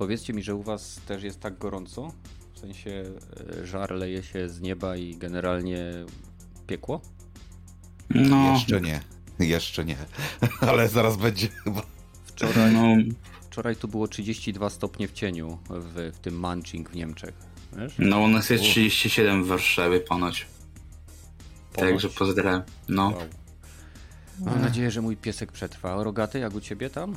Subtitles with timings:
[0.00, 2.12] Powiedzcie mi, że u was też jest tak gorąco?
[2.54, 3.04] W sensie
[3.60, 5.92] e, żar leje się z nieba i generalnie
[6.66, 7.00] piekło?
[8.10, 8.52] No.
[8.52, 9.00] Jeszcze nie.
[9.38, 9.96] Jeszcze nie.
[10.70, 11.82] Ale zaraz będzie chyba.
[12.24, 12.96] Wczoraj, no.
[13.50, 17.34] wczoraj tu było 32 stopnie w cieniu w, w tym Manching w Niemczech.
[17.72, 17.94] Wiesz?
[17.98, 20.46] No u nas jest 37 w Warszawie ponoć.
[21.72, 21.90] ponoć.
[21.90, 22.62] Także pozdrawiam.
[22.88, 23.08] No.
[23.08, 23.22] Wow.
[24.40, 26.04] Mam nadzieję, że mój piesek przetrwa.
[26.04, 27.16] Rogaty, jak u ciebie tam?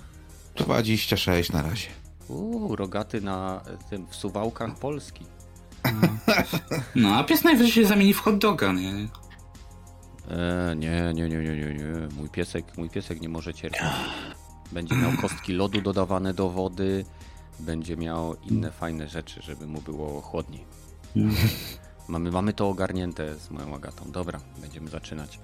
[0.55, 2.02] 26 na razie.
[2.27, 5.25] Uuu, rogaty na tym w suwałkach Polski.
[6.95, 9.07] No, a pies najwyżej się zamieni w hot doga, nie?
[10.31, 12.07] E, nie, nie, nie, nie, nie, nie.
[12.17, 13.81] Mój piesek, mój piesek nie może cierpieć.
[14.71, 17.05] Będzie miał kostki lodu dodawane do wody,
[17.59, 20.65] będzie miał inne fajne rzeczy, żeby mu było chłodniej.
[22.07, 24.11] Mamy, mamy to ogarnięte z moją Agatą.
[24.11, 25.39] Dobra, będziemy zaczynać.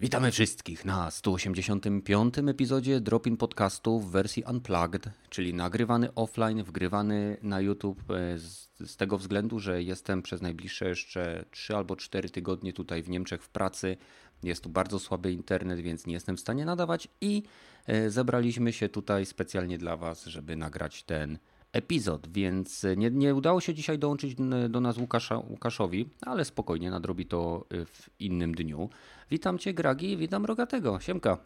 [0.00, 2.38] Witamy wszystkich na 185.
[2.38, 8.96] epizodzie Dropin Podcastu w wersji Unplugged, czyli nagrywany offline, wgrywany na YouTube e, z, z,
[8.96, 13.48] tego względu, że jestem przez najbliższe jeszcze 3 albo 4 tygodnie tutaj w Niemczech w
[13.48, 13.96] pracy.
[14.42, 17.42] Jest tu bardzo słaby internet, więc nie jestem w stanie nadawać i
[17.86, 21.38] e, zebraliśmy się tutaj specjalnie dla Was, żeby nagrać ten
[21.72, 24.34] epizod, więc nie, nie udało się dzisiaj dołączyć
[24.68, 28.90] do nas Łukasza, Łukaszowi, ale spokojnie nadrobi to w innym dniu.
[29.30, 31.38] Witam Cię Gragi, witam Rogatego, siemka.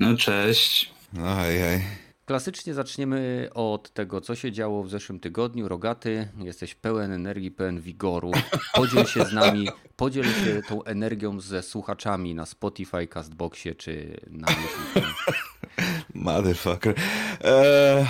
[0.00, 0.94] No cześć.
[1.38, 1.80] Ojej.
[2.30, 5.68] Klasycznie zaczniemy od tego, co się działo w zeszłym tygodniu.
[5.68, 8.32] Rogaty, jesteś pełen energii, pełen wigoru.
[8.74, 14.48] Podziel się z nami, podziel się tą energią ze słuchaczami na Spotify, Castboxie czy na
[14.50, 15.06] YouTube.
[16.14, 16.94] Motherfucker.
[17.40, 18.06] Eee,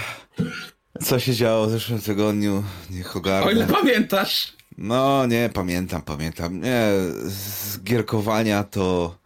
[1.02, 2.64] co się działo w zeszłym tygodniu?
[2.90, 3.46] Niech ogarnę.
[3.46, 4.52] O ile pamiętasz?
[4.78, 6.60] No, nie, pamiętam, pamiętam.
[6.60, 6.86] Nie,
[7.24, 9.16] z gierkowania to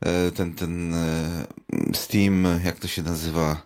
[0.00, 1.46] e, ten, ten e,
[1.94, 3.62] Steam, jak to się nazywa?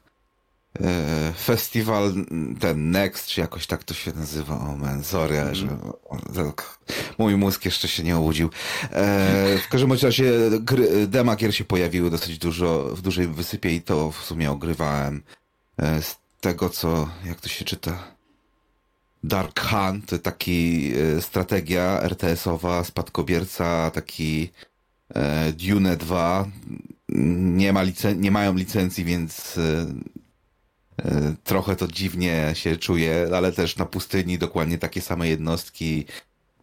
[0.81, 2.13] E, festiwal,
[2.61, 4.59] ten Next, czy jakoś tak to się nazywa.
[4.61, 5.55] O man, sorry, mm.
[5.55, 5.69] że
[6.35, 6.79] tak,
[7.19, 8.51] mój mózg jeszcze się nie obudził.
[9.63, 14.13] W każdym razie gry, dema gier się pojawiły dosyć dużo, w dużej wysypie i to
[14.13, 15.23] w sumie ogrywałem
[15.79, 18.19] z tego, co, jak to się czyta?
[19.25, 24.51] Dark Hunt, to taki e, strategia RTS-owa, spadkobierca, taki
[25.15, 26.47] e, Dune 2.
[27.09, 29.87] Nie, ma licen- nie mają licencji, więc e,
[31.45, 36.05] trochę to dziwnie się czuje, ale też na pustyni dokładnie takie same jednostki,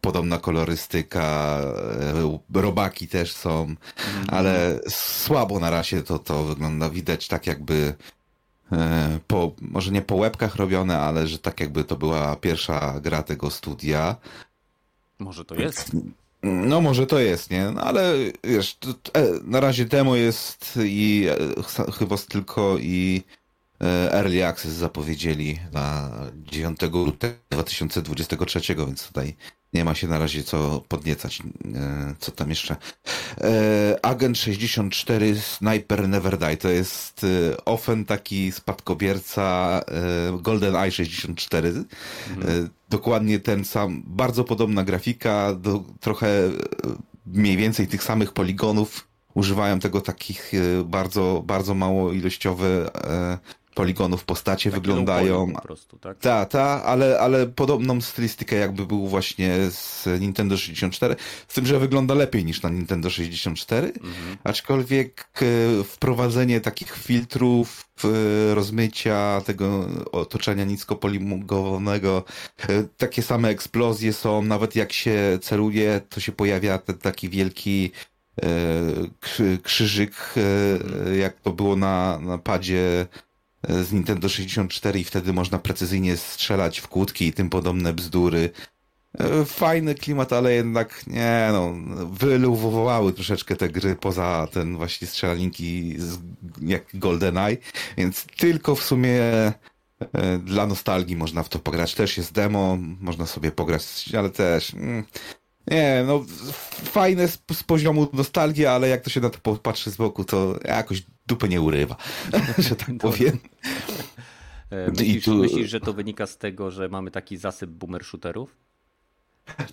[0.00, 1.58] podobna kolorystyka,
[2.54, 3.76] robaki też są, mm.
[4.28, 6.90] ale słabo na razie to, to wygląda.
[6.90, 7.94] Widać tak jakby
[9.26, 13.50] po, może nie po łebkach robione, ale że tak jakby to była pierwsza gra tego
[13.50, 14.16] studia.
[15.18, 15.90] Może to jest?
[16.42, 17.70] No może to jest, nie?
[17.70, 18.78] No, ale wiesz,
[19.12, 21.26] e, na razie demo jest i
[21.78, 23.22] e, chyba tylko i
[24.10, 29.36] Early Access zapowiedzieli na 9 lutego 2023, więc tutaj
[29.76, 31.42] nie ma się na razie co podniecać.
[31.74, 32.76] E, co tam jeszcze?
[33.40, 39.80] E, Agent 64 Sniper Never Die to jest e, ofen taki spadkobierca
[40.40, 41.68] Golden Eye 64.
[41.68, 42.70] Mhm.
[42.88, 46.50] Dokładnie ten sam, bardzo podobna grafika, do, trochę
[47.26, 49.08] mniej więcej tych samych poligonów.
[49.34, 50.52] Używają tego takich
[50.84, 52.90] bardzo, bardzo mało ilościowe
[53.76, 55.52] poligonów postacie Taki wyglądają.
[55.52, 56.18] Po prostu, tak?
[56.18, 61.16] Ta, ta, ale, ale podobną stylistykę jakby był właśnie z Nintendo 64,
[61.48, 64.36] z tym, że wygląda lepiej niż na Nintendo 64, mhm.
[64.44, 72.24] aczkolwiek e, wprowadzenie takich filtrów, e, rozmycia tego otoczenia niskopoligowanego,
[72.68, 77.90] e, takie same eksplozje są, nawet jak się celuje, to się pojawia ten taki wielki
[79.62, 80.34] krzyżyk,
[81.18, 83.06] jak to było na, na padzie
[83.68, 88.50] z Nintendo 64 i wtedy można precyzyjnie strzelać w kłódki i tym podobne bzdury.
[89.18, 91.74] E, fajny klimat, ale jednak nie no,
[92.10, 96.18] wyluwowały troszeczkę te gry poza ten właśnie strzelaninki z,
[96.62, 97.56] jak GoldenEye,
[97.96, 99.52] więc tylko w sumie e,
[100.44, 101.94] dla nostalgii można w to pograć.
[101.94, 105.04] Też jest demo, można sobie pograć, ale też mm,
[105.70, 106.24] nie, no
[106.84, 110.58] fajne z, z, poziomu nostalgii, ale jak to się na to popatrzy z boku, to
[110.64, 111.96] jakoś dupy nie urywa,
[112.58, 113.38] że tak powiem.
[114.70, 115.34] E, myślisz, tu...
[115.34, 118.56] myślisz, że to wynika z tego, że mamy taki zasyp boomer shooterów?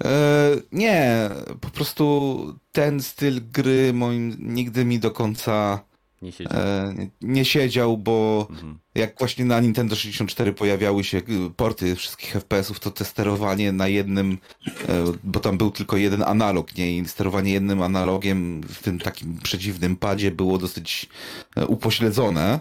[0.04, 1.30] E, nie,
[1.62, 5.80] po prostu ten styl gry moim nigdy mi do końca
[6.24, 6.62] nie siedział.
[6.62, 8.80] E, nie siedział, bo mhm.
[8.96, 11.22] jak właśnie na Nintendo 64 pojawiały się
[11.56, 14.38] porty wszystkich FPS-ów, to te sterowanie na jednym,
[14.68, 16.98] e, bo tam był tylko jeden analog, nie?
[16.98, 21.10] I sterowanie jednym analogiem w tym takim przedziwnym padzie było dosyć
[21.56, 22.60] e, upośledzone.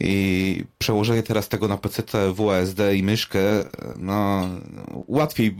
[0.00, 2.02] I przełożenie teraz tego na PC,
[2.32, 3.40] WASD i myszkę,
[3.96, 4.48] no
[5.06, 5.56] łatwiej.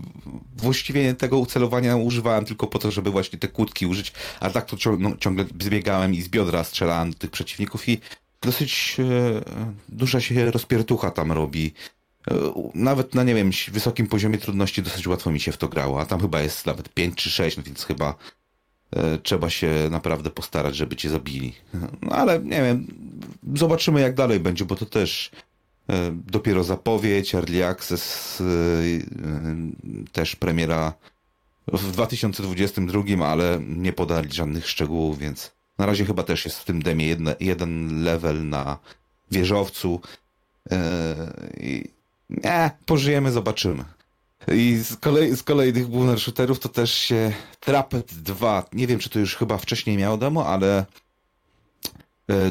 [0.56, 4.76] Właściwie tego ucelowania używałem tylko po to, żeby właśnie te kłódki użyć, a tak to
[4.98, 8.00] no, ciągle zbiegałem i z biodra strzelałem do tych przeciwników i
[8.40, 9.04] dosyć e,
[9.88, 11.74] duża się rozpiertucha tam robi.
[12.30, 12.34] E,
[12.74, 16.06] nawet na, nie wiem, wysokim poziomie trudności dosyć łatwo mi się w to grało, a
[16.06, 18.14] tam chyba jest nawet 5 czy 6, no więc chyba
[19.22, 21.54] trzeba się naprawdę postarać, żeby cię zabili.
[22.02, 22.86] No ale nie wiem,
[23.54, 25.30] zobaczymy jak dalej będzie, bo to też
[25.90, 28.42] e, dopiero zapowiedź, Early Access,
[30.12, 30.92] też premiera
[31.72, 36.82] w 2022, ale nie podali żadnych szczegółów, więc na razie chyba też jest w tym
[36.82, 38.78] demie jedne, jeden level na
[39.30, 40.00] wieżowcu.
[42.30, 43.84] Nie, pożyjemy, zobaczymy.
[44.52, 49.10] I z, kolei, z kolejnych boomer shooterów to też się Trapet 2, nie wiem czy
[49.10, 50.86] to już chyba wcześniej miało demo, ale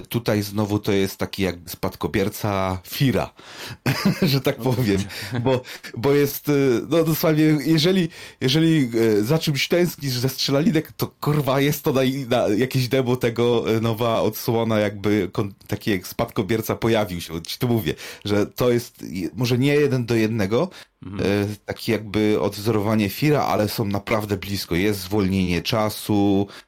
[0.10, 3.34] tutaj znowu to jest taki jakby spadkobierca Fira,
[4.22, 5.04] że tak powiem,
[5.44, 5.62] bo,
[5.98, 6.52] bo jest, e,
[6.90, 8.10] no dosłownie, jeżeli,
[8.42, 8.90] jeżeli
[9.20, 13.66] e, za czymś tęsknisz ze strzelalinek, to kurwa jest to na, na jakieś demo tego
[13.82, 15.32] nowa odsłona jakby
[15.68, 17.96] taki jak spadkobierca pojawił się, ci tu mówię,
[18.26, 20.70] że to jest może nie jeden do jednego,
[21.06, 21.56] mhm.
[21.66, 26.67] taki jakby odwzorowanie Fira, ale są naprawdę blisko, jest zwolnienie czasu, E,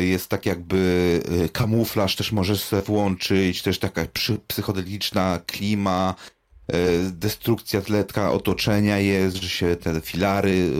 [0.00, 4.06] jest tak jakby e, kamuflaż też możesz sobie włączyć, też taka
[4.46, 6.14] psychodeliczna klima,
[6.68, 6.74] e,
[7.10, 10.70] destrukcja tletka otoczenia jest, że się te filary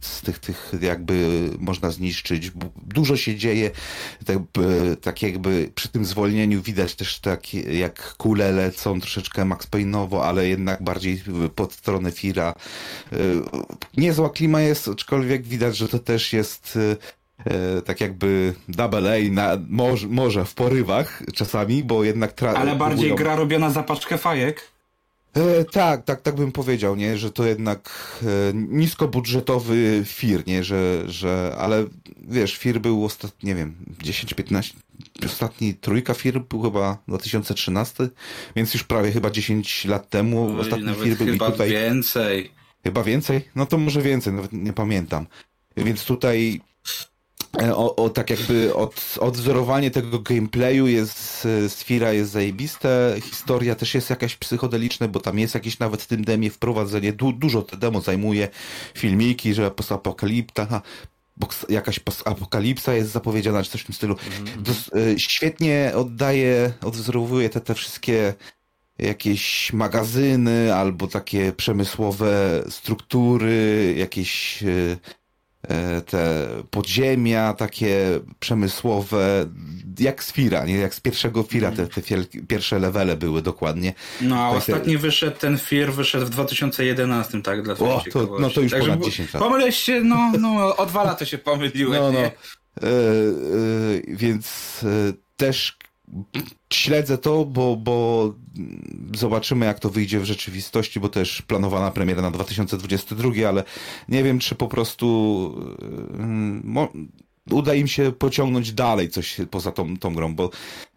[0.00, 2.52] z tych, tych jakby można zniszczyć.
[2.86, 3.70] Dużo się dzieje,
[4.26, 4.38] tak,
[5.00, 10.48] tak jakby przy tym zwolnieniu widać też tak jak kule lecą troszeczkę Max Payne'owo, ale
[10.48, 11.22] jednak bardziej
[11.54, 12.54] pod stronę Fira.
[13.96, 16.96] Niezła klima jest, aczkolwiek widać, że to też jest e,
[17.84, 22.34] tak jakby double A na, może, może w porywach czasami, bo jednak...
[22.34, 24.62] Tra- Ale bardziej gra robiona za paczkę fajek?
[25.34, 27.90] E, tak, tak, tak bym powiedział, nie, że to jednak
[28.22, 31.86] e, niskobudżetowy FIR, nie, że, że, ale
[32.28, 34.72] wiesz, FIR był ostatni, nie wiem, 10-15,
[35.26, 38.08] ostatni trójka FIR był chyba 2013,
[38.56, 41.70] więc już prawie chyba 10 lat temu Oj, ostatni FIR był chyba i tutaj...
[41.70, 42.50] więcej.
[42.84, 43.48] Chyba więcej?
[43.54, 45.26] No to może więcej, nawet nie pamiętam.
[45.76, 47.17] Więc tutaj E,
[47.56, 53.94] o, o, tak jakby od, odwzorowanie tego gameplayu jest, e, Sfira jest zajebiste, historia też
[53.94, 57.76] jest jakaś psychodeliczna, bo tam jest jakieś nawet w tym demie wprowadzenie, du, dużo te
[57.76, 58.48] demo zajmuje,
[58.94, 60.82] filmiki, że postapokalipta,
[61.68, 64.16] jakaś apokalipsa jest zapowiedziana, czy coś w tym stylu.
[64.40, 65.18] Mm -hmm.
[65.18, 68.34] świetnie oddaje, odwzorowuje te, te wszystkie
[68.98, 75.17] jakieś magazyny albo takie przemysłowe struktury, jakieś E,
[76.06, 79.46] te podziemia takie przemysłowe,
[79.98, 80.76] jak z Fira, nie?
[80.76, 82.02] Jak z pierwszego Fira te, te
[82.48, 83.94] pierwsze levele były dokładnie.
[84.20, 87.62] No, a ostatni wyszedł, ten Fir wyszedł w 2011, tak?
[87.62, 89.42] Dla o, to, no to już Także ponad 10 lat.
[89.42, 92.18] Pomyliłeś się, no, no, o dwa lata się pomyliłeś, no, no.
[92.18, 92.32] E, e,
[94.08, 95.76] więc e, też
[96.72, 98.34] śledzę to, bo, bo
[99.16, 103.64] zobaczymy, jak to wyjdzie w rzeczywistości, bo też planowana premiera na 2022, ale
[104.08, 105.54] nie wiem, czy po prostu
[107.48, 110.50] yy, uda im się pociągnąć dalej coś poza tą, tą grą, bo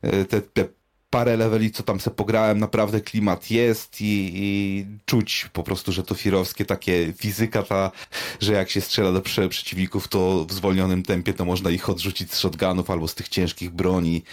[0.04, 0.68] yy, te, te
[1.12, 6.04] parę leveli, co tam se pograłem, naprawdę klimat jest i, i czuć po prostu, że
[6.04, 7.92] to firowskie takie fizyka ta,
[8.40, 12.34] że jak się strzela do prze przeciwników, to w zwolnionym tempie to można ich odrzucić
[12.34, 14.24] z shotgunów albo z tych ciężkich broni.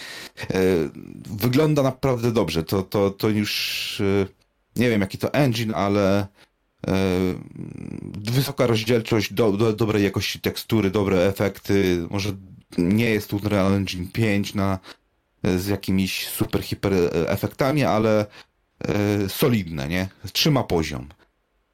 [0.41, 0.55] E,
[1.27, 2.63] wygląda naprawdę dobrze.
[2.63, 4.27] To, to, to już e,
[4.77, 6.95] nie wiem jaki to engine, ale e,
[8.19, 12.07] wysoka rozdzielczość, do, do, dobrej jakości tekstury, dobre efekty.
[12.11, 12.33] Może
[12.79, 14.79] nie jest Unreal Engine 5 na
[15.45, 16.93] z jakimiś super hiper
[17.27, 18.27] efektami, ale
[18.81, 20.09] e, solidne, nie?
[20.33, 21.09] Trzyma poziom.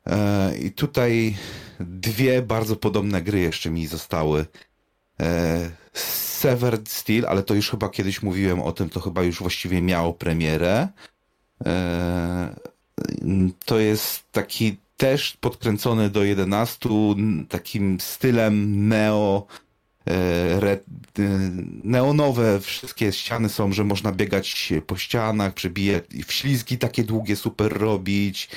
[0.06, 1.36] E, I tutaj
[1.80, 4.46] dwie bardzo podobne gry jeszcze mi zostały.
[5.20, 9.82] E, Severed Steel, ale to już chyba kiedyś mówiłem o tym, to chyba już właściwie
[9.82, 10.88] miało premierę.
[13.64, 16.88] To jest taki też podkręcony do 11,
[17.48, 19.46] takim stylem neo
[20.10, 20.84] E, red,
[21.18, 21.22] e,
[21.84, 28.48] neonowe wszystkie ściany są, że można biegać po ścianach, przebijać ślizgi takie długie super robić.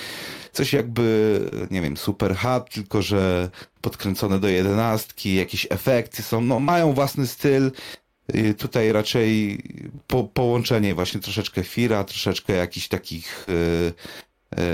[0.52, 1.40] Coś jakby,
[1.72, 3.50] nie wiem, super hat, tylko że
[3.82, 7.72] podkręcone do jedenastki, jakieś efekty są, no mają własny styl.
[8.58, 9.64] Tutaj raczej
[10.08, 13.54] po, połączenie właśnie troszeczkę Fira, troszeczkę jakichś takich e,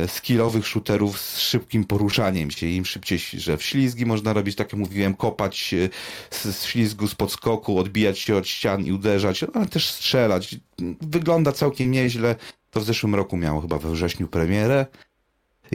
[0.08, 2.68] skillowych shooterów z szybkim poruszaniem się.
[2.68, 5.90] Im szybciej, że w ślizgi można robić, tak jak mówiłem, kopać e,
[6.30, 10.56] z, z ślizgu, z podskoku, odbijać się od ścian i uderzać, ale też strzelać.
[11.02, 12.36] Wygląda całkiem nieźle.
[12.72, 14.86] To w zeszłym roku miało chyba we wrześniu premierę.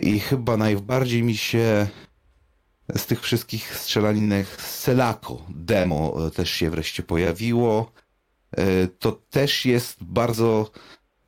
[0.02, 1.86] I chyba najbardziej mi się
[2.96, 7.92] z tych wszystkich strzelaninek Selako demo e, też się wreszcie pojawiło.
[8.56, 10.70] E, to też jest bardzo.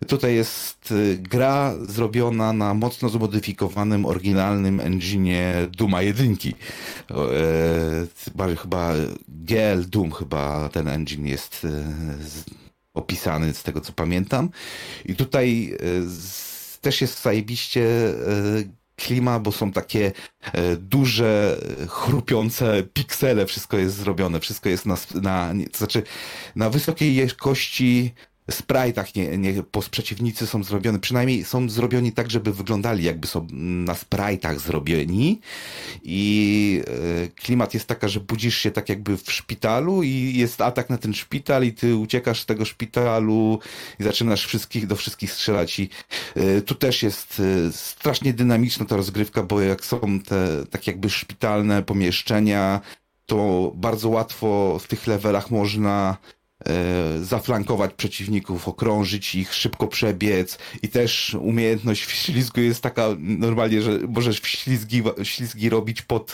[0.08, 6.36] Tutaj jest e, gra zrobiona na mocno zmodyfikowanym, oryginalnym engine'ie Duma 1.
[7.10, 8.92] E, chyba
[9.28, 11.66] GL Doom, chyba ten engine jest
[12.94, 14.50] opisany z tego co pamiętam.
[15.04, 15.76] I tutaj
[16.80, 18.14] też jest zajebiście
[19.00, 20.12] klima, bo są takie
[20.52, 26.02] e, duże, chrupiące piksele, wszystko jest zrobione, wszystko jest na, na to znaczy
[26.56, 28.14] na wysokiej jakości
[28.50, 33.46] sprite'ach nie, nie, przeciwnicy są zrobione, przynajmniej są zrobioni tak, żeby wyglądali jakby są
[33.86, 35.40] na sprite'ach zrobieni.
[36.02, 36.82] I
[37.24, 40.98] e, klimat jest taka, że budzisz się tak jakby w szpitalu i jest atak na
[40.98, 43.58] ten szpital i ty uciekasz z tego szpitalu
[44.00, 45.78] i zaczynasz wszystkich do wszystkich strzelać.
[45.78, 45.88] I
[46.36, 51.10] e, tu też jest e, strasznie dynamiczna ta rozgrywka, bo jak są te tak jakby
[51.10, 52.80] szpitalne pomieszczenia,
[53.26, 56.16] to bardzo łatwo w tych levelach można
[57.22, 63.98] zaflankować przeciwników, okrążyć ich, szybko przebiec i też umiejętność w ślizgu jest taka normalnie, że
[64.08, 66.32] możesz w ślizgi, ślizgi robić pod,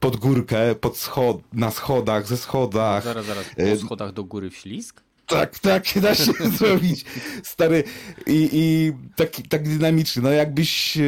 [0.00, 3.04] pod górkę, pod schod, na schodach, ze schodach.
[3.04, 5.00] Zaraz, zaraz, po e, schodach do góry w ślizg?
[5.32, 7.04] Tak, tak, da się zrobić.
[7.42, 7.84] Stary,
[8.26, 10.22] i, i tak, tak dynamiczny.
[10.22, 11.02] No jakbyś e,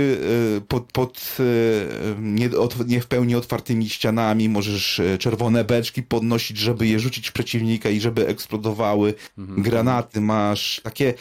[0.69, 1.43] pod, pod e,
[2.21, 2.51] nie,
[2.87, 7.89] nie w pełni otwartymi ścianami możesz e, czerwone beczki podnosić, żeby je rzucić w przeciwnika
[7.89, 9.15] i żeby eksplodowały.
[9.39, 9.63] Mhm.
[9.63, 11.15] Granaty masz, takie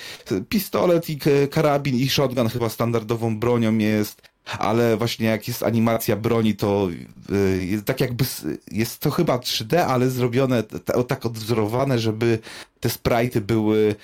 [0.49, 1.19] pistolet i
[1.51, 6.89] karabin i shotgun chyba standardową bronią jest ale właśnie jak jest animacja broni, to
[7.29, 8.25] yy, tak jakby
[8.71, 10.63] jest to chyba 3D, ale zrobione
[11.07, 12.39] tak odwzorowane, żeby
[12.79, 13.95] te sprite'y były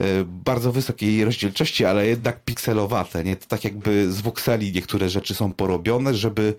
[0.00, 3.36] yy, bardzo wysokiej rozdzielczości, ale jednak pikselowate, nie?
[3.36, 6.54] To tak jakby z voxeli niektóre rzeczy są porobione, żeby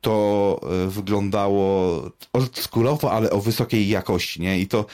[0.00, 4.60] to e, wyglądało oldschoolowo, ale o wysokiej jakości, nie?
[4.60, 4.86] I to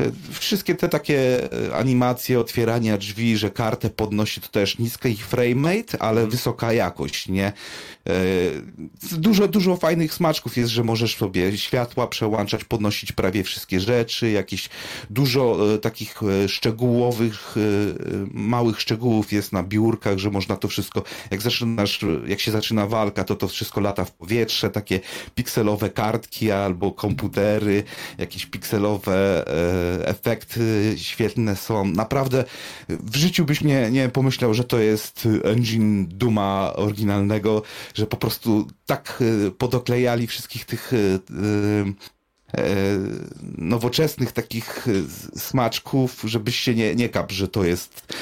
[0.00, 5.26] e, wszystkie te takie e, animacje, otwierania drzwi, że kartę podnosi, to też niska ich
[5.26, 6.30] framerate, ale mhm.
[6.30, 7.52] wysoka jakość, nie?
[9.12, 14.68] Dużo, dużo fajnych smaczków jest, że możesz sobie światła przełączać, podnosić prawie wszystkie rzeczy, jakieś
[15.10, 17.54] dużo takich szczegółowych,
[18.30, 23.24] małych szczegółów jest na biurkach, że można to wszystko, jak zaczynasz, jak się zaczyna walka,
[23.24, 25.00] to to wszystko lata w powietrze, pierwsze takie
[25.34, 27.84] pikselowe kartki albo komputery,
[28.18, 31.84] jakieś pikselowe e, efekty świetne są.
[31.84, 32.44] Naprawdę
[32.88, 37.62] w życiu byś nie, nie pomyślał, że to jest engine Duma oryginalnego,
[37.94, 41.18] że po prostu tak e, podoklejali wszystkich tych e,
[43.58, 44.86] nowoczesnych takich
[45.36, 48.14] smaczków, żebyś się nie, nie kap, że to jest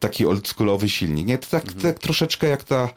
[0.00, 1.26] taki oldschoolowy silnik.
[1.26, 1.80] Nie, to tak, mhm.
[1.80, 2.88] tak troszeczkę jak ta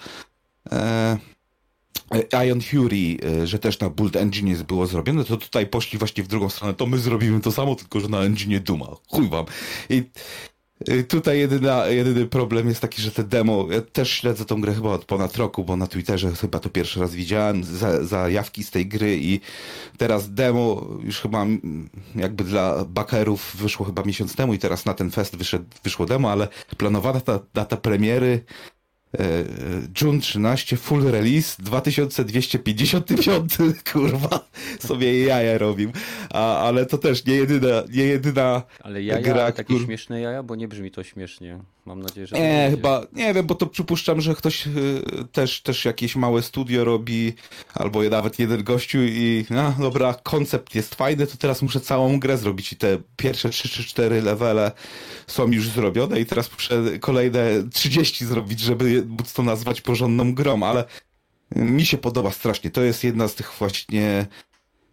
[2.48, 6.28] Ion Fury, e, że też na Build Engine było zrobione, to tutaj poszli właśnie w
[6.28, 8.88] drugą stronę, to my zrobimy to samo, tylko że na engine Duma.
[9.08, 9.46] Chuj wam.
[9.90, 10.04] I
[10.88, 14.74] e, tutaj jedyna, jedyny problem jest taki, że te demo, ja też śledzę tą grę
[14.74, 18.72] chyba od ponad roku, bo na Twitterze chyba to pierwszy raz widziałem za, zajawki z
[18.72, 19.40] tej gry i
[19.98, 21.46] teraz demo już chyba
[22.16, 26.32] jakby dla bakerów wyszło chyba miesiąc temu i teraz na ten fest wyszedł, wyszło demo,
[26.32, 28.81] ale planowana ta data premiery E, e,
[30.02, 33.58] June 13 full release 2255
[33.94, 34.48] kurwa
[34.80, 35.92] sobie jaja robił
[36.30, 39.86] A, ale to też nie jedyna nie jedyna ale jaja, gra, takie kur...
[39.86, 40.44] śmieszne jaja?
[40.44, 44.22] Bo nie brzmi to śmiesznie mam nadzieję że nie chyba nie wiem bo to przypuszczam
[44.22, 44.72] że ktoś y,
[45.32, 47.34] też też jakieś małe studio robi
[47.74, 52.38] albo nawet jeden gościu i no dobra koncept jest fajny to teraz muszę całą grę
[52.38, 54.72] zrobić i te pierwsze 3 czy 4 levele
[55.28, 60.64] są już zrobione i teraz muszę kolejne 30 zrobić żeby móc to nazwać porządną grą,
[60.64, 60.86] ale
[61.56, 62.72] mi się podoba strasznie.
[62.72, 64.28] To jest jedna z tych właśnie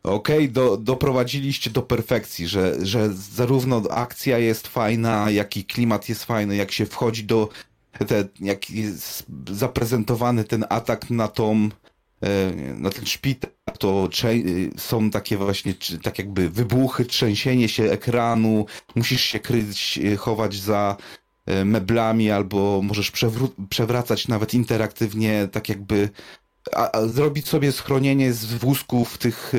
[0.03, 6.09] okej, okay, do, doprowadziliście do perfekcji, że, że zarówno akcja jest fajna, jak i klimat
[6.09, 7.49] jest fajny, jak się wchodzi do
[8.07, 11.69] te, jak jest zaprezentowany ten atak na tą
[12.23, 14.09] e, na ten szpital, to
[14.77, 20.97] są takie właśnie, tak jakby wybuchy, trzęsienie się ekranu, musisz się kryć, e, chować za
[21.49, 23.13] E, meblami, albo możesz
[23.71, 26.11] przewracać nawet interaktywnie, tak jakby
[26.75, 29.59] a, a zrobić sobie schronienie z wózków tych e,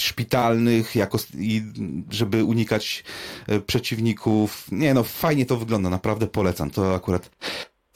[0.00, 1.62] szpitalnych, jako, i
[2.10, 3.04] żeby unikać
[3.46, 4.66] e, przeciwników.
[4.72, 6.70] Nie no, fajnie to wygląda, naprawdę polecam.
[6.70, 7.30] To akurat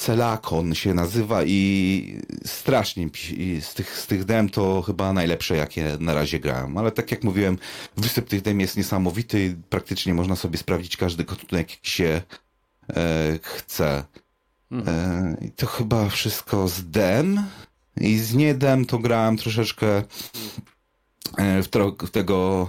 [0.02, 5.96] Celakon się nazywa i strasznie i z tych, z tych dem to chyba najlepsze, jakie
[6.00, 6.78] na razie grałem.
[6.78, 7.58] Ale tak jak mówiłem,
[7.96, 9.56] wysyp tych dem jest niesamowity.
[9.70, 12.22] Praktycznie można sobie sprawdzić każdy gatunek, jaki się
[12.96, 14.04] e, chce.
[14.86, 17.42] E, I to chyba wszystko z dem.
[18.00, 20.02] I z nie dem to grałem troszeczkę
[21.38, 21.68] e, w,
[22.06, 22.68] w tego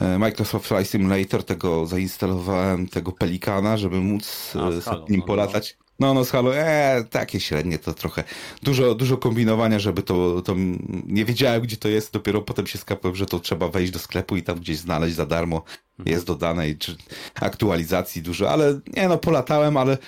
[0.00, 5.06] e, Microsoft Flight Simulator, tego zainstalowałem, tego Pelikana, żeby móc A, e, z Halo, nim
[5.10, 5.26] no, no.
[5.26, 5.76] polatać.
[5.98, 8.24] No, no, z Halo, e, takie średnie to trochę.
[8.62, 10.54] Dużo, dużo kombinowania, żeby to, to,
[11.06, 14.36] nie wiedziałem gdzie to jest, dopiero potem się skapłem, że to trzeba wejść do sklepu
[14.36, 15.62] i tam gdzieś znaleźć za darmo.
[15.98, 16.14] Mhm.
[16.14, 16.96] Jest dodane i czy
[17.34, 19.98] aktualizacji dużo, ale nie no, polatałem, ale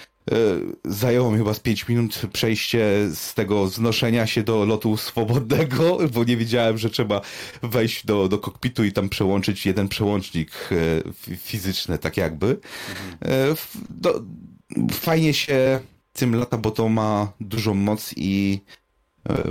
[0.85, 6.25] zajęło mi chyba z 5 minut przejście z tego znoszenia się do lotu swobodnego, bo
[6.25, 7.21] nie wiedziałem, że trzeba
[7.63, 12.59] wejść do, do kokpitu i tam przełączyć jeden przełącznik e, fi- fizyczny, tak jakby.
[13.23, 14.23] E, f- do,
[14.93, 15.81] fajnie się
[16.13, 18.84] tym lata, bo to ma dużą moc i e,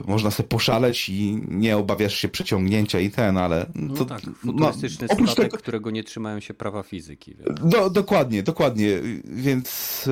[0.08, 4.34] można sobie poszaleć i nie obawiasz się przeciągnięcia i ten, ale No to, tak, no,
[4.34, 7.36] futurystyczny oprócz statek, tego, którego nie trzymają się prawa fizyki.
[7.64, 9.00] No, dokładnie, dokładnie.
[9.26, 10.10] Więc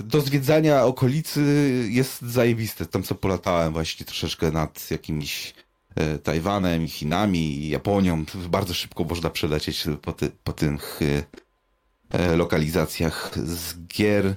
[0.00, 1.42] e, do zwiedzania okolicy
[1.90, 2.86] jest zajebiste.
[2.86, 5.54] Tam co polatałem właśnie troszeczkę nad jakimś
[5.94, 8.24] e, Tajwanem, Chinami, Japonią.
[8.48, 14.36] Bardzo szybko można przelecieć po, ty, po tych e, e, lokalizacjach z gier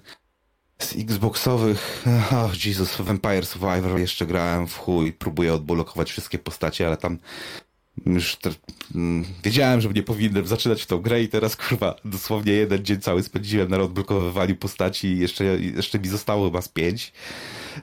[0.84, 2.06] z Xboxowych.
[2.32, 5.14] Oh, Jesus, Vampire Survivor jeszcze grałem w chuj.
[5.14, 7.18] Próbuję odblokować wszystkie postacie, ale tam
[8.06, 8.50] już te,
[8.96, 13.02] mm, wiedziałem, że nie powinienem zaczynać w tą grę i teraz kurwa dosłownie jeden dzień
[13.02, 17.14] cały spędziłem na odblokowywaniu postaci i jeszcze, jeszcze mi zostało chyba z pięć.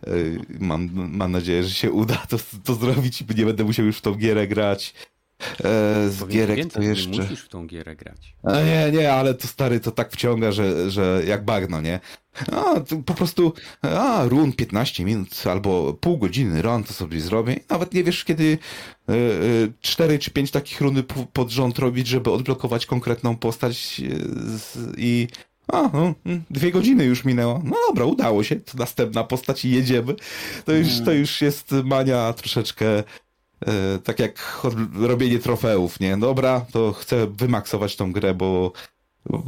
[0.06, 3.98] Yy, Mam, mam nadzieję, że się uda to, to zrobić i nie będę musiał już
[3.98, 4.94] w tą gierę grać.
[5.40, 7.22] E, z Powiem gierek więcej, to nie jeszcze...
[7.22, 8.34] musisz w tą gierę grać.
[8.42, 12.00] A nie, nie, ale to stary to tak wciąga, że, że jak bagno, nie?
[12.52, 13.52] A, to po prostu,
[13.82, 17.60] a, run 15 minut albo pół godziny run to sobie zrobię.
[17.70, 21.02] Nawet nie wiesz, kiedy y, y, 4 czy 5 takich runy
[21.32, 24.02] pod rząd robić, żeby odblokować konkretną postać
[24.56, 25.28] z, i
[25.72, 27.62] a, no, mm, dwie godziny już minęło.
[27.64, 28.56] No dobra, udało się.
[28.56, 30.14] To następna postać i jedziemy.
[30.64, 33.04] To już, to już jest mania troszeczkę E,
[34.04, 34.60] tak jak
[34.94, 36.16] robienie trofeów, nie?
[36.16, 38.72] Dobra, to chcę wymaksować tą grę, bo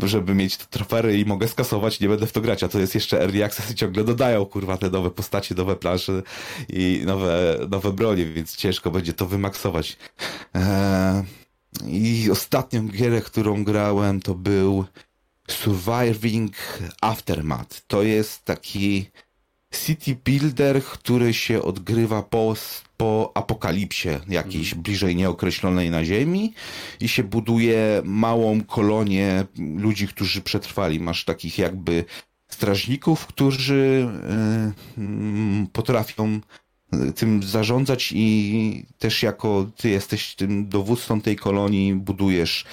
[0.03, 2.95] żeby mieć te trofery i mogę skasować, nie będę w to grać, a to jest
[2.95, 6.23] jeszcze early access i ciągle dodają, kurwa, te nowe postacie, nowe plansze
[6.69, 9.97] i nowe, nowe bronie, więc ciężko będzie to wymaksować.
[10.55, 11.23] Eee,
[11.87, 14.85] I ostatnią gierę, którą grałem, to był
[15.49, 16.57] Surviving
[17.01, 17.87] Aftermath.
[17.87, 19.11] To jest taki
[19.75, 22.55] city builder, który się odgrywa po,
[22.97, 26.55] po apokalipsie jakiejś bliżej nieokreślonej na Ziemi
[27.01, 29.45] i się buduje małą kolonię
[29.77, 31.01] ludzi, którzy przetrwali.
[31.01, 32.05] Masz takich jakby
[32.49, 34.09] strażników, którzy
[34.97, 36.41] y, mm, potrafią
[36.95, 42.65] y, tym zarządzać i też jako ty jesteś tym dowódcą tej kolonii, budujesz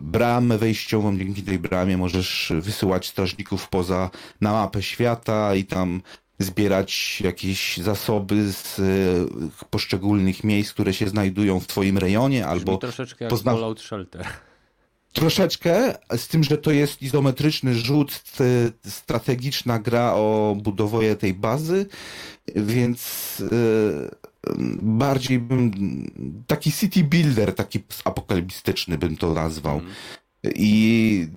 [0.00, 6.02] bramę wejściową, dzięki tej bramie możesz wysyłać strażników poza na mapę świata i tam
[6.38, 8.82] zbierać jakieś zasoby z e,
[9.70, 14.26] poszczególnych miejsc, które się znajdują w twoim rejonie, albo troszeczkę jak pozna- Fallout Shelter.
[15.12, 18.44] Troszeczkę, z tym, że to jest izometryczny rzut, t-
[18.90, 21.86] strategiczna gra o budowie tej bazy,
[22.56, 24.25] więc e,
[24.82, 25.72] bardziej bym
[26.46, 29.80] taki city builder, taki apokaliptyczny bym to nazwał.
[30.54, 31.28] I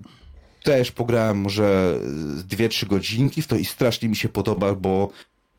[0.64, 2.00] też pograłem może
[2.36, 5.10] z dwie, trzy godzinki w to i strasznie mi się podoba, bo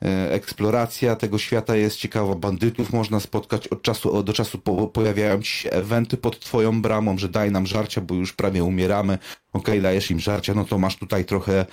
[0.03, 2.35] e, eksploracja tego świata jest ciekawa.
[2.35, 4.59] Bandytów można spotkać od czasu do czasu.
[4.59, 9.19] Po, pojawiają się eventy pod twoją bramą, że daj nam żarcia, bo już prawie umieramy.
[9.53, 11.67] Okej, dajesz im żarcia, no to masz tutaj trochę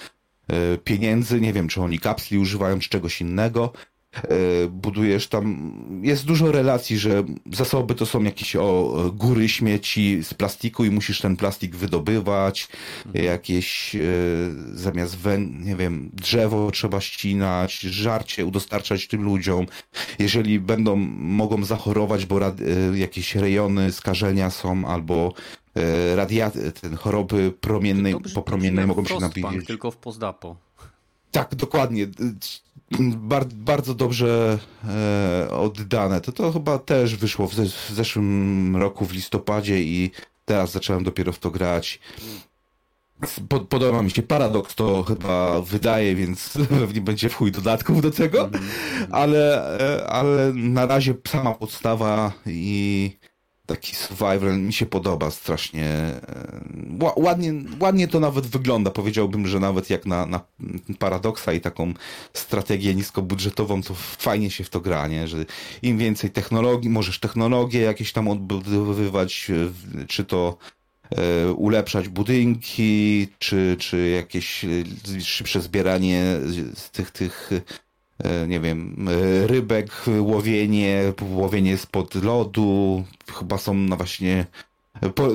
[0.48, 1.42] e, pieniędzy.
[1.42, 3.74] Nie wiem, czy oni kapsli używają, czy czegoś innego.
[4.24, 10.34] E, budujesz tam, jest dużo relacji, że zasoby to są jakieś o góry śmieci z
[10.34, 12.68] plastiku i musisz ten plastik wydobywać,
[13.14, 14.00] jakieś e,
[14.74, 19.66] zamiast węg, nie wiem, drzewo trzeba ścinać, żarcie udostarczać tym ludziom.
[20.20, 22.56] Jeżeli będą, mogą zachorować, bo rad,
[22.94, 25.34] e, jakieś rejony skażenia są albo
[25.76, 26.52] e, radia,
[26.82, 29.68] ten choroby promiennej, To brzmi- popromiennej mogą się nawiedzieć.
[29.68, 30.56] tylko w Pozdapo.
[31.32, 32.08] Tak, dokładnie.
[33.18, 36.22] Bar, bardzo dobrze e, oddane.
[36.22, 40.12] To to chyba też wyszło w, w zeszłym roku w listopadzie i
[40.46, 42.00] teraz zacząłem dopiero w to grać.
[43.50, 48.12] Po, podoba mi się Paradox, to chyba wydaje, więc pewnie będzie w chuj dodatków do
[48.12, 48.64] tego, Mhm.
[49.12, 49.70] ale,
[50.00, 53.17] e, ale na razie sama podstawa i
[53.68, 55.86] taki survival mi się podoba strasznie.
[55.86, 56.22] e,
[57.00, 58.92] ła- Ładnie, ładnie to nawet wygląda.
[58.92, 60.42] Powiedziałbym, że nawet jak na, na
[61.00, 61.94] paradoksa i taką
[62.34, 65.28] strategię niskobudżetową, to fajnie się w to gra, nie?
[65.28, 65.46] Że
[65.82, 69.52] im więcej technologii, możesz technologie jakieś tam odbudowywać,
[70.02, 70.58] e, czy to
[71.12, 74.66] e, ulepszać budynki, czy, czy jakieś
[75.24, 76.24] szybsze zbieranie
[76.76, 77.50] z tych, tych
[78.48, 83.04] nie wiem, e, rybek, łowienie, łowienie spod lodu,
[83.40, 84.46] chyba są na właśnie,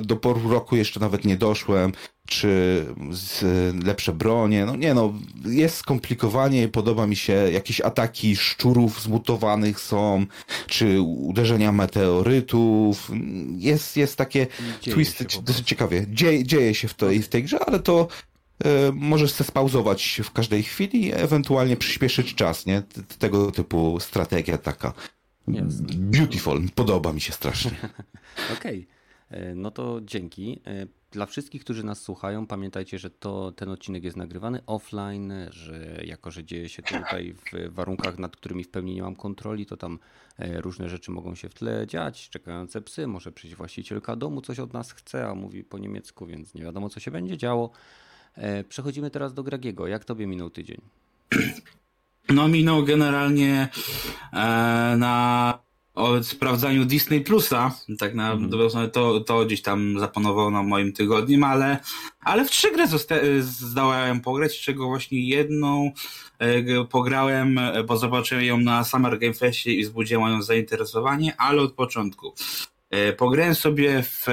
[0.02, 1.92] do poru roku jeszcze nawet nie doszłem,
[2.26, 2.84] czy
[3.84, 5.12] lepsze bronie, no nie no,
[5.44, 10.26] jest skomplikowanie, podoba mi się, jakieś ataki szczurów zmutowanych są,
[10.66, 13.10] czy uderzenia meteorytów,
[13.56, 14.46] jest, jest takie
[14.82, 18.31] Dzieje twisty, dosyć ciekawie, dzieje, dzieje się w tej, w tej grze, ale to e,
[18.94, 22.82] możesz sobie spauzować w każdej chwili, ewentualnie przyspieszyć czas, nie?
[23.18, 24.92] Tego typu strategia taka.
[25.48, 25.86] Jasne.
[25.94, 27.70] Beautiful, podoba mi się strasznie.
[28.58, 28.86] Okej,
[29.30, 30.60] e, no to dzięki.
[30.66, 36.00] E, Dla wszystkich, którzy nas słuchają, pamiętajcie, że to, ten odcinek jest nagrywany offline, że
[36.04, 39.66] jako, że dzieje się to tutaj w warunkach, nad którymi w pełni nie mam kontroli,
[39.66, 39.98] to tam
[40.38, 44.58] e, różne rzeczy mogą się w tle dziać, czekające psy, może przyjść właścicielka domu, coś
[44.58, 47.70] od nas chce, a mówi po niemiecku, więc nie wiadomo, co się będzie działo.
[48.36, 49.86] E, Przechodzimy teraz do Gragiego.
[49.86, 50.80] Jak tobie minął tydzień?
[52.28, 53.68] No minął generalnie
[54.32, 54.36] e,
[54.98, 55.58] na
[55.94, 60.92] o sprawdzaniu Disney Plusa, tak na dobrą sprawę, to, to gdzieś tam zapanowało na moim
[60.92, 61.78] tygodniu, ale,
[62.20, 65.92] ale w trzy gry zosta- zdołałem pograć, z czego właśnie jedną
[66.38, 71.72] e, pograłem, bo zobaczyłem ją na Summer Game Festie i wzbudziło moje zainteresowanie, ale od
[71.72, 72.34] początku.
[72.92, 74.32] E, Pograłem sobie w e,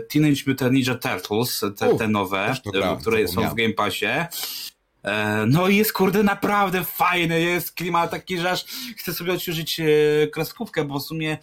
[0.00, 3.54] Teenage Mutant Ninja Turtles, te, te nowe, grałem, które są w.
[3.54, 4.06] Game Passie.
[5.02, 8.64] E, No i jest kurde naprawdę fajny, jest klimat taki, że aż
[8.96, 9.80] chcę sobie odświeżyć
[10.32, 11.38] kreskówkę, bo w sumie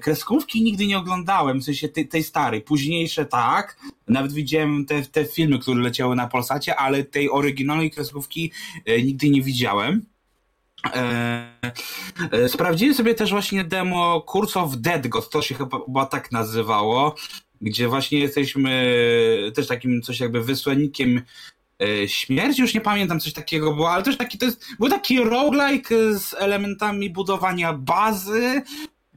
[0.00, 3.76] kreskówki nigdy nie oglądałem, w sensie tej, tej starej, późniejsze tak,
[4.08, 8.52] nawet widziałem te, te filmy, które leciały na Polsacie, ale tej oryginalnej kreskówki
[9.04, 10.06] nigdy nie widziałem.
[10.86, 11.54] E,
[12.32, 17.14] e, Sprawdziłem sobie też właśnie demo Curse of Dead God, to się chyba, tak nazywało,
[17.60, 18.94] gdzie właśnie jesteśmy
[19.54, 21.22] też takim coś jakby wysłannikiem
[21.82, 25.20] e, śmierci, już nie pamiętam coś takiego było, ale też taki to jest, był taki
[25.20, 28.62] roguelike z elementami budowania bazy,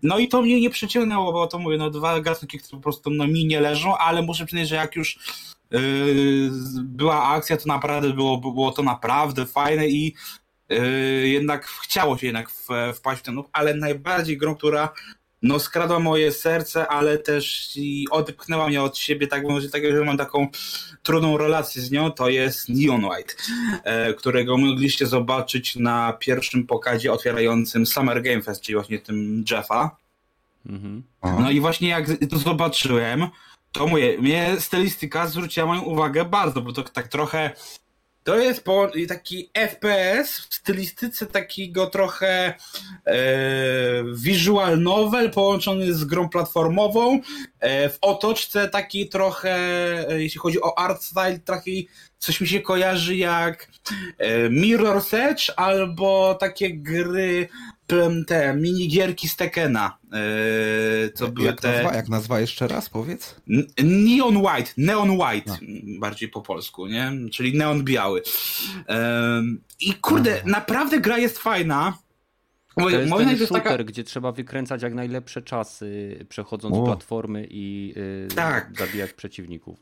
[0.04, 3.10] no i to mnie nie przyciągnęło, bo to mówię, no dwa gatunki, które po prostu
[3.10, 5.20] no, mi nie leżą, ale muszę przyznać, że jak już
[6.84, 10.16] była akcja, to naprawdę było, było to naprawdę fajne i
[11.24, 12.50] jednak chciało się jednak
[12.96, 14.94] wpaść w ten ale najbardziej grą, która
[15.42, 20.06] no skradła moje serce, ale też i odpchnęła mnie od siebie, tak może tak, że
[20.06, 20.48] mam taką
[21.04, 23.34] trudną relację z nią, to jest Neon White,
[23.84, 29.96] e, którego mogliście zobaczyć na pierwszym pokazie otwierającym Summer Game Fest, czyli właśnie tym Jeffa.
[30.66, 31.04] Mhm.
[31.24, 33.28] No i właśnie jak to zobaczyłem,
[33.72, 37.52] to mówię, mnie stylistyka zwróciła moją uwagę bardzo, bo to tak trochę
[38.24, 38.66] to jest
[39.08, 42.54] taki FPS w stylistyce takiego trochę
[43.06, 43.14] e,
[44.16, 47.20] visual novel połączony z grą platformową,
[47.60, 49.56] e, w otoczce taki trochę,
[50.10, 53.68] e, jeśli chodzi o art style, taki coś mi się kojarzy jak
[54.18, 57.48] e, Mirror's Edge albo takie gry,
[58.28, 61.72] te minigierki z Tekena, e, co były Jak te...
[61.72, 63.36] nazwa, jak nazwa jeszcze raz, powiedz?
[63.84, 65.58] Neon White, Neon White,
[66.00, 67.12] bardziej po polsku, nie?
[67.32, 68.22] Czyli neon biały.
[69.82, 71.98] I kurde, naprawdę gra jest fajna.
[72.76, 73.84] To Moje- jest moja ten shooter, taka...
[73.84, 76.84] gdzie trzeba wykręcać jak najlepsze czasy, przechodząc O.
[76.84, 78.72] platformy i y, Tak.
[78.80, 79.80] zabijać przeciwników.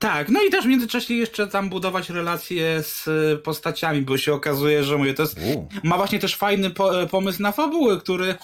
[0.00, 4.32] Tak, no i też w międzyczasie jeszcze tam budować relacje z y, postaciami, bo się
[4.32, 5.68] okazuje, że mówię, to jest U.
[5.82, 8.34] ma właśnie też fajny po, pomysł na fabuły, który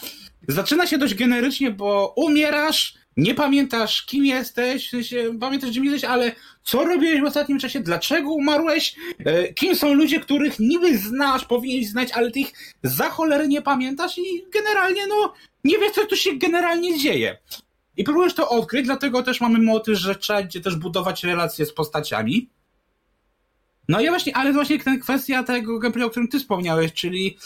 [0.49, 6.05] zaczyna się dość generycznie, bo umierasz, nie pamiętasz kim jesteś, w sensie, pamiętasz gdzie jesteś,
[6.05, 11.45] ale co robiłeś w ostatnim czasie, dlaczego umarłeś, e, kim są ludzie, których niby znasz,
[11.45, 15.33] powinieneś znać, ale ty ich za cholerę nie pamiętasz i generalnie no
[15.65, 17.39] nie wiesz co tu się generalnie dzieje.
[17.97, 22.49] I próbujesz to odkryć, dlatego też mamy motyw, że trzeba też budować relacje z postaciami.
[23.89, 27.39] No i właśnie, ale właśnie ta kwestia tego gameplayu, o którym ty wspomniałeś, czyli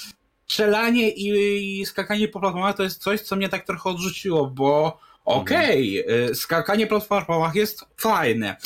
[0.46, 4.98] strzelanie i, i skakanie po platformach to jest coś, co mnie tak trochę odrzuciło, bo
[5.24, 8.56] okej, y, skakanie po platformach jest fajne.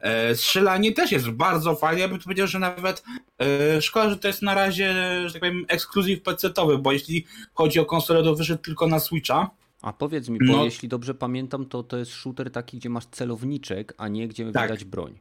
[0.00, 2.00] E, Strzelanie też jest bardzo fajne.
[2.00, 3.02] Ja bym powiedział, że nawet
[3.38, 4.94] e, szkoda, że to jest na razie,
[5.26, 9.50] że tak powiem, ekskluzyw PC-towy, bo jeśli chodzi o konsolę, to wyszedł tylko na Switcha.
[9.82, 10.64] A powiedz mi, bo No.
[10.64, 14.62] jeśli dobrze pamiętam, to to jest shooter taki, gdzie masz celowniczek, a nie gdzie Tak.
[14.62, 15.18] widać broń.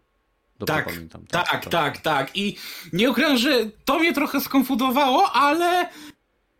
[0.59, 1.25] Dobrze Tak, pamiętam.
[1.27, 2.37] Tak, tak, tak.
[2.37, 2.55] I
[2.93, 5.89] nie ukrywam, że to mnie trochę skonfudowało, ale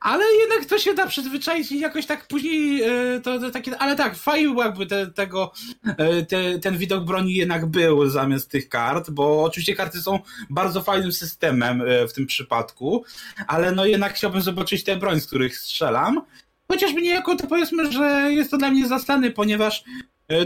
[0.02, 3.96] ale jednak to się da przyzwyczaić i jakoś tak później e, to, to takie, ale
[3.96, 5.52] tak, fajnie jakby te, tego,
[5.98, 10.82] e, te, ten widok broni jednak był zamiast tych kart, bo oczywiście karty są bardzo
[10.82, 13.04] fajnym systemem e, w tym przypadku,
[13.48, 16.22] ale no jednak chciałbym zobaczyć te broń, z których strzelam.
[16.72, 19.84] Chociażby niejako to powiedzmy, że jest to dla mnie zastany, ponieważ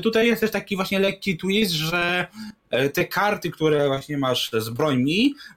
[0.04, 2.28] tutaj jest też taki właśnie lekki twist, że
[2.94, 4.70] te karty, które właśnie masz z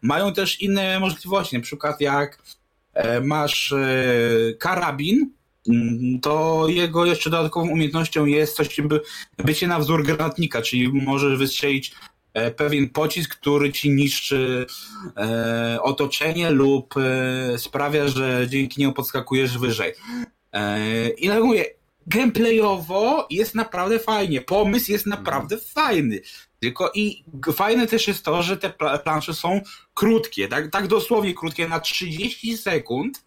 [0.02, 2.38] mają też inne możliwości, na przykład jak
[2.98, 5.30] E, masz e, karabin,
[5.68, 9.00] mm, to jego jeszcze dodatkową umiejętnością jest coś, by
[9.44, 11.92] bycie na wzór granatnika, czyli możesz wystrzelić
[12.34, 14.66] e, pewien pocisk, który ci niszczy
[15.82, 16.94] otoczenie lub
[17.56, 19.92] sprawia, że dzięki niemu podskakujesz wyżej.
[21.18, 21.64] I tak mówię,
[22.08, 26.20] gameplayowo jest naprawdę fajnie, pomysł jest naprawdę fajny.
[26.60, 28.72] Tylko i fajne też jest to, że te
[29.04, 29.60] plansze są
[29.94, 33.24] krótkie, tak, tak dosłownie krótkie, na 30 sekund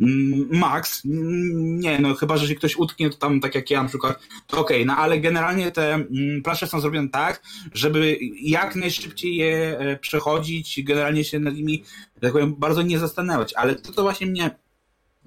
[0.00, 1.04] mm, max.
[1.04, 4.18] Mm, nie, no chyba, że się ktoś utknie, to tam tak jak ja na przykład,
[4.46, 7.42] to okej, okay, no ale generalnie te mm, plansze są zrobione tak,
[7.74, 11.84] żeby jak najszybciej je e, przechodzić, generalnie się nad nimi,
[12.20, 14.50] tak powiem, bardzo nie zastanawiać, ale to, to właśnie mnie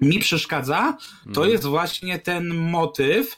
[0.00, 0.96] mi przeszkadza,
[1.34, 3.36] to jest właśnie ten motyw,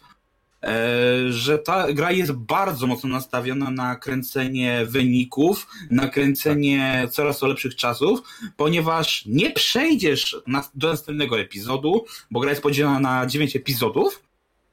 [0.63, 7.47] E, że ta gra jest bardzo mocno nastawiona na kręcenie wyników, na kręcenie coraz to
[7.47, 8.21] lepszych czasów,
[8.57, 14.23] ponieważ nie przejdziesz na, do następnego epizodu, bo gra jest podzielona na 9 epizodów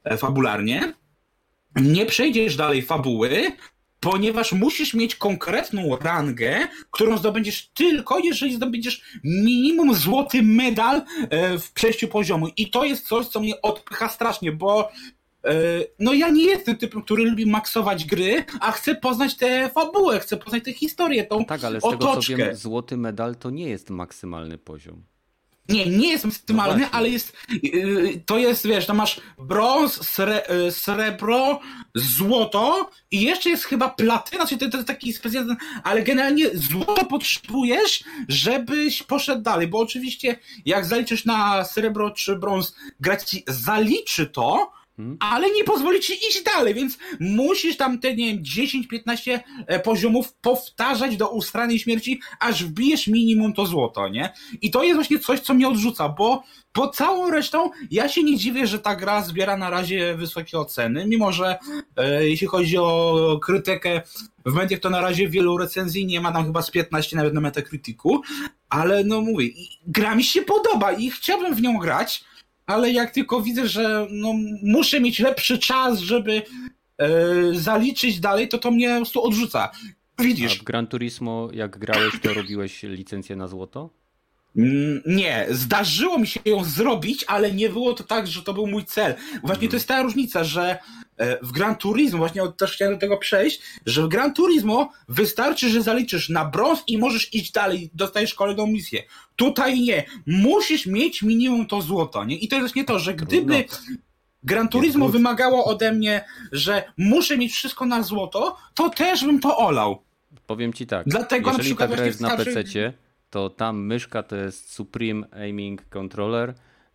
[0.04, 0.94] e, fabularnie.
[1.76, 3.52] Nie przejdziesz dalej fabuły,
[4.12, 11.72] ponieważ musisz mieć konkretną rangę, którą zdobędziesz tylko, jeżeli zdobędziesz minimum złoty medal e, w
[11.72, 12.48] przejściu poziomu.
[12.58, 14.92] I to jest coś, co mnie odpycha strasznie, bo
[15.46, 15.54] E,
[16.00, 20.38] no ja nie jestem typem, który lubi maksować gry, a chcę poznać tę fabułę, chcę
[20.38, 22.06] poznać tę historię, tą Tak, ale z otoczkę.
[22.06, 25.04] tego co wiem, złoty medal to nie jest maksymalny poziom.
[25.70, 30.50] Nie, nie jest maksymalny, no ale jest, y, to jest, wiesz, to masz brąz, sre,
[30.68, 31.60] y, srebro,
[31.96, 37.06] złoto i jeszcze jest chyba platyna, czyli to, to jest taki specjalny, ale generalnie złoto
[37.06, 44.28] potrzebujesz, żebyś poszedł dalej, bo oczywiście jak zaliczysz na srebro czy brąz, grać ci zaliczy
[44.28, 45.18] to, Hmm?
[45.20, 50.34] ale nie pozwoli ci iść dalej, więc musisz tam te, nie wiem, 10-15 e, poziomów
[50.34, 54.34] powtarzać do ustranej śmierci, aż wbijesz minimum to złoto, nie?
[54.62, 58.38] I to jest właśnie coś, co mnie odrzuca, bo po całą resztą ja się nie
[58.38, 61.58] dziwię, że ta gra zbiera na razie wysokie oceny, mimo że
[61.98, 64.02] e, jeśli chodzi o krytykę
[64.46, 67.42] w mediach, to na razie wielu recenzji nie ma tam chyba z 15 nawet na
[67.42, 68.22] Metacriticu,
[68.70, 69.50] ale no mówię,
[69.88, 72.24] gra mi się podoba i chciałbym w nią grać,
[72.66, 76.42] ale jak tylko widzę, że no, muszę mieć lepszy czas, żeby
[76.98, 77.10] e,
[77.54, 79.72] zaliczyć dalej, to to mnie po prostu odrzuca.
[80.20, 80.58] Widzisz.
[80.60, 83.90] A w Gran Turismo, jak grałeś, to robiłeś licencję na złoto?
[84.58, 88.68] Mm, nie, zdarzyło mi się ją zrobić, ale nie było to tak, że to był
[88.68, 89.16] mój cel.
[89.44, 90.78] Właśnie to jest ta różnica, że
[91.42, 95.82] w Gran Turismo, właśnie też chciałem do tego przejść, że w Gran Turismo wystarczy, że
[95.82, 99.04] zaliczysz na brąz i możesz iść dalej, dostajesz kolejną misję.
[99.36, 100.06] Tutaj nie.
[100.26, 102.38] Musisz mieć minimum to złoto, nie?
[102.38, 103.66] I to jest nie to, że gdyby
[104.44, 109.58] Gran Turismo wymagało ode mnie, że muszę mieć wszystko na złoto, to też bym to
[109.58, 110.02] olał.
[110.48, 112.94] Powiem ci tak, Dlatego jeżeli na przykład ta gra jest na PC,
[113.30, 116.54] to tam myszka to jest Supreme Aiming Controller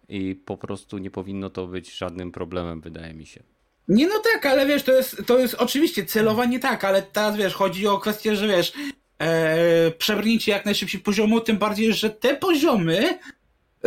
[0.09, 3.43] i po prostu nie powinno to być żadnym problemem, wydaje mi się.
[3.91, 7.55] Nie no tak, ale wiesz, to jest, to jest oczywiście celowanie tak, ale teraz wiesz,
[7.55, 8.73] chodzi o kwestię, że wiesz,
[9.19, 13.19] e, przebrnięcie jak najszybciej poziomu, tym bardziej, że te poziomy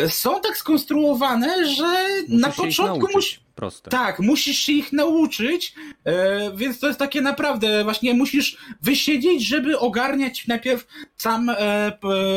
[0.08, 3.44] są tak skonstruowane, że musisz na początku musisz.
[3.56, 3.92] Proste.
[3.92, 9.80] Tak, musisz się ich nauczyć, e, więc to jest takie naprawdę, właśnie musisz wysiedzieć, żeby
[9.80, 10.88] ogarniać najpierw
[11.18, 11.92] sam e,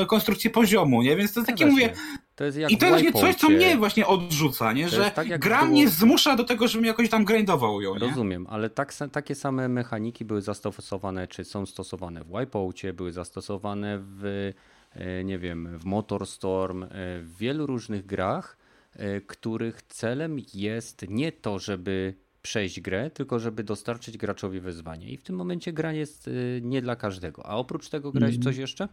[0.09, 1.17] konstrukcję poziomu, nie?
[1.17, 1.93] Więc to jest takie, mówię,
[2.37, 4.88] to jest jak I to jest coś, co mnie właśnie odrzuca, nie?
[4.88, 5.70] że tak gra było...
[5.70, 7.94] mnie zmusza do tego, żebym jakoś tam grindował ją.
[7.94, 8.01] Nie?
[8.01, 13.99] Rozumiem, ale tak, takie same mechaniki były zastosowane, czy są stosowane w Wipeoutie, były zastosowane
[14.01, 14.53] w
[14.96, 16.88] E, nie wiem, w Motorstorm, e,
[17.20, 18.57] w wielu różnych grach,
[18.92, 25.09] e, których celem jest nie to, żeby przejść grę, tylko żeby dostarczyć graczowi wyzwanie.
[25.09, 26.31] I w tym momencie gra jest
[26.62, 27.46] nie dla każdego.
[27.46, 28.44] A oprócz tego grałeś mm.
[28.44, 28.88] coś jeszcze?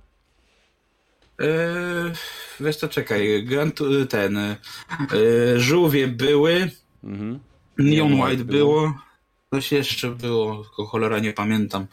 [1.40, 2.12] Eee,
[2.60, 3.48] wiesz co, czekaj,
[4.10, 4.56] ten,
[5.14, 6.72] yy, żółwie były,
[7.04, 7.40] mhm.
[7.78, 8.82] Neon White było.
[8.82, 8.94] było.
[9.54, 11.88] Coś jeszcze było, tylko cholera nie pamiętam.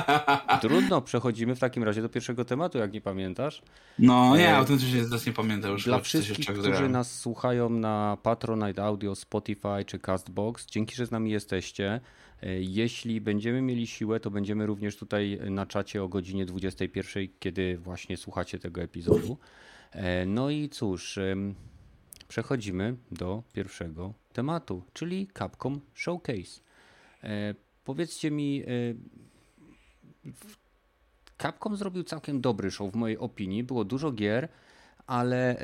[0.60, 3.62] Trudno, przechodzimy w takim razie do pierwszego tematu, jak nie pamiętasz.
[3.98, 5.84] No nie, e, autentycznie teraz nie pamiętam już.
[5.84, 11.30] Dla wszystkich, którzy nas słuchają na Patronite Audio, Spotify czy Castbox, dzięki, że z nami
[11.30, 12.00] jesteście.
[12.60, 18.16] Jeśli będziemy mieli siłę, to będziemy również tutaj na czacie o godzinie 21, kiedy właśnie
[18.16, 19.36] słuchacie tego epizodu.
[19.92, 21.18] E, no i cóż,
[22.28, 26.60] przechodzimy do pierwszego tematu, czyli Capcom Showcase.
[27.24, 28.66] E, powiedzcie mi, e,
[31.38, 33.64] Capcom zrobił całkiem dobry show w mojej opinii.
[33.64, 34.48] Było dużo gier,
[35.06, 35.56] ale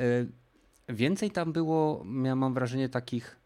[0.89, 3.44] więcej tam było, ja mam wrażenie, takich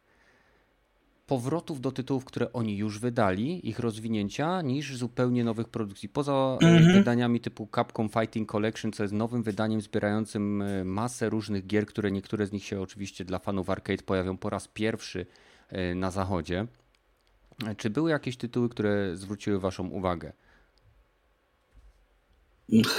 [1.30, 6.10] powrotów do tytułów, które oni już wydali, ich rozwinięcia, niż zupełnie nowych produkcji.
[6.10, 11.68] Poza mm wydaniami typu Capcom Fighting Collection, co jest nowym wydaniem zbierającym e, masę różnych
[11.68, 15.26] gier, które niektóre z nich się oczywiście dla fanów arcade pojawią po raz pierwszy
[15.70, 16.68] e, na zachodzie.
[17.78, 20.34] Czy były jakieś tytuły, które zwróciły Waszą uwagę?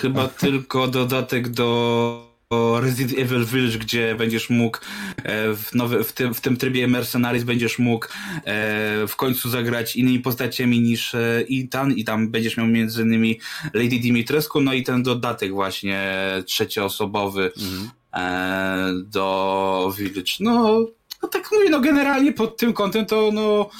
[0.01, 2.30] Chyba tylko dodatek do
[2.81, 4.79] Resident Evil Village, gdzie będziesz mógł
[5.23, 8.11] e, w, nowy, w, tym, w tym trybie Mercenaries będziesz mógł e,
[9.07, 11.15] w końcu zagrać innymi postaciami niż
[11.51, 13.41] Ethan i tam będziesz miał między innymi
[13.75, 16.11] Lady Dimitrescu, no i ten dodatek właśnie
[16.47, 17.91] trzecioosobowy mhm.
[18.15, 20.33] E, do Village.
[20.41, 20.87] No,
[21.23, 23.71] no tak mówię, no generalnie pod tym kątem to no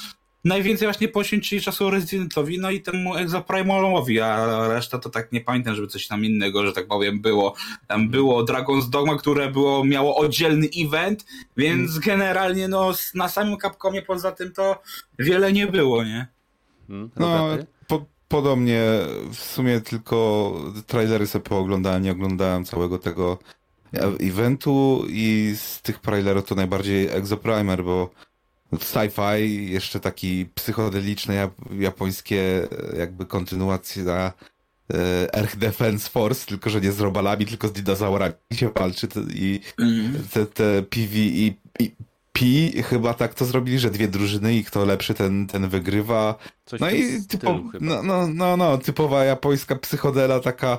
[0.43, 5.75] najwięcej właśnie poświęcili czasu Residentowi, no i temu Exoprimalowi, a reszta to tak nie pamiętam,
[5.75, 7.55] żeby coś tam innego, że tak powiem, było.
[7.87, 11.25] Tam było Dragon's Dogma, które było, miało oddzielny event,
[11.57, 12.01] więc hmm.
[12.05, 14.81] generalnie no na samym Capcomie poza tym to
[15.19, 16.27] wiele nie było, nie?
[16.87, 17.47] Hmm, no,
[17.87, 18.81] po, podobnie,
[19.33, 20.53] w sumie tylko
[20.87, 23.37] trailery sobie pooglądałem, nie oglądałem całego tego
[24.19, 28.09] eventu i z tych trailerów to najbardziej Exoprimer, bo
[28.79, 34.33] sci-fi, jeszcze taki psychodeliczny, japońskie jakby kontynuacja
[34.93, 39.59] e, Earth Defense Force, tylko że nie z robalami, tylko z dinozaurami się walczy i
[39.79, 40.23] mm.
[40.33, 41.91] te, te PV i, i
[42.33, 42.45] P
[42.83, 46.35] chyba tak to zrobili, że dwie drużyny i kto lepszy ten, ten wygrywa.
[46.65, 50.77] Coś no i typo, no, no, no, no, typowa japońska psychodela taka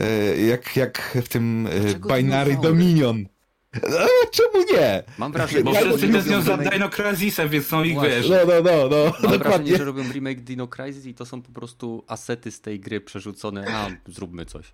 [0.00, 1.68] e, jak, jak w tym
[2.10, 3.26] e, Binary Dominion.
[3.74, 5.02] No, czemu nie?
[5.18, 8.28] Mam wrażenie, Bo wszyscy tęsknią za Dino Crisisem, więc są ich, wiesz.
[8.28, 9.04] No, no, no, no.
[9.04, 9.38] Mam dokładnie.
[9.38, 13.00] wrażenie, że robią remake Dino Crisis i to są po prostu asety z tej gry
[13.00, 14.72] przerzucone, a zróbmy coś.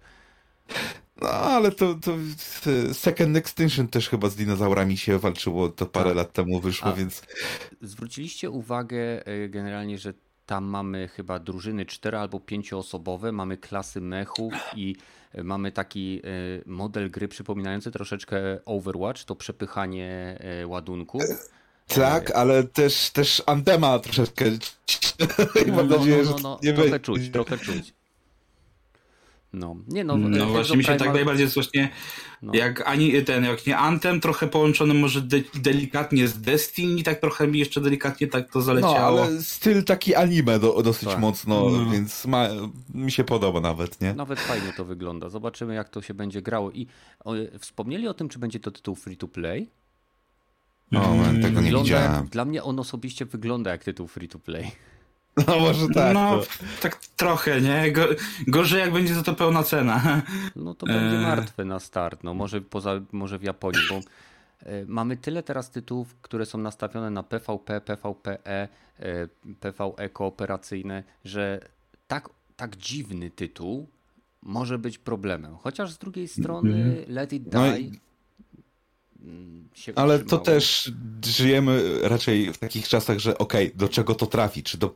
[1.23, 2.13] No, ale to, to
[2.93, 6.17] Second Extinction też chyba z dinozaurami się walczyło, to parę tak.
[6.17, 7.23] lat temu wyszło, a więc...
[7.81, 10.15] Zwróciliście uwagę e, generalnie, że
[10.47, 14.97] tam mamy chyba drużyny cztero albo pięcioosobowe, mamy klasy mechów i
[15.45, 16.29] Mamy taki e,
[16.67, 21.19] model gry przypominający troszeczkę Overwatch, to przepychanie e, ładunku.
[21.87, 24.45] Tak, ale też, też Antema troszeczkę.
[25.67, 27.95] No, mam no, nadzieję, no, no, no, że nie trochę czuć, trochę czuć.
[29.53, 30.17] No, nie no.
[30.17, 31.89] No właśnie mi się tak najbardziej właśnie
[32.43, 32.53] no.
[32.55, 37.47] jak ani ten, jak nie Anthem, trochę połączony może de delikatnie z Destiny, tak trochę
[37.47, 39.17] mi jeszcze delikatnie tak to zaleciało.
[39.17, 41.19] No, ale styl taki anime do, dosyć tak.
[41.19, 41.91] mocno, no.
[41.91, 42.49] więc ma,
[42.95, 44.15] mi się podoba nawet, nie?
[44.15, 45.29] Nawet fajnie to wygląda.
[45.29, 46.71] Zobaczymy jak to się będzie grało.
[46.71, 46.87] I
[47.25, 49.69] o, wspomnieli o tym, czy będzie to tytuł free to play?
[50.93, 51.43] No, mm.
[51.43, 52.27] tego nie wygląda, widziałem.
[52.27, 54.71] Dla mnie on osobiście wygląda jak tytuł free to play.
[55.47, 56.15] No może tak.
[56.15, 56.47] No, to...
[56.83, 57.93] tak trochę, nie?
[57.93, 58.07] Go,
[58.47, 60.03] gorzej jak będzie za to pełna cena.
[60.57, 61.21] No to będzie e.
[61.21, 62.25] martwe na start.
[62.25, 67.11] No może, poza, może w Japonii, bo e, mamy tyle teraz tytułów, które są nastawione
[67.11, 69.29] na PvP, PvPE, e,
[69.61, 71.61] PvE kooperacyjne, że
[72.09, 73.89] tak, tak dziwny tytuł
[74.43, 75.57] może być problemem.
[75.57, 76.97] Chociaż z drugiej strony mm.
[77.09, 78.01] Let It Die no i
[79.75, 80.45] się Ale utrzymało.
[80.45, 80.93] to też
[81.27, 84.63] żyjemy raczej w takich czasach, że okej, okay, do czego to trafi?
[84.63, 84.91] Czy do e,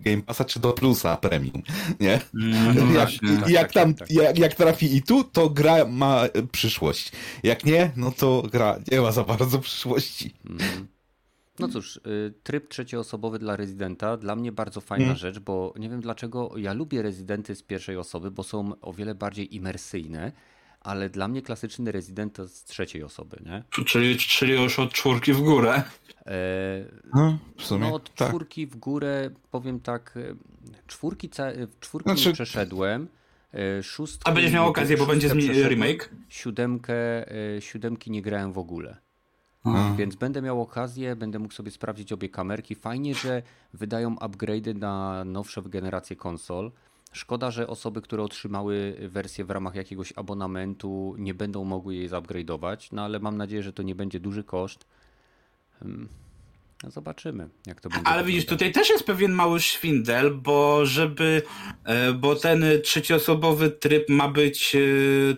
[0.00, 1.62] Game Passa, czy do Plusa Premium,
[2.00, 2.20] nie?
[2.34, 4.16] Mm, no jak, tak, jak tak, tam, tak, tak.
[4.16, 6.22] Jak, jak trafi i tu, to gra ma
[6.52, 7.12] przyszłość.
[7.42, 10.34] Jak nie, no to gra nie ma za bardzo przyszłości.
[10.50, 10.88] Mm.
[11.58, 15.16] No cóż, y, tryb trzecioosobowy dla rezydenta dla mnie bardzo fajna mm.
[15.16, 19.14] rzecz, bo nie wiem dlaczego ja lubię rezydenty z pierwszej osoby, bo są o wiele
[19.14, 20.32] bardziej imersyjne
[20.84, 23.84] ale dla mnie klasyczny rezydent to z trzeciej osoby, nie?
[23.84, 25.82] Czyli, czyli już od czwórki w górę.
[26.26, 26.32] E,
[27.14, 28.28] no, w sumie, no od tak.
[28.28, 30.34] czwórki w górę powiem tak, e,
[30.86, 31.30] czwórki,
[31.80, 32.28] czwórki znaczy...
[32.28, 33.08] nie przeszedłem.
[33.54, 35.28] E, szóstki, A będziesz miał okazję, bo będzie
[35.68, 36.10] remake?
[36.28, 36.94] Siódemkę,
[37.60, 38.96] siódemki nie grałem w ogóle.
[39.96, 42.74] Więc będę miał okazję, będę mógł sobie sprawdzić obie kamerki.
[42.74, 43.42] Fajnie, że
[43.74, 46.72] wydają upgrade'y na nowsze generacje konsol.
[47.12, 52.88] Szkoda, że osoby, które otrzymały wersję w ramach jakiegoś abonamentu, nie będą mogły jej zupgrade'ować,
[52.92, 54.86] no ale mam nadzieję, że to nie będzie duży koszt.
[56.82, 58.06] No zobaczymy, jak to będzie.
[58.08, 61.42] Ale widzisz, tutaj też jest pewien mały szwindel, bo żeby,
[61.84, 64.78] e, bo ten trzecioosobowy tryb ma być e,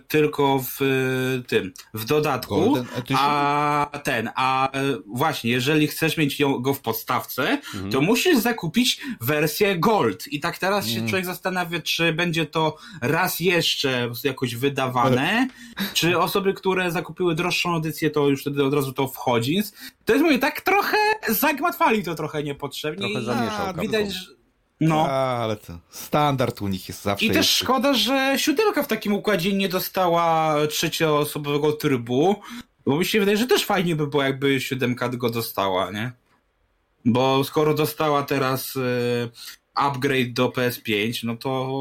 [0.07, 2.85] tylko w e, tym, w dodatku, Golden
[3.17, 4.69] a ten, a
[5.05, 7.91] właśnie, jeżeli chcesz mieć go w podstawce, Mhm.
[7.91, 10.27] to musisz zakupić wersję Gold.
[10.27, 15.47] I tak teraz się człowiek zastanawia, czy będzie to raz jeszcze jakoś wydawane,
[15.93, 19.61] czy osoby, które zakupiły droższą edycję, to już wtedy od razu to wchodzi.
[20.05, 20.97] To jest mówię, tak trochę
[21.39, 23.09] zagmatwali to trochę niepotrzebnie.
[23.09, 24.27] Trochę zamieszał widać, Capcom.
[24.29, 24.35] że...
[24.79, 25.05] No.
[25.09, 27.25] A, ale to standard u nich jest zawsze.
[27.25, 27.49] I też jest...
[27.49, 32.35] szkoda, że siódemka w takim układzie nie dostała trzecioosobowego trybu,
[32.85, 36.11] bo mi się wydaje, że też fajnie by było, jakby siódemka go dostała, nie?
[37.05, 38.79] Bo skoro dostała teraz e,
[39.73, 41.71] upgrade do PS5, no to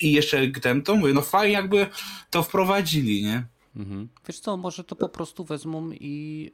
[0.00, 1.86] i jeszcze ten, to mówię, no fajnie jakby
[2.30, 3.46] to wprowadzili, nie?
[3.76, 4.08] Mhm.
[4.28, 6.50] Wiesz co, może to po prostu wezmą i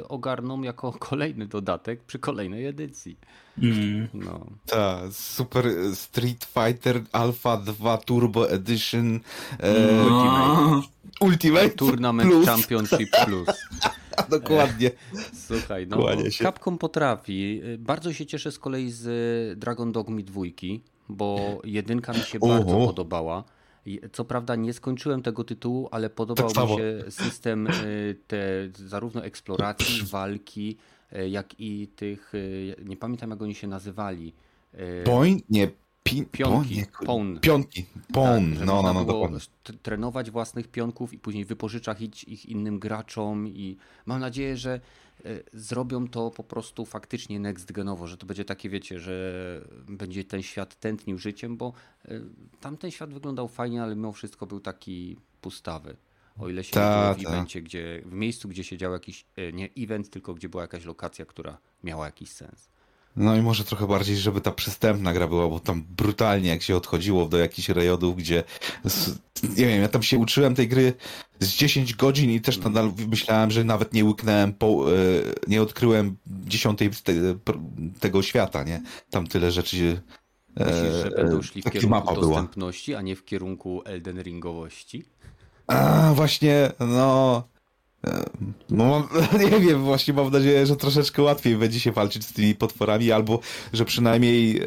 [0.00, 3.18] y, ogarną jako kolejny dodatek przy kolejnej edycji.
[3.62, 4.08] Mm.
[4.14, 4.46] No.
[4.66, 5.64] Ta, Super
[5.94, 9.20] Street Fighter Alpha 2 Turbo Edition
[9.60, 10.82] e, No.
[11.20, 12.46] Ultimate Tournament Plus.
[12.46, 13.48] Championship Plus.
[14.30, 14.90] Dokładnie.
[15.46, 15.98] Słuchaj, no.
[16.38, 17.60] Capcom potrafi.
[17.78, 22.52] Bardzo się cieszę z kolei z y, Dragon Dogmy dwójki, bo jedynka mi się Oho.
[22.54, 23.44] bardzo podobała.
[24.12, 28.38] Co prawda nie skończyłem tego tytułu, ale podobał Tak mi się system y, te,
[28.74, 30.76] zarówno eksploracji, walki,
[31.12, 34.32] y, jak i tych, y, nie pamiętam jak oni się nazywali.
[35.04, 35.42] Poń?
[35.50, 35.68] Nie,
[36.04, 37.38] pin, Pionki, pawn.
[37.40, 37.86] Pionki.
[38.12, 39.38] Pon, Tak, no, no, no, dokładnie.
[39.82, 43.76] trenować własnych pionków i później wypożyczać ich, ich innym graczom i
[44.06, 44.80] mam nadzieję, że e,
[45.52, 49.14] zrobią to po prostu faktycznie next genowo, że to będzie takie, wiecie, że
[49.88, 51.72] będzie ten świat tętnił życiem, bo
[52.04, 52.20] e,
[52.60, 55.96] tamten świat wyglądał fajnie, ale mimo wszystko był taki pustawy.
[56.38, 59.52] O ile się Ta, nie w evencie, gdzie, w miejscu, gdzie się działo jakiś, e,
[59.52, 62.68] nie event, tylko gdzie była jakaś lokacja, która miała jakiś sens.
[63.16, 66.76] No i może trochę bardziej, żeby ta przystępna gra była, bo tam brutalnie jak się
[66.76, 68.44] odchodziło do jakichś rejonów, gdzie
[69.42, 70.92] nie wiem, ja tam się uczyłem tej gry
[71.40, 74.94] z 10 godzin i też nadal myślałem, że nawet nie łyknąłem, po, e,
[75.48, 76.90] nie odkryłem dziesiątej
[78.00, 78.82] tego świata, nie?
[79.10, 80.00] Tam tyle rzeczy.
[80.56, 82.26] e, Myślisz, że będą szli w kierunku mapa była.
[82.26, 85.04] dostępności, a nie w kierunku Elden Ringowości?
[85.66, 87.48] A, właśnie, no.
[88.06, 88.24] E,
[88.70, 89.08] No,
[89.52, 93.40] nie wiem, właśnie mam nadzieję, że troszeczkę łatwiej będzie się walczyć z tymi potworami, albo
[93.72, 94.64] że przynajmniej e,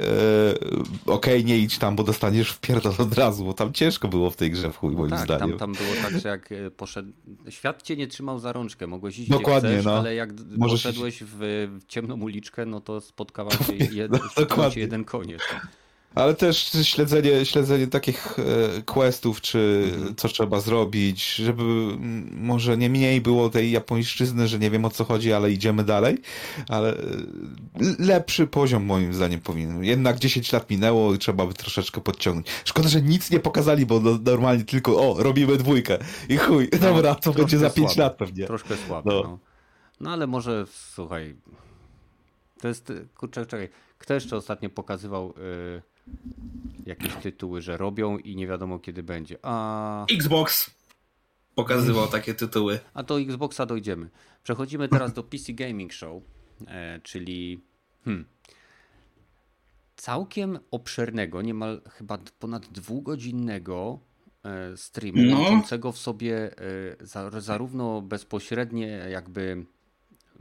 [1.06, 4.36] okej, nie idź tam, bo dostaniesz w pierdol od razu, bo tam ciężko było w
[4.36, 5.50] tej grze w chuj, moim tak, zdaniem.
[5.50, 7.12] tam, tam było tak, że jak e, poszedł.
[7.50, 9.98] Świat cię nie trzymał za rączkę, mogłeś iść Dokładnie, chcesz, no.
[9.98, 14.20] ale jak Możesz poszedłeś w, ciemną uliczkę, no to spotkała cię jeden,
[14.58, 15.42] No, jeden koniec.
[16.16, 20.16] Ale też śledzenie, śledzenie takich e, questów, czy Mhm.
[20.16, 21.64] co trzeba zrobić, żeby
[22.32, 26.18] może nie mniej było tej japońszczyzny, że nie wiem o co chodzi, ale idziemy dalej,
[26.68, 26.98] ale e,
[28.00, 29.84] lepszy poziom moim zdaniem powinien.
[29.84, 32.48] Jednak 10 lat minęło i trzeba by troszeczkę podciągnąć.
[32.66, 35.98] Szkoda, że nic nie pokazali, bo no, normalnie tylko o, robimy dwójkę
[36.30, 38.04] i chuj, dobra, to będzie za 5 słabe.
[38.04, 38.46] lat pewnie.
[38.48, 39.10] Troszkę słabo.
[39.12, 39.22] No.
[39.24, 39.40] No.
[40.00, 41.36] no ale może słuchaj.
[42.62, 42.94] To jest.
[43.18, 43.70] Kurczę, czekaj.
[43.98, 45.34] Kto jeszcze ostatnio pokazywał
[45.78, 45.82] y,
[46.86, 49.38] jakieś tytuły, że robią i nie wiadomo kiedy będzie?
[49.42, 50.06] A.
[50.12, 50.72] Xbox
[51.56, 52.80] pokazywał takie tytuły.
[52.94, 54.10] A do Xboxa dojdziemy.
[54.44, 56.24] Przechodzimy teraz do PC Gaming Show,
[56.68, 57.62] e, czyli
[58.06, 58.26] hmm,
[59.96, 64.00] całkiem obszernego, niemal chyba ponad dwugodzinnego
[64.44, 65.40] e, streamu, No.
[65.40, 69.66] łączącego w sobie e, za, zarówno bezpośrednie jakby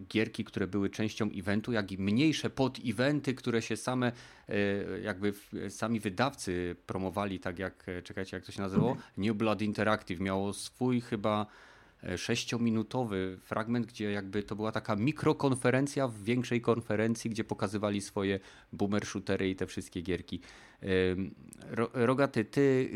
[0.09, 4.13] gierki, które były częścią eventu, jak i mniejsze pod-eventy, które się same,
[4.49, 4.55] e,
[5.01, 5.33] jakby
[5.69, 8.97] sami wydawcy promowali, tak jak, e, czekajcie, jak to się nazywało?
[9.17, 11.47] New Blood Interactive miało swój chyba
[12.03, 18.41] e, sześciominutowy fragment, gdzie jakby to była taka mikrokonferencja w większej konferencji, gdzie pokazywali swoje
[18.73, 20.41] boomer shootery i te wszystkie gierki.
[21.93, 22.91] Rogaty, ty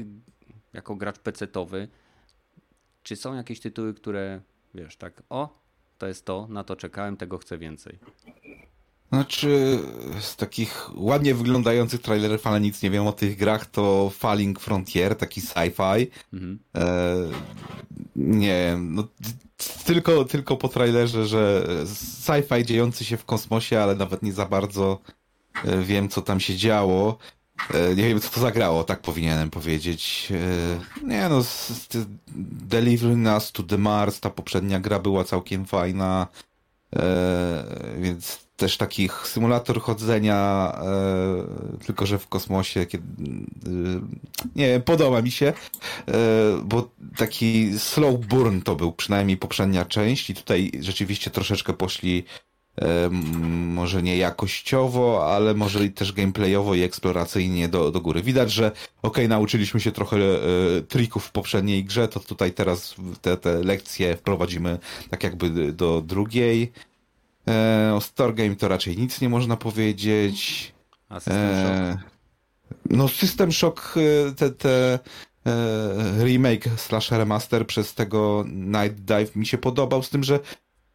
[0.72, 1.88] jako gracz pecetowy,
[3.02, 4.40] czy są jakieś tytuły, które
[4.74, 5.63] wiesz, tak, o,
[6.04, 7.98] to jest to, na to czekałem, tego chcę więcej.
[9.08, 9.78] Znaczy,
[10.20, 15.16] z takich ładnie wyglądających trailerów, ale nic nie wiem o tych grach, to Falling Frontier,
[15.16, 16.06] taki sci-fi.
[16.32, 16.58] Mhm.
[16.74, 17.14] E,
[18.16, 19.08] nie wiem, no,
[19.84, 21.66] tylko, tylko po trailerze, że
[22.24, 24.98] sci-fi dziejący się w kosmosie, ale nawet nie za bardzo
[25.64, 27.18] e, wiem, co tam się działo.
[27.74, 30.32] E, nie wiem, co to zagrało, tak powinienem powiedzieć.
[31.02, 31.42] E, nie no,
[32.68, 36.26] Delivering Us to the Mars, ta poprzednia gra była całkiem fajna.
[36.96, 37.64] E,
[37.98, 40.72] więc też taki symulator chodzenia,
[41.86, 42.86] tylko że w kosmosie.
[42.86, 43.06] Kiedy,
[44.56, 45.52] nie wiem, podoba mi się,
[46.64, 52.24] bo taki slow burn to był przynajmniej poprzednia część i tutaj rzeczywiście troszeczkę poszli
[53.50, 58.22] może nie jakościowo, ale może też gameplayowo i eksploracyjnie do, do góry.
[58.22, 58.72] Widać, że
[59.02, 60.40] ok, nauczyliśmy się trochę e,
[60.88, 64.78] trików w poprzedniej grze, to tutaj teraz te, te lekcje wprowadzimy
[65.10, 66.72] tak jakby do drugiej.
[67.48, 70.72] E, o Stargame to raczej nic nie można powiedzieć.
[71.08, 71.70] A System Shock?
[71.70, 71.98] E,
[72.90, 74.98] no System Shock, e, te, te
[75.46, 80.40] e, remake slash remaster przez tego Night Dive mi się podobał, z tym, że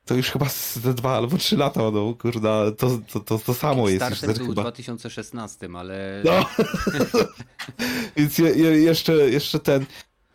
[0.09, 3.89] to już chyba ze dwa albo trzy lata, no kurde, to, to, to, to samo
[3.89, 4.05] jest.
[4.05, 4.61] Kickstarter był w chyba.
[4.61, 6.45] 2016, ale No.
[8.17, 9.85] Więc je, je, jeszcze, jeszcze ten.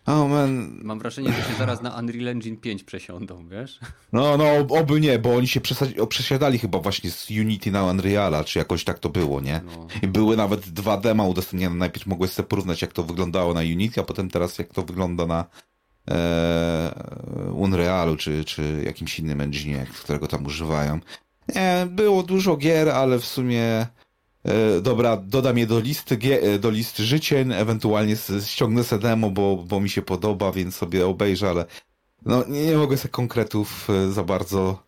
[0.07, 0.81] Oh man.
[0.83, 3.81] mam wrażenie, że się zaraz na Unreal Engine 5 przesiądą, wiesz?
[4.13, 4.45] No, no,
[4.81, 5.61] oby nie, bo oni się
[6.09, 9.61] przesiadali chyba właśnie z Unity na Unreala, czy jakoś tak to było, nie?
[9.67, 9.87] No.
[10.03, 11.77] I były nawet dwa dema udostępnione.
[11.77, 15.27] Najpierw mogłeś sobie porównać, jak to wyglądało na Unity, a potem teraz jak to wygląda
[15.27, 15.45] na
[17.53, 21.01] Unrealu, czy, czy jakimś innym engine, którego tam używają.
[21.49, 23.87] Nie, było dużo gier, ale w sumie
[24.45, 29.57] e, dobra, dodam je do listy, e, do listy życzeń, ewentualnie ściągnę se demo, bo,
[29.57, 31.67] bo mi się podoba, więc sobie obejrzę, ale
[32.27, 34.85] no, nie, nie mogę sobie konkretów e, za bardzo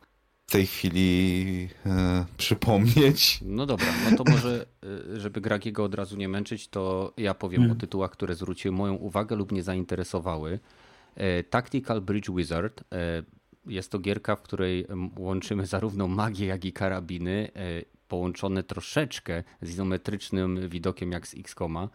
[0.46, 3.38] w tej chwili e, przypomnieć.
[3.42, 4.66] No dobra, no to może,
[5.16, 9.36] żeby Gragiego od razu nie męczyć, to ja powiem o tytułach, które zwróciły moją uwagę
[9.36, 10.58] lub mnie zainteresowały.
[11.16, 12.84] E, Tactical Bridge Wizard.
[12.92, 13.22] e,
[13.66, 14.86] Jest to gierka, w której
[15.18, 21.88] łączymy zarówno magię, jak i karabiny, e, połączone troszeczkę z izometrycznym widokiem jak z X-Koma.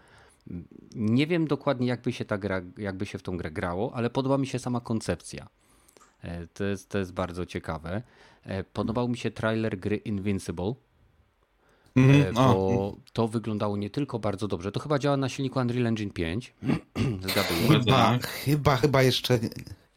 [0.96, 4.38] Nie wiem dokładnie, jakby się, ta gra, jakby się w tą grę grało, ale podoba
[4.38, 5.48] mi się sama koncepcja.
[6.54, 8.02] To jest, to jest bardzo ciekawe.
[8.74, 10.74] Podobał mi się trailer gry Invincible,
[11.98, 12.38] e, Mhm.
[12.38, 14.72] O, bo to wyglądało nie tylko bardzo dobrze.
[14.72, 16.54] To chyba działa na silniku Unreal Engine 5.
[17.32, 17.68] Zgaduję.
[17.80, 19.40] Chyba, chyba, chyba jeszcze.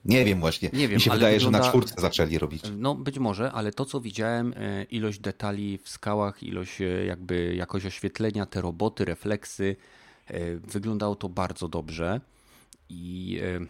[0.04, 0.70] Nie wiem właśnie.
[0.72, 2.62] Nie wiem, Mi się ale wydaje, że wygląda- na czwórce zaczęli robić.
[2.78, 7.54] No być może, ale to co widziałem, e, ilość detali w skałach, ilość e, jakby
[7.54, 9.76] jakość oświetlenia, te roboty, refleksy,
[10.26, 12.20] e, wyglądało to bardzo dobrze.
[12.88, 13.60] I e,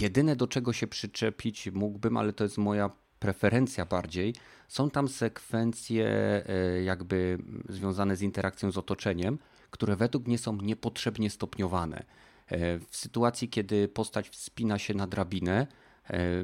[0.00, 4.34] jedyne do czego się przyczepić mógłbym, ale to jest moja preferencja bardziej,
[4.68, 7.38] są tam sekwencje e, jakby
[7.68, 9.38] związane z interakcją z otoczeniem,
[9.70, 12.04] które według mnie są niepotrzebnie stopniowane.
[12.46, 15.66] E, W sytuacji, kiedy postać wspina się na drabinę,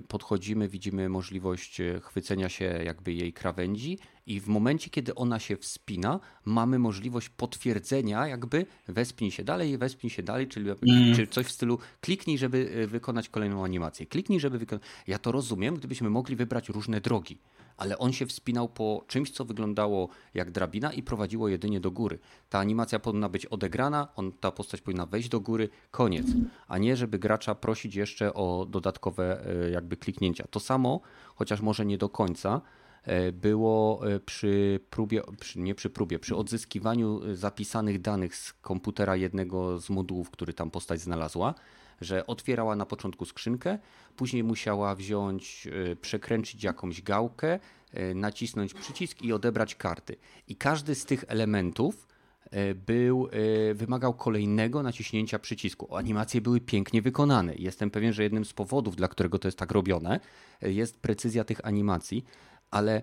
[0.08, 5.56] podchodzimy, widzimy możliwość e, chwycenia się jakby jej krawędzi i w momencie, kiedy ona się
[5.56, 10.70] wspina, mamy możliwość potwierdzenia jakby wespnij się dalej, wespnij się dalej, czyli,
[11.16, 14.82] czy coś w stylu kliknij, żeby e, wykonać kolejną animację, kliknij, żeby wykonać...
[15.06, 17.38] Ja to rozumiem, gdybyśmy mogli wybrać różne drogi,
[17.76, 22.18] ale on się wspinał po czymś, co wyglądało jak drabina i prowadziło jedynie do góry.
[22.48, 26.26] Ta animacja powinna być odegrana, on, ta postać powinna wejść do góry, koniec.
[26.68, 30.44] A nie, żeby gracza prosić jeszcze o dodatkowe e, jakby kliknięcia.
[30.50, 31.00] To samo,
[31.34, 32.60] chociaż może nie do końca,
[33.02, 35.22] e, było e, przy próbie,
[35.56, 41.00] nie przy próbie, przy odzyskiwaniu zapisanych danych z komputera jednego z modułów, który tam postać
[41.00, 41.54] znalazła,
[42.00, 43.78] że otwierała na początku skrzynkę,
[44.16, 47.58] później musiała wziąć, e, przekręcić jakąś gałkę,
[47.92, 50.16] e, nacisnąć przycisk i odebrać karty.
[50.48, 52.08] I każdy z tych elementów
[52.50, 53.28] e, był,
[53.74, 55.96] wymagał kolejnego naciśnięcia przycisku.
[55.96, 57.54] Animacje były pięknie wykonane.
[57.54, 60.20] Jestem pewien, że jednym z powodów, dla którego to jest tak robione,
[60.62, 62.24] jest precyzja tych animacji,
[62.70, 63.02] ale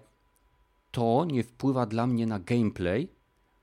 [0.91, 3.09] to nie wpływa dla mnie na gameplay,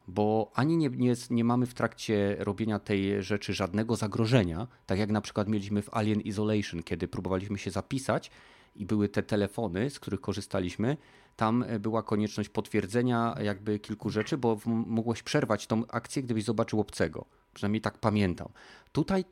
[0.09, 5.11] bo ani nie, nie, nie mamy w trakcie robienia tej rzeczy żadnego zagrożenia, tak jak
[5.11, 8.31] na przykład mieliśmy w Alien Isolation, kiedy próbowaliśmy się zapisać
[8.77, 10.97] i były te telefony, z których korzystaliśmy,
[11.37, 16.81] tam e, była konieczność potwierdzenia jakby kilku rzeczy, bo mogłeś przerwać tą akcję, gdybyś zobaczył
[16.81, 17.25] obcego.
[17.55, 18.49] Przynajmniej tak pamiętam.
[18.93, 19.25] Tutaj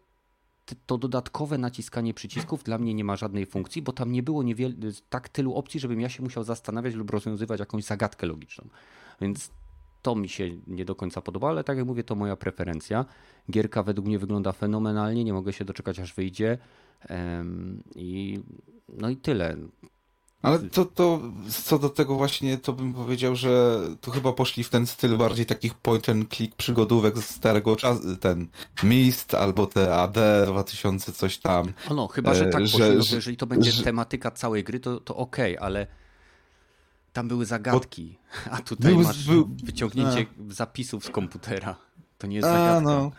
[0.86, 4.42] to dodatkowe naciskanie przycisków dla mnie nie ma żadnej funkcji, bo tam nie było
[5.10, 8.68] tak tylu opcji, żebym ja się musiał zastanawiać lub rozwiązywać jakąś zagadkę logiczną.
[9.20, 9.50] Więc
[10.06, 13.04] to mi się nie do końca podoba, ale tak jak mówię, to moja preferencja.
[13.50, 16.58] Gierka według mnie wygląda fenomenalnie, nie mogę się doczekać aż wyjdzie.
[17.94, 18.40] I
[18.88, 19.56] no i tyle.
[20.42, 21.20] Ale to, to
[21.64, 25.46] co do tego właśnie, to bym powiedział, że tu chyba poszli w ten styl bardziej
[25.46, 28.48] takich point and click przygodówek z starego czasu, ten
[28.82, 31.72] Mist albo te AD 2000 coś tam.
[31.90, 34.30] O no, chyba, że E, tak że- poszli, no, że- jeżeli to będzie że- tematyka
[34.30, 35.86] całej gry, to, to okej, ale
[37.16, 38.18] tam były zagadki,
[38.50, 41.76] a tutaj Był- masz był- wyciągnięcie zapisów z komputera.
[42.18, 42.80] To nie jest A, zagadka.
[42.80, 43.12] no.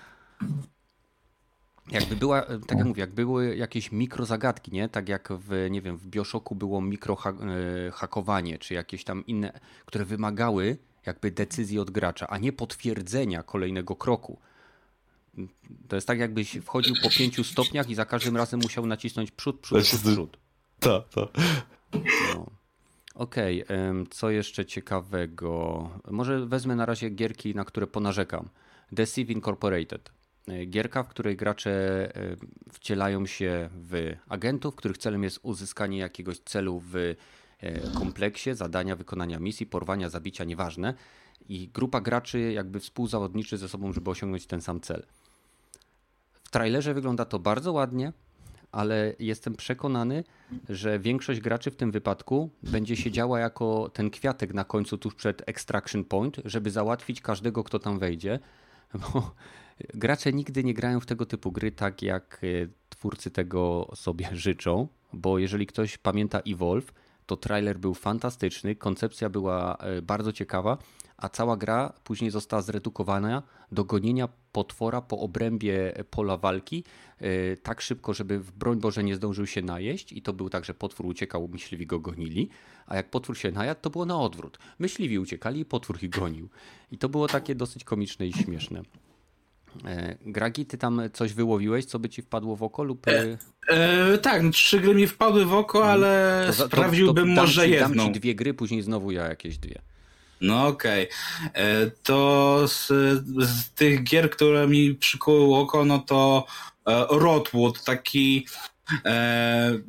[1.91, 4.89] Jakby była, e, tak jak mówię, jak były jakieś mikrozagadki, nie?
[4.89, 10.77] Tak jak w, nie wiem, w Bioshocku było mikrohakowanie, czy jakieś tam inne, które wymagały
[11.05, 14.39] jakby decyzji od gracza, a nie potwierdzenia kolejnego kroku.
[15.87, 19.59] To jest tak, jakbyś wchodził po pięciu stopniach i za każdym razem musiał nacisnąć przód,
[19.59, 20.37] przód, przód, przód.
[20.79, 21.29] To, to.
[22.35, 22.56] No.
[23.17, 25.89] Okej, okay, co jeszcze ciekawego?
[26.11, 28.49] Może wezmę na razie gierki, na które ponarzekam.
[28.91, 30.11] Deceive Incorporated.
[30.47, 31.71] E, gierka, w której gracze
[32.15, 32.35] e,
[32.73, 37.15] wcielają się w agentów, których celem jest uzyskanie jakiegoś celu w e,
[37.99, 40.93] kompleksie, zadania, wykonania misji, porwania, zabicia, nieważne.
[41.49, 45.05] I grupa graczy jakby współzawodniczy ze sobą, żeby osiągnąć ten sam cel.
[46.43, 48.13] W trailerze wygląda to bardzo ładnie,
[48.71, 50.23] ale jestem przekonany,
[50.69, 55.49] że większość graczy w tym wypadku będzie siedziała jako ten kwiatek na końcu tuż przed
[55.49, 58.39] extraction point, żeby załatwić każdego, kto tam wejdzie.
[59.13, 59.35] Bo
[59.93, 64.87] gracze nigdy nie grają w tego typu gry tak, jak e, twórcy tego sobie życzą,
[65.13, 66.93] bo jeżeli ktoś pamięta Evolve,
[67.25, 70.77] to trailer był fantastyczny, koncepcja była e, bardzo ciekawa,
[71.17, 76.83] a cała gra później została zredukowana do gonienia potwora po obrębie pola walki
[77.19, 80.65] e, tak szybko, żeby w broń Boże nie zdążył się najeść i to był tak,
[80.65, 82.49] że potwór uciekał, myśliwi go gonili,
[82.85, 84.59] a jak potwór się najadł, to było na odwrót.
[84.79, 86.49] Myśliwi uciekali i potwór ich gonił.
[86.91, 88.81] I to było takie dosyć komiczne i śmieszne.
[89.85, 93.07] E, Gragi, ty tam coś wyłowiłeś, co by ci wpadło w oko lub...
[93.07, 93.37] E,
[93.67, 95.93] e, tak, trzy gry mi wpadły w oko, mhm.
[95.93, 97.95] ale to, to, sprawdziłbym to, może ci, jedną.
[97.95, 99.81] Dam ci dwie gry, później znowu ja jakieś dwie.
[100.41, 101.09] No okej.
[101.09, 101.63] Okay.
[101.63, 102.87] E, to z,
[103.37, 106.45] z, tych gier, które mi przykuły oko, no to
[106.87, 108.47] e, Rodwood, taki
[109.05, 109.79] e,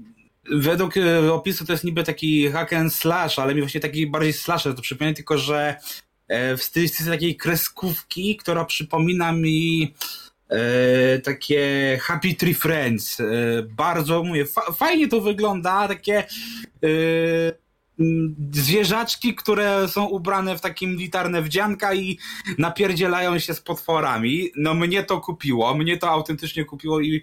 [0.51, 0.95] według
[1.33, 4.83] opisu to jest niby taki hack and slash, ale mi właśnie taki bardziej slasher to
[4.83, 5.77] przypomina, tylko że
[6.31, 9.95] w stylistyce takiej kreskówki, która przypomina mi
[10.49, 13.21] e, takie Happy Tree Friends.
[13.21, 13.25] E,
[13.63, 16.89] bardzo, mówię, fa fajnie to wygląda, takie e,
[18.53, 22.19] zwierzaczki, które są ubrane w takie militarne wdzianka i
[22.59, 24.51] napierdzielają się z potworami.
[24.57, 27.23] No mnie to kupiło, mnie to autentycznie kupiło i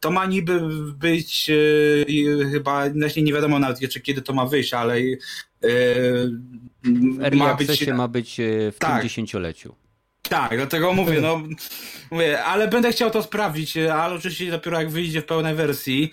[0.00, 0.60] to ma niby
[0.94, 5.18] być yy, chyba, właśnie nie wiadomo nawet jeszcze kiedy to ma wyjść, ale yy,
[6.82, 8.92] w ma być, ma być e, w tak.
[8.92, 9.74] tym dziesięcioleciu.
[10.22, 11.42] Tak, dlatego mówię, no
[12.10, 16.10] mówię, ale będę chciał to sprawdzić, ale oczywiście dopiero jak wyjdzie w pełnej wersji.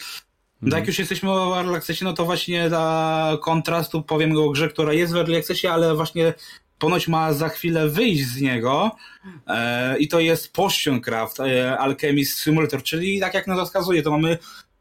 [0.61, 4.69] No jak już jesteśmy o Early Accessie, no to właśnie dla kontrastu powiem o grze,
[4.69, 6.33] która jest w Early Accessie, ale właśnie
[6.79, 8.91] ponoć ma za chwilę wyjść z niego.
[9.47, 14.37] E, i to jest Potioncraft e, Alchemist Simulator, czyli tak jak nas wskazuje, to mamy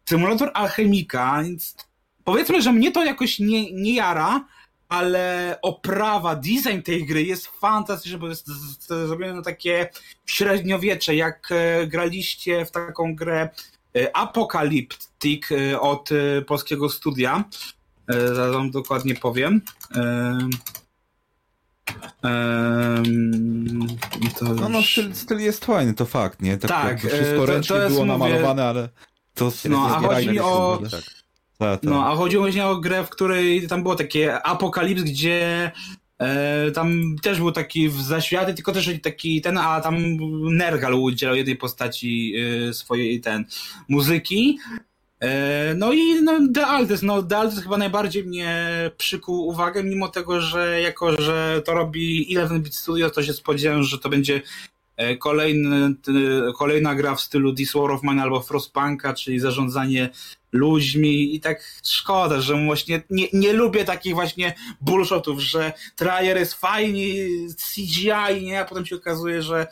[0.09, 1.77] symulator alchemika, więc
[2.25, 4.45] powiedzmy, że mnie to jakoś nie, nie jara,
[4.89, 8.47] ale oprawa, design tej gry jest fantastyczny, bo jest
[8.89, 9.89] zrobione takie
[10.27, 13.49] średniowiecze, jak e, graliście w taką grę
[13.97, 17.45] E, Apocalyptic e, od e, polskiego studia.
[18.09, 19.61] Zaraz wam dokładnie powiem.
[24.39, 26.59] to no, no styl, styl, jest fajny, to fakt, nie?
[26.59, 28.19] Tak, tak wszystko to, ręcznie to jest, było mówię...
[28.19, 28.89] namalowane, ale
[29.35, 30.81] to no, a chodzi mi o...
[30.91, 31.01] Tak.
[31.59, 31.83] Tak, tak.
[31.83, 35.73] No, a chodziło właśnie o grę, w której tam było takie apokalips, gdzie
[36.19, 39.97] E, tam też był taki w zaświaty, tylko też taki ten, a tam
[40.57, 42.35] Nergal udzielał jednej postaci
[42.69, 43.45] e, swojej ten
[43.89, 44.59] muzyki.
[45.21, 50.09] E, no i no, The Altes, no The Altes chyba najbardziej mnie przykuł uwagę, mimo
[50.09, 54.43] tego, że jako, że to robi Eleven Bit Studio, to się spodziewałem, że to będzie
[55.19, 55.95] kolejny,
[56.59, 60.11] kolejna gra w stylu This War of Mine albo Frostpunka, czyli zarządzanie
[60.57, 66.55] ludźmi i tak szkoda, że właśnie nie, nie lubię takich właśnie bullshotów, że trailer jest
[66.55, 66.99] fajny,
[67.75, 68.61] CGI, nie?
[68.61, 69.67] A potem się okazuje, że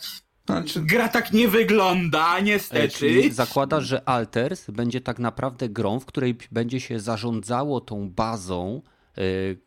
[0.47, 0.81] znaczy...
[0.81, 2.89] Gra tak nie wygląda, niestety.
[2.89, 8.83] Czyli zakładasz, że Alters będzie tak naprawdę grą, w której będzie się zarządzało tą bazą,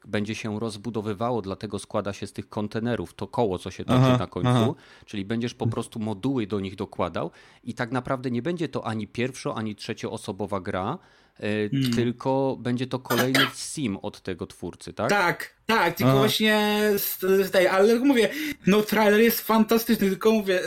[0.06, 4.28] będzie się rozbudowywało, dlatego składa się z tych kontenerów, to koło, co się toczy na
[4.28, 4.74] końcu, aha.
[5.06, 7.32] czyli będziesz po prostu moduły do nich dokładał
[7.64, 11.94] i tak naprawdę nie będzie to ani pierwszo, ani trzecioosobowa gra, y, hmm.
[11.96, 15.10] tylko będzie to kolejny sim od tego twórcy, tak?
[15.10, 16.20] Tak, tak, tylko Aha.
[16.20, 18.30] właśnie z, z tej, ale mówię,
[18.68, 20.60] no trailer jest fantastyczny, tylko mówię,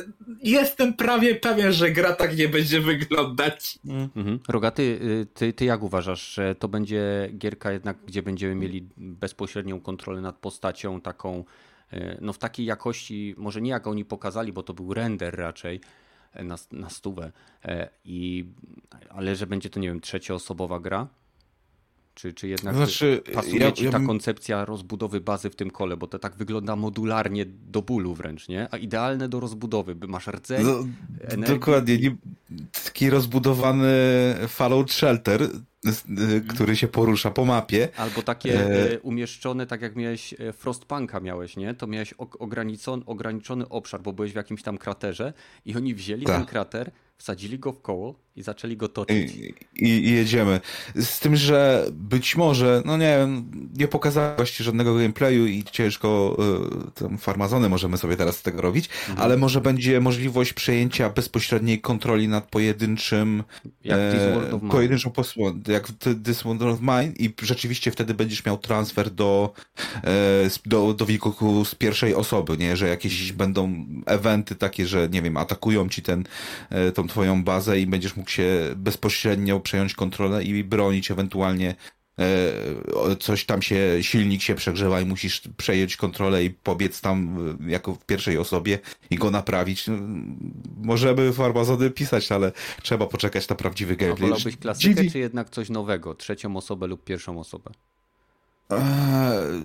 [0.42, 3.78] jestem prawie pewien, że gra tak nie będzie wyglądać.
[3.86, 4.38] Mhm.
[4.48, 9.80] Rogaty, y, ty, ty jak uważasz, że to będzie gierka jednak, gdzie będziemy mieli bezpośrednią
[9.80, 11.44] kontrolę nad postacią taką,
[11.92, 15.76] y, no w takiej jakości, może nie jak oni pokazali, bo to był render raczej,
[15.76, 15.80] e,
[16.34, 17.32] na, na stówę,
[17.64, 18.44] e, i,
[19.08, 21.08] ale że będzie to, nie wiem, trzecioosobowa gra?
[22.20, 24.06] Czy, czy jednak znaczy, pasuje ja, ci ta ja...
[24.06, 28.68] koncepcja rozbudowy bazy w tym kole, bo to tak wygląda modularnie do bólu wręcz, nie?
[28.70, 32.16] A idealne do rozbudowy, by masz rdzeń, no, Dokładnie, nie,
[32.84, 33.88] taki rozbudowany
[34.48, 35.42] Fallout Shelter,
[36.08, 36.46] mhm.
[36.46, 37.88] który się porusza po mapie.
[37.96, 38.92] Albo takie e...
[38.92, 41.74] e umieszczone, tak jak miałeś e, Frostpunka miałeś, nie?
[41.74, 45.32] To miałeś ograniczony, ograniczony obszar, bo byłeś w jakimś tam kraterze
[45.64, 46.36] i oni wzięli Ta.
[46.36, 46.90] ten krater,
[47.20, 49.34] wsadzili go w koło i zaczęli go toczyć.
[49.34, 50.60] I, i, jedziemy.
[50.94, 56.36] Z tym, że być może, no nie wiem, nie pokazałeś żadnego gameplayu i ciężko
[56.88, 59.18] y, tam farmazony możemy sobie teraz z tego robić, Mhm.
[59.18, 63.44] ale może będzie możliwość przejęcia bezpośredniej kontroli nad pojedynczym
[63.84, 65.88] Jak e, pojedynczą posłą, jak
[66.24, 69.52] This World of Mine i rzeczywiście wtedy będziesz miał transfer do,
[70.04, 70.10] e,
[70.66, 75.36] do, do wilku z pierwszej osoby, nie, że jakieś będą eventy takie, że nie wiem,
[75.36, 76.24] atakują ci ten,
[76.70, 81.74] e, tą twoją bazę i będziesz mógł się bezpośrednio przejąć kontrolę i bronić ewentualnie
[82.18, 87.70] e, coś tam się, silnik się przegrzewa i musisz przejąć kontrolę i pobiec tam e,
[87.70, 88.78] jako w pierwszej osobie
[89.10, 89.86] i go naprawić.
[89.86, 89.94] No,
[90.76, 92.52] Możemy farmazony pisać, ale
[92.82, 94.30] trzeba poczekać na prawdziwy A gameplay.
[94.30, 96.14] wolałbyś klasykę, GD czy jednak coś nowego?
[96.14, 97.70] Trzecią osobę lub pierwszą osobę?
[98.70, 99.64] Eee,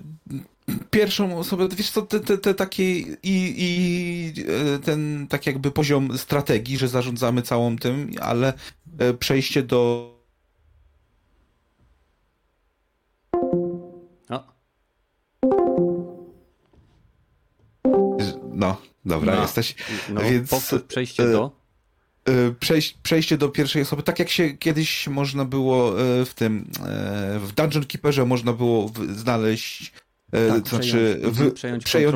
[0.91, 4.33] Pierwszą osobę, wiesz co, te, te, te takie i, i
[4.75, 8.53] e, ten tak jakby poziom strategii, że zarządzamy całą tym, ale
[8.99, 10.15] e, przejście do
[18.53, 19.41] no, dobra, No.
[19.41, 19.75] jesteś.
[20.09, 21.64] no, Więc, powtórz przejście e, do...
[22.25, 26.71] E, Przejść, przejście do pierwszej osoby, tak jak się kiedyś można było e, w tym,
[26.79, 29.91] e, w Dungeon Keeperze można było znaleźć,
[30.49, 32.15] Tak, to znaczy przejąć- w, przejąć przejąć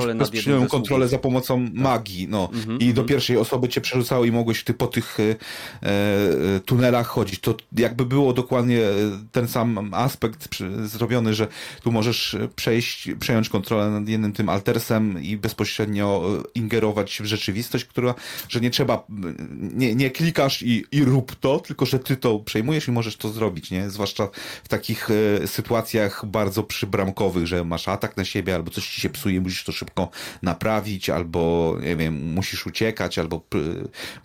[0.70, 2.50] kontrolę kontrolę za pomocą magii, no.
[2.54, 3.08] Mhm, I do mhm.
[3.08, 5.36] pierwszej osoby cię przerzucało i mogłeś ty po tych e,
[5.82, 7.40] e, tunelach chodzić.
[7.40, 8.94] To jakby było dokładnie e,
[9.32, 11.48] ten sam aspekt przy, zrobiony, że
[11.84, 17.86] tu możesz przejść, przejąć kontrolę nad jednym tym altersem i bezpośrednio e, ingerować w rzeczywistość,
[17.86, 18.16] która,
[18.50, 19.04] że nie trzeba,
[19.52, 23.30] nie, nie klikasz i, i rób to, tylko że ty to przejmujesz i możesz to
[23.30, 23.90] zrobić, nie?
[23.90, 24.28] Zwłaszcza
[24.64, 29.10] w takich e, sytuacjach bardzo przybramkowych, że masz atak na siebie albo coś ci się
[29.10, 30.10] psuje, musisz to szybko
[30.42, 33.58] naprawić, albo nie wiem, musisz uciekać, albo p-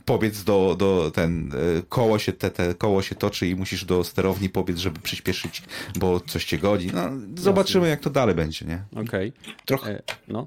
[0.05, 4.05] pobiec do, do ten, e, koło się, te, te koło się toczy i musisz do
[4.05, 5.62] sterowni pobiec, żeby przyspieszyć,
[5.97, 6.91] bo coś cię godzi.
[6.95, 8.85] No, zobaczymy jak to dalej będzie, nie?
[9.03, 9.32] Okej,
[9.66, 10.47] Trochę, e, no.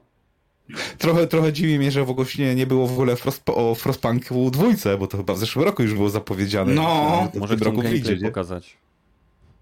[0.97, 4.51] trochę, trochę dziwi mnie, że w ogóle nie, nie było w ogóle Frost, o Frostpunku
[4.51, 6.73] dwójce, bo to chyba w zeszłym roku już było zapowiedziane.
[6.73, 7.21] No.
[7.25, 8.77] że to w Może tym chcą roku wyjdzie, pokazać.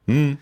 [0.08, 0.38] Mm.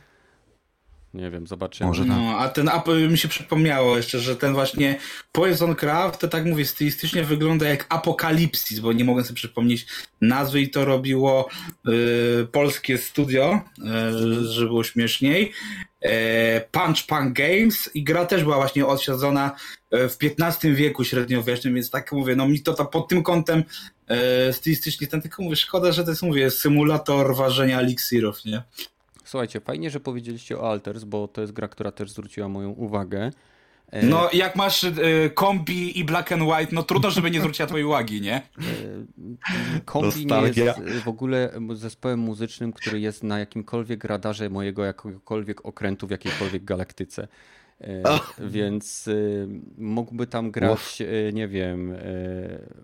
[1.13, 1.87] Nie wiem, zobaczymy.
[1.87, 2.11] Może tak.
[2.11, 4.99] No, a ten app mi się przypomniało jeszcze, że ten właśnie
[5.31, 9.85] Poison Craft, to tak mówię, stylistycznie wygląda jak Apokalipsis, bo nie mogę sobie przypomnieć
[10.21, 11.49] nazwy i to robiło
[11.87, 15.53] y, polskie studio, y, żeby było śmieszniej.
[16.03, 19.55] E, Punch Punk Games i gra też była właśnie odsiadzona
[19.91, 23.63] e, w XV wieku średniowiecznym, więc tak mówię, no mi to, to pod tym kątem
[24.07, 28.63] e, stylistycznie ten tylko mówię, szkoda, że to jest mówię, symulator ważenia eliksirów, nie?
[29.33, 33.31] Słuchajcie, fajnie, że powiedzieliście o Alters, bo to jest gra, która też zwróciła moją uwagę.
[33.91, 37.67] E, No, jak masz y, kombi i black and white, no trudno, żeby nie zwróciła
[37.67, 38.41] twojej uwagi, nie?
[39.85, 45.65] Kombi nie jest e, w ogóle zespołem muzycznym, który jest na jakimkolwiek radarze mojego jakiegokolwiek
[45.65, 47.27] okrętu w jakiejkolwiek galaktyce.
[47.81, 48.03] E,
[48.39, 49.13] Więc e,
[49.77, 51.97] mógłby tam grać, e, nie wiem, e,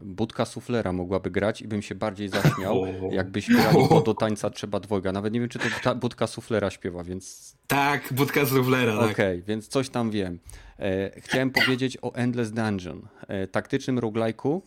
[0.03, 4.79] budka suflera mogłaby grać i bym się bardziej zaśmiał, jakbyś grali, bo do tańca trzeba
[4.79, 5.11] dwojga.
[5.11, 9.11] Nawet nie wiem, czy to budka suflera śpiewa, więc Tak, budka z Ruflera, tak.
[9.11, 10.39] Okej, więc coś tam wiem.
[10.79, 14.61] E, chciałem powiedzieć o Endless Dungeon, e, taktycznym roguelike'u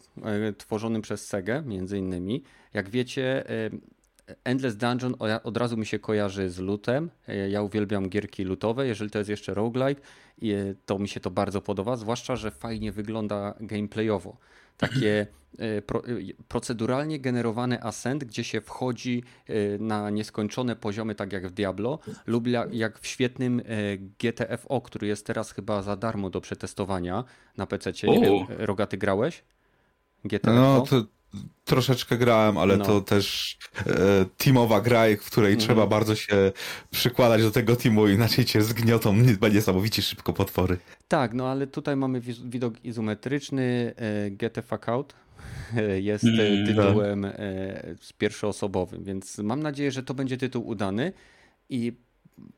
[0.59, 2.43] tworzonym przez Segę, między innymi.
[2.75, 3.45] Jak wiecie,
[4.45, 5.15] Endless Dungeon
[5.45, 7.11] od razu mi się kojarzy z lootem.
[7.29, 10.03] E, ja uwielbiam gierki lootowe, jeżeli to jest jeszcze roguelike,
[10.43, 10.47] e,
[10.87, 14.37] to mi się to bardzo podoba, zwłaszcza, że fajnie wygląda gameplayowo.
[14.79, 15.27] Takie
[15.59, 16.03] e, pro,
[16.49, 19.23] proceduralnie generowany ascent, gdzie się wchodzi
[19.79, 23.63] na nieskończone poziomy, tak jak w Diablo, lub ja- jak w świetnym
[24.19, 27.25] GTFO, który jest teraz chyba za darmo do przetestowania
[27.57, 27.93] na PC.
[28.03, 29.45] Nie wiem, Rogaty grałeś?
[30.25, 30.53] GTFO?
[30.53, 31.05] No, to
[31.65, 32.85] troszeczkę grałem, ale No.
[32.85, 33.93] to też e,
[34.39, 35.69] teamowa gra, w której Mhm.
[35.69, 36.53] trzeba bardzo się
[36.91, 40.79] przykładać do tego teamu, inaczej cię zgniotą nie- niesamowicie szybko potwory.
[41.09, 45.15] Tak, no ale tutaj mamy widok izometryczny, e, Get the Fuck Out
[45.77, 47.35] e, jest e, Mm, tytułem e,
[48.19, 51.13] pierwszoosobowym, więc mam nadzieję, że to będzie tytuł udany
[51.69, 51.93] i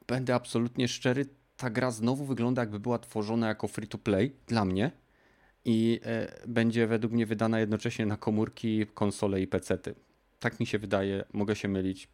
[0.07, 4.65] będę absolutnie szczery, ta gra znowu wygląda jakby była tworzona jako free to play dla
[4.65, 4.91] mnie
[5.65, 9.95] i e, będzie według mnie wydana jednocześnie na komórki, konsole i pecety.
[10.41, 12.09] Tak mi się wydaje, mogę się mylić.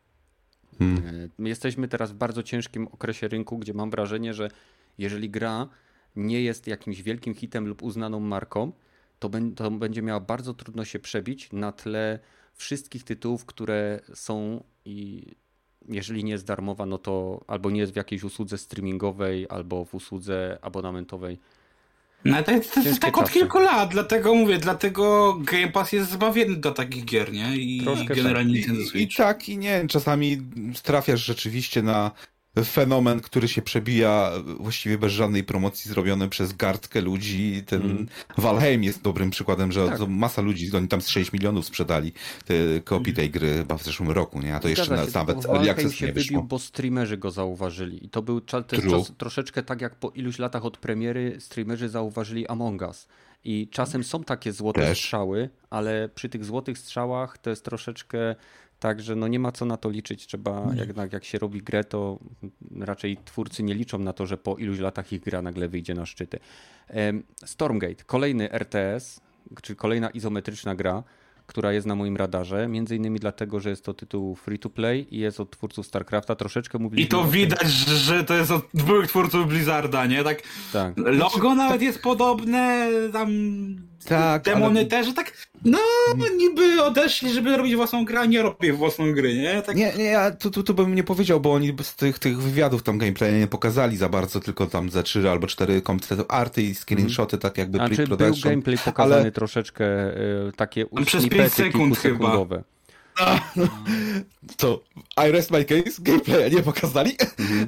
[0.79, 1.07] Hmm.
[1.07, 4.51] E, My jesteśmy teraz w bardzo ciężkim okresie rynku, gdzie mam wrażenie, że
[4.99, 5.69] jeżeli gra
[6.17, 8.73] nie jest jakimś wielkim hitem lub uznaną marką,
[9.19, 12.19] to, to będzie miała bardzo trudno się przebić na tle
[12.55, 15.27] wszystkich tytułów, które są i
[15.89, 19.95] jeżeli nie jest darmowa, no to albo nie jest w jakiejś usłudze streamingowej, albo w
[19.95, 21.39] usłudze abonamentowej.
[22.25, 26.11] No to jest, to jest tak od kilku lat, dlatego mówię, dlatego Game Pass jest
[26.11, 27.57] zbawienny do takich gier, nie?
[27.57, 29.16] I Troszkę generalnie I, Nintendo I Switch.
[29.16, 30.39] tak i nie, czasami
[30.83, 32.11] trafiasz rzeczywiście na
[32.65, 34.31] fenomen, który się przebija
[34.61, 37.63] właściwie bez żadnej promocji zrobiony przez garstkę ludzi.
[37.67, 38.07] Ten Mm.
[38.39, 40.01] Valheim jest dobrym przykładem, że Tak.
[40.09, 42.13] masa ludzi, oni tam z 6 milionów sprzedali
[42.45, 44.55] te kopii tej gry chyba w zeszłym roku, nie?
[44.57, 46.43] A to jeszcze Zgadza na, się, nawet Early Access się nie wybił, wyszło.
[46.43, 48.05] bo streamerzy go zauważyli.
[48.07, 48.65] I to był czas,
[49.19, 53.09] troszeczkę tak jak po iluś latach od premiery streamerzy zauważyli Among Us.
[53.45, 54.99] I czasem są takie złote Też.
[54.99, 58.35] strzały, ale przy tych złotych strzałach to jest troszeczkę
[58.81, 60.26] tak, że no nie ma co na to liczyć.
[60.26, 62.18] Trzeba, jednak jak się robi grę, to
[62.81, 66.07] raczej twórcy nie liczą na to, że po iluś latach ich gra nagle wyjdzie na
[66.07, 66.39] szczyty.
[67.45, 69.20] Stormgate, kolejny RTS,
[69.62, 71.03] czy kolejna izometryczna gra,
[71.47, 75.07] która jest na moim radarze, między innymi dlatego, że jest to tytuł free to play
[75.14, 76.35] i jest od twórców StarCrafta.
[76.35, 77.66] Troszeczkę I mówiliśmy to o tym- widać,
[78.07, 80.24] że to jest od byłych twórców Blizzarda, nie?
[80.24, 80.95] Tak, Tak.
[80.97, 83.28] logo nawet jest podobne, tam
[84.05, 85.33] Tak, demony ale- też, że tak,
[85.65, 85.79] no
[86.39, 89.63] niby odeszli, żeby robić własną grę, a nie robię własną gry, nie?
[89.63, 92.39] Tak, Nie, nie, ja tu, tu, tu bym nie powiedział, bo oni z tych, tych
[92.43, 96.63] wywiadów tam gameplaya nie pokazali za bardzo, tylko tam ze trzy albo cztery komputery arty
[96.63, 98.49] i screenshoty, tak jakby Znaczy był pre-production.
[98.51, 99.85] gameplay pokazany ale- troszeczkę
[100.49, 102.63] y, takie przez snippety pięć sekund kilkusekundowe.
[104.57, 104.81] To
[105.29, 107.12] I rest my case, gameplaya nie pokazali,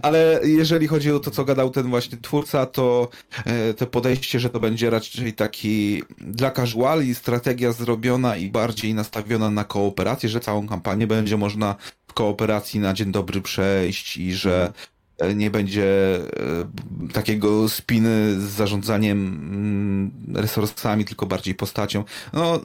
[0.03, 3.09] ale jeżeli chodzi o to, co gadał ten właśnie twórca, to
[3.45, 9.51] e, to podejście, że to będzie raczej taki dla casuali strategia zrobiona i bardziej nastawiona
[9.51, 11.77] na kooperację, że całą kampanię będzie można
[12.07, 14.92] w kooperacji na dzień dobry przejść i że e,
[15.35, 22.05] nie będzie e, takiego spiny z zarządzaniem mm, resursami, tylko bardziej postacią.
[22.33, 22.61] No, e,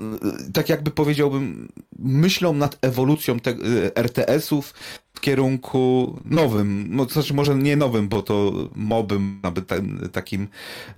[0.54, 4.74] tak jakby powiedziałbym, myślą nad ewolucją e, RTS-ów
[5.14, 10.48] w kierunku nowym, no to znaczy może nie nowym, bo to mobym, ten, takim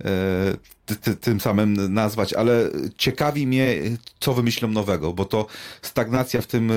[0.00, 0.10] e,
[1.20, 3.76] tym samym nazwać, ale ciekawi mnie,
[4.20, 5.46] co wymyślą nowego, bo to
[5.82, 6.74] stagnacja w tym, e,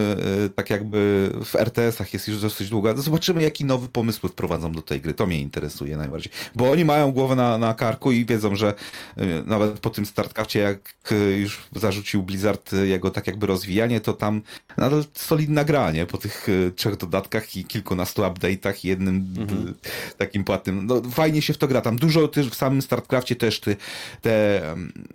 [0.56, 2.94] tak jakby w RTS-ach jest już dosyć długa.
[2.94, 5.14] No Zobaczymy, jaki nowy pomysł wprowadzą do tej gry.
[5.14, 6.32] To mnie interesuje najbardziej.
[6.56, 8.74] Bo oni mają głowę na, na karku i wiedzą, że
[9.18, 10.80] e, nawet po tym startkarcie, jak
[11.12, 14.42] e, już zarzucił Blizzard jego tak jakby rozwijanie, to tam
[14.78, 16.06] nadal solidna gra, nie?
[16.06, 19.74] Po tych trzech dodatkach i kilkunastu update'ach i jednym Mhm.
[20.18, 20.86] takim płatnym.
[20.86, 21.82] No fajnie się w to gra.
[21.82, 23.76] Tam dużo też w samym StartCraftie też ty,
[24.22, 24.62] te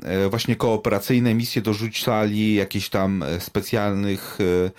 [0.02, 4.70] e, właśnie kooperacyjne misje dorzucali, jakieś tam e, specjalnych e,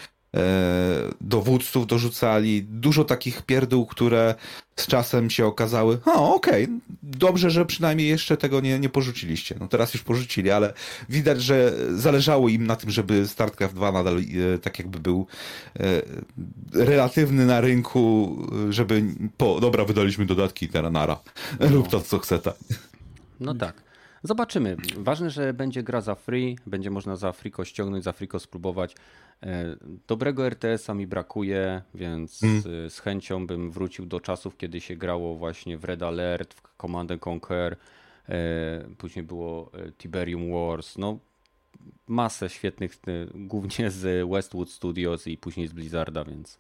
[1.22, 2.64] dowódców dorzucali.
[2.64, 4.36] Dużo takich pierdół, które
[4.76, 6.68] z czasem się okazały, o okej,
[7.03, 9.55] dobrze, że przynajmniej jeszcze tego nie, nie porzuciliście.
[9.60, 10.74] No teraz już porzucili, ale
[11.10, 14.22] widać, że zależało im na tym, żeby StarCraft 2 nadal
[14.62, 15.28] tak jakby był
[16.74, 18.38] relatywny na rynku,
[18.70, 19.03] żeby
[19.38, 21.20] po, dobra, wydaliśmy dodatki, teraz nara.
[21.72, 22.55] Lub to, co chce, tak.
[23.39, 23.88] No tak.
[24.24, 24.78] Zobaczymy.
[24.97, 28.95] Ważne, że będzie gra za free, będzie można za friko ściągnąć, za friko spróbować.
[29.43, 29.76] E,
[30.07, 32.63] Dobrego RTS-a mi brakuje, więc Mm.
[32.86, 36.61] e, z chęcią bym wrócił do czasów, kiedy się grało właśnie w Red Alert, w
[36.82, 37.76] Command and Conquer,
[38.30, 41.20] e, później było Tiberium Wars, no
[42.07, 42.99] masę świetnych,
[43.36, 46.59] głównie z Westwood Studios i później z Blizzarda, więc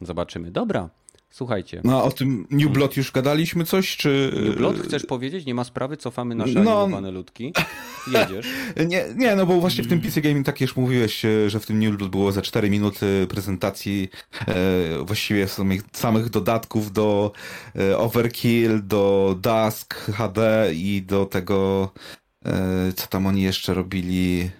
[0.00, 0.50] zobaczymy.
[0.50, 0.88] Dobra,
[1.36, 1.80] słuchajcie.
[1.84, 4.32] No o tym New Blood już gadaliśmy coś, czy...
[4.46, 5.46] New Blood, chcesz powiedzieć?
[5.46, 6.60] Nie ma sprawy, cofamy nasze No.
[6.82, 7.52] animowane ludki.
[8.12, 8.46] Jedziesz.
[8.88, 11.66] Nie, nie, no bo właśnie w tym PC Gaming tak już mówiłeś, e, że w
[11.66, 14.08] tym New Blood było za 4 minuty prezentacji
[14.48, 14.54] e,
[15.04, 17.32] właściwie samych, samych dodatków do
[17.78, 21.90] e, Overkill, do Dusk HD i do tego
[22.96, 24.50] co tam oni jeszcze robili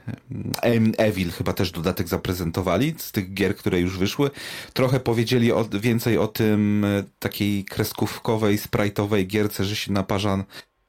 [0.99, 4.31] Evil chyba też dodatek zaprezentowali z tych gier, które już wyszły.
[4.73, 10.45] Trochę powiedzieli o, więcej o tym e, takiej kreskówkowej, sprite'owej gierce, że się naparza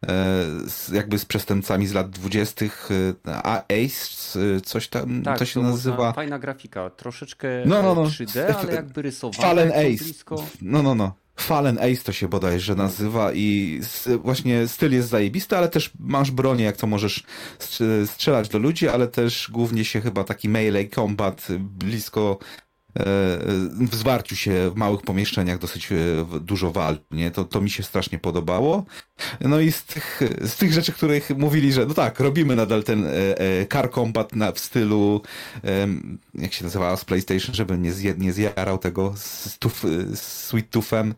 [0.08, 0.36] e,
[0.94, 2.90] jakby z przestępcami z lat dwudziestych,
[3.28, 6.14] e, a Ace, e, coś tam Tak, to się można- nazywa.
[6.14, 8.04] Fajna grafika, troszeczkę No, no, no.
[8.06, 9.42] 3D, ale jakby rysowane.
[9.44, 10.04] Fallen to Ace.
[10.04, 10.46] Blisko.
[10.62, 11.14] No, no, no.
[11.40, 13.80] Fallen Ace to się bodajże nazywa i
[14.24, 17.24] właśnie styl jest zajebisty, ale też masz bronię, jak to możesz
[17.60, 22.38] strz- strzelać do ludzi, ale też głównie się chyba taki melee combat blisko
[23.80, 25.96] w zwarciu się w małych pomieszczeniach dosyć e,
[26.40, 27.32] dużo walk, nie?
[27.32, 28.86] To, to mi się strasznie podobało.
[29.42, 33.06] No i z tych, z tych rzeczy, których mówili, że no tak, robimy nadal ten
[33.06, 35.22] e, e, car combat na, w stylu
[36.34, 39.84] jak się nazywała z PlayStation, żebym nie, zje, nie zjarał tego z, tuf,
[40.14, 41.14] z Sweet Toothem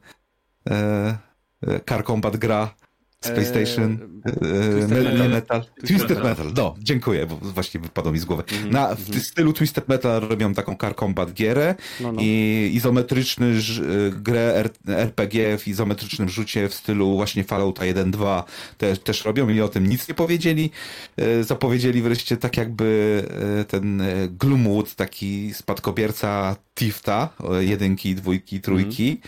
[1.89, 2.75] car combat gra
[3.22, 5.30] Space Station, Eee, Twisted me- Metal.
[5.30, 5.65] Metal.
[5.88, 6.24] Twisted Metal.
[6.24, 8.43] Metal, no, dziękuję, bo właśnie wypadło mi z głowy.
[8.51, 9.20] Mhm, Na, w mhm.
[9.24, 12.22] stylu Twisted Metal robią taką Car Combat gierę No, no.
[12.24, 18.43] i izometryczny y, grę RPG w izometrycznym rzucie w stylu właśnie Fallouta 1.2
[18.78, 20.72] też, też robią i o tym nic nie powiedzieli.
[21.17, 23.24] E, Zapowiedzieli wreszcie tak jakby
[23.61, 29.22] e, ten e, Gloomwood, taki spadkobierca Tifta, jedynki, dwójki, trójki.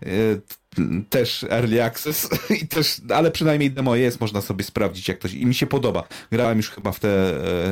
[0.00, 0.40] E, t-
[1.10, 2.28] Też early access,
[2.62, 5.66] i też, ale przynajmniej demo jest, można sobie sprawdzić jak to się, i mi się
[5.66, 6.08] podoba.
[6.32, 7.08] Grałem już chyba w te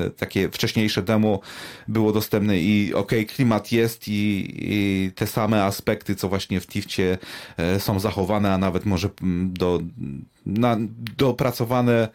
[0.07, 1.40] e, takie wcześniejsze demo,
[1.88, 7.18] było dostępne i okej, klimat jest i, i te same aspekty, co właśnie w Tifcie
[7.57, 9.80] e, są zachowane, a nawet może mm, do,
[10.46, 10.76] na,
[11.16, 12.09] dopracowane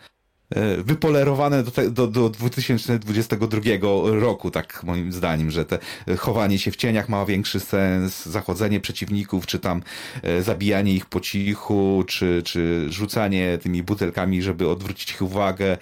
[0.77, 3.61] wypolerowane do, te, do, do 2022
[4.03, 8.79] roku, tak moim zdaniem, że te e, chowanie się w cieniach ma większy sens, zachodzenie
[8.79, 9.81] przeciwników, czy tam
[10.23, 15.77] e, zabijanie ich po cichu, czy, czy rzucanie tymi butelkami, żeby odwrócić ich uwagę, e,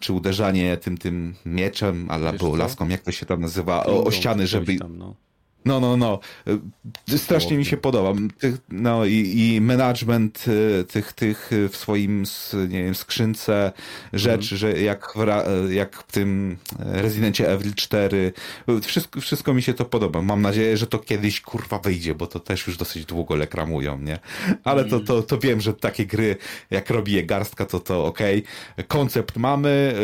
[0.00, 4.46] czy uderzanie tym, tym mieczem, albo laską, jak to się tam nazywa, o, o ściany,
[4.46, 4.76] żeby...
[4.76, 5.25] Tam, no.
[5.66, 6.20] No, no, no.
[7.12, 8.20] Y, Strasznie mi się podoba.
[8.68, 12.24] No i, i management y, tych, tych y, w swoim,
[12.68, 13.72] nie wiem, skrzynce
[14.12, 18.32] rzeczy, że jak w, jak w tym Rezydencie Evil 4.
[18.68, 20.22] y, Wszystko, wszystko mi się to podoba.
[20.22, 24.18] Mam nadzieję, że to kiedyś kurwa wyjdzie, bo to też już dosyć długo lekramują, nie?
[24.64, 26.36] Ale to, to, to wiem, że takie gry,
[26.70, 28.42] jak robi je garstka, to to okej.
[28.88, 29.94] Koncept mamy,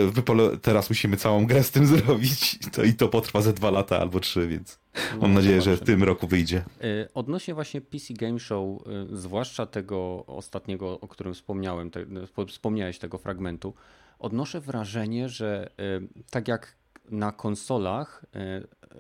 [0.63, 2.59] teraz musimy całą grę z tym zrobić.
[2.73, 5.75] To, I to potrwa ze dwa lata albo trzy, więc No, mam nadzieję, że w
[5.75, 5.97] zobaczymy.
[5.99, 6.65] tym roku wyjdzie.
[6.85, 8.81] Y, Odnośnie właśnie PC Game Show,
[9.13, 13.75] y, zwłaszcza tego ostatniego, o którym wspomniałem, te, spo- wspomniałeś tego fragmentu,
[14.19, 16.77] odnoszę wrażenie, że y, tak jak
[17.11, 18.25] na konsolach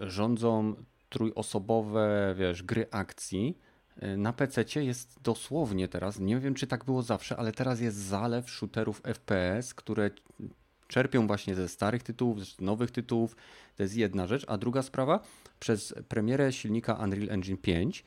[0.00, 0.74] rządzą
[1.08, 3.58] trójosobowe, wiesz, gry akcji,
[4.16, 8.50] na PC jest dosłownie teraz, nie wiem czy tak było zawsze, ale teraz jest zalew
[8.50, 10.10] shooterów FPS, które
[10.92, 13.36] czerpią właśnie ze starych tytułów, z nowych tytułów.
[13.76, 14.44] To jest jedna rzecz.
[14.48, 15.20] A druga sprawa,
[15.60, 18.04] przez premierę silnika Unreal Engine 5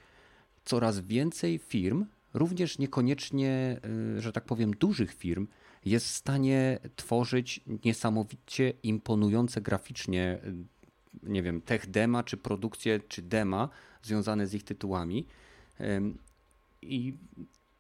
[0.66, 3.80] coraz więcej firm, również niekoniecznie,
[4.18, 5.48] y, że tak powiem, dużych firm,
[5.86, 10.40] jest w stanie tworzyć niesamowicie imponujące graficznie,
[11.24, 13.70] y, nie wiem, tech dema, czy produkcje, czy dema
[14.04, 15.26] związane z ich tytułami.
[16.82, 17.14] I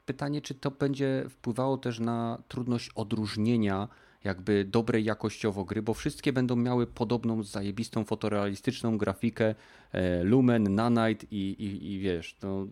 [0.05, 3.87] pytanie, czy to będzie wpływało też na trudność odróżnienia
[4.25, 9.55] jakby dobrej jakościowo gry, bo wszystkie będą miały podobną zajebistą fotorealistyczną grafikę
[9.91, 12.67] e, Lumen, Nanite i, i, i wiesz, no,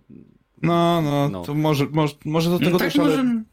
[0.62, 1.41] No, no, No.
[1.41, 3.43] to może, może, może do tego No tak też, ale, może...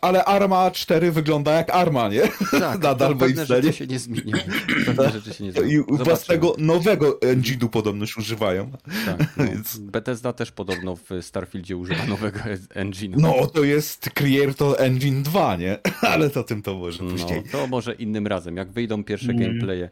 [0.00, 2.22] ale Arma 4 wygląda jak Arma, nie?
[2.50, 4.38] tak, Nadal to pewne rzeczy się nie zmienią.
[4.86, 5.68] Pewne rzeczy się nie zmienią.
[5.68, 6.04] I Zobaczymy.
[6.04, 8.70] własnego nowego engine'u podobność używają.
[9.06, 9.44] Tak, no.
[9.44, 12.38] Więc- Bethesda też podobno w Starfieldzie używa nowego
[12.74, 13.14] engine'u.
[13.16, 15.78] No, to jest Creator Engine 2, nie?
[16.12, 17.42] Ale to tym to może później.
[17.46, 19.42] No, to może innym razem, jak wyjdą pierwsze Mm.
[19.42, 19.90] gameplaye,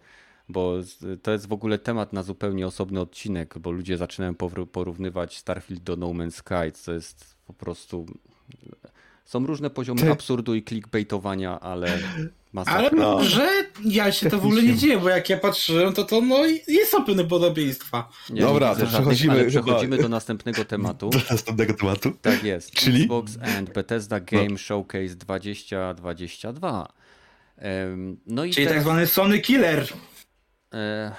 [0.49, 0.75] bo
[1.23, 4.35] to jest w ogóle temat na zupełnie osobny odcinek, bo ludzie zaczynają
[4.73, 8.07] porównywać Starfield do No Man's Sky, co jest po prostu...
[9.25, 11.99] Są różne poziomy Ty- absurdu i clickbaitowania, ale
[12.53, 12.79] masakra.
[12.79, 13.25] Ale No.
[13.25, 13.49] że
[13.85, 16.61] ja się to w ogóle nie dzieje, bo jak ja patrzyłem, to to no i
[16.91, 18.09] są pewne podobieństwa.
[18.31, 21.11] Nie, Dobra, nie to żadnych, przechodzimy do następnego tematu.
[21.11, 22.13] Do następnego tematu.
[22.23, 22.71] Tak jest.
[22.71, 23.01] Czyli?
[23.03, 26.89] Xbox and Bethesda Game Showcase 2022.
[27.57, 29.87] Em, No i Czyli tak zwany Sony Killer.
[30.75, 31.13] E,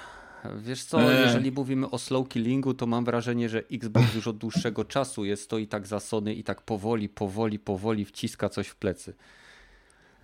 [0.58, 1.22] Wiesz co, E.
[1.22, 5.44] jeżeli mówimy o slow killingu, to mam wrażenie, że Xbox już od dłuższego czasu jest
[5.44, 9.14] stoi tak za Sony i tak powoli, powoli, powoli wciska coś w plecy.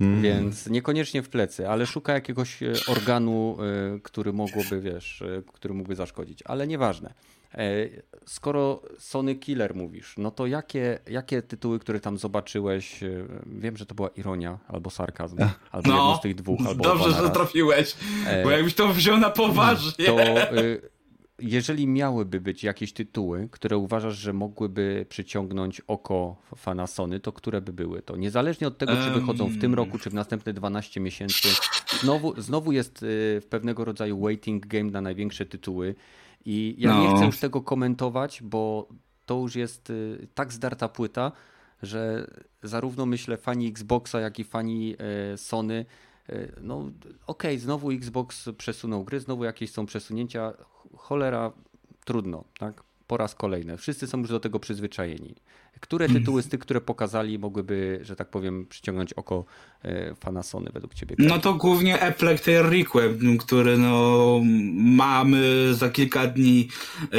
[0.01, 0.21] Mm.
[0.21, 3.57] Więc niekoniecznie w plecy, ale szuka jakiegoś e, organu,
[3.95, 6.39] e, który mogłoby, wiesz, e, który mógłby zaszkodzić.
[6.45, 7.13] Ale nieważne.
[7.53, 7.89] E,
[8.25, 13.09] Skoro Sony Killer mówisz, no to jakie, jakie tytuły, które tam zobaczyłeś, e,
[13.45, 15.37] wiem, że to była ironia albo sarkazm,
[15.71, 17.95] albo jedno No, z tych dwóch, albo dobrze, że trafiłeś,
[18.27, 20.05] E, bo jakbyś to wziął na poważnie.
[20.05, 20.15] to
[21.39, 27.61] jeżeli miałyby być jakieś tytuły, które uważasz, że mogłyby przyciągnąć oko fana Sony, to które
[27.61, 28.15] by były to?
[28.17, 31.47] Niezależnie od tego, czy wychodzą w tym roku, czy w następne 12 miesięcy,
[32.01, 33.05] znowu, znowu jest
[33.49, 35.95] pewnego rodzaju waiting game na największe tytuły
[36.45, 37.15] i ja nie No.
[37.15, 38.87] chcę już tego komentować, bo
[39.25, 41.31] to już jest y, tak zdarta płyta,
[41.83, 42.27] że
[42.63, 44.95] zarówno myślę fani Xboxa, jak i fani
[45.33, 45.85] e, Sony,
[46.29, 46.91] e, no
[47.27, 51.51] okej, znowu Xbox przesunął gry, znowu jakieś są przesunięcia, ch- cholera,
[52.05, 52.83] trudno, tak?
[53.11, 53.77] Po raz kolejny.
[53.77, 55.35] Wszyscy są już do tego przyzwyczajeni.
[55.79, 59.45] Które tytuły z tych, które pokazali, mogłyby, że tak powiem, przyciągnąć oko
[59.83, 61.15] e, fana Sony według ciebie?
[61.19, 64.39] No to głównie Apple Requiem, który no
[64.73, 66.67] mamy za kilka dni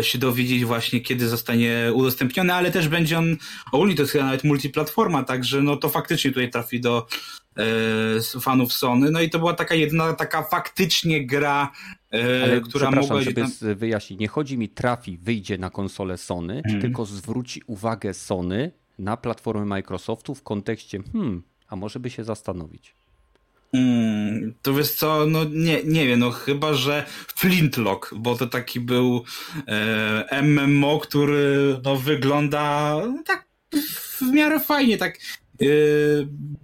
[0.02, 3.36] się dowiedzieć właśnie kiedy zostanie udostępniony, ale też będzie on
[3.72, 7.06] ogólnie to jest chyba nawet multiplatforma, także no to faktycznie tutaj trafi do
[7.56, 9.10] e, fanów Sony.
[9.10, 13.40] No i to była taka jedna taka faktycznie gra, e, Ale która przepraszam, mogła żeby
[13.42, 13.74] tam...
[13.74, 16.80] wyjaśnić, nie chodzi mi trafi, wyjdzie na konsolę Sony, Mhm.
[16.80, 22.94] tylko zwróci uwagę Sony na platformę Microsoftu w kontekście, hmm, a może by się zastanowić.
[23.72, 27.06] Mm, to wiesz co, no nie, nie wiem, no chyba, że
[27.36, 29.24] Flintlock, bo to taki był
[29.68, 33.46] e, MMO, który no wygląda no, tak
[34.20, 35.18] w miarę fajnie, tak
[35.62, 35.66] e,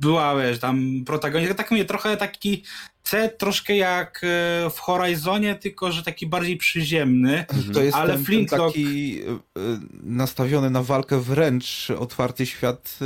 [0.00, 2.62] była, wiesz, tam protagonista, tak mówię, trochę taki
[3.04, 7.44] set, troszkę jak e, w Horizonie, tylko że taki bardziej przyziemny.
[7.74, 12.98] To jest Ale ten, ten Flintlock- taki y, y, nastawiony na walkę wręcz otwarty świat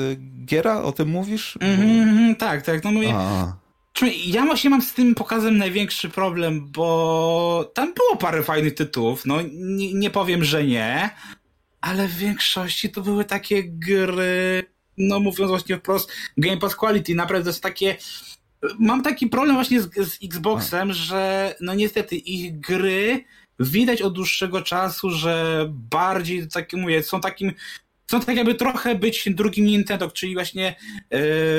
[0.45, 1.59] giera, o tym mówisz?
[1.61, 3.57] Mhm, mhm, tak, tak, no mówię, A,
[4.26, 9.38] Ja właśnie mam z tym pokazem największy problem, bo tam było parę fajnych tytułów, no
[9.53, 11.11] nie, nie powiem, że nie,
[11.80, 14.64] ale w większości to były takie gry,
[14.99, 17.97] no mówiąc właśnie wprost, Game Pass Quality, naprawdę to jest takie...
[18.78, 23.24] Mam taki problem właśnie z, z Xboxem, że no niestety ich gry
[23.61, 27.53] widać od dłuższego czasu, że bardziej, tak mówię, są takim
[28.12, 30.74] chcą tak jakby trochę być drugim Nintendo, czyli właśnie,
[31.10, 31.18] yy,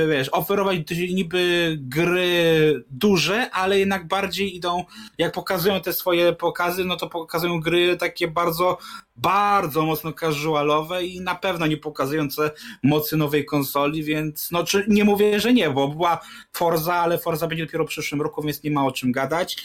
[0.09, 0.77] wiesz, oferować
[1.13, 4.83] niby gry duże, ale jednak bardziej idą,
[5.17, 8.77] jak pokazują te swoje pokazy, no to pokazują gry takie bardzo,
[9.15, 12.51] bardzo mocno casualowe i na pewno nie pokazujące
[12.83, 16.19] mocy nowej konsoli, więc no czy nie mówię, że nie, bo była
[16.51, 19.63] Forza, ale Forza będzie dopiero w przyszłym roku, więc nie ma o czym gadać.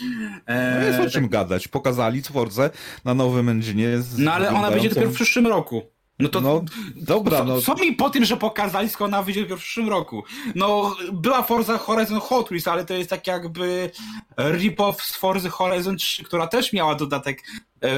[0.49, 1.69] no jest o czym gadać.
[1.69, 2.71] Pokazali Twordze
[3.05, 4.03] na nowym engine.
[4.19, 5.98] no ale ona będzie dopiero w przyszłym roku.
[6.19, 6.63] No to No,
[6.97, 7.61] dobra, co, no.
[7.61, 10.25] co mi po tym, że pokazali, skoro ona wyjdzie w przyszłym roku?
[10.55, 13.91] No, była Forza Horizon Hot Wheels, ale to jest tak jakby
[14.39, 17.43] rip-off z Forza Horizon 3, która też miała dodatek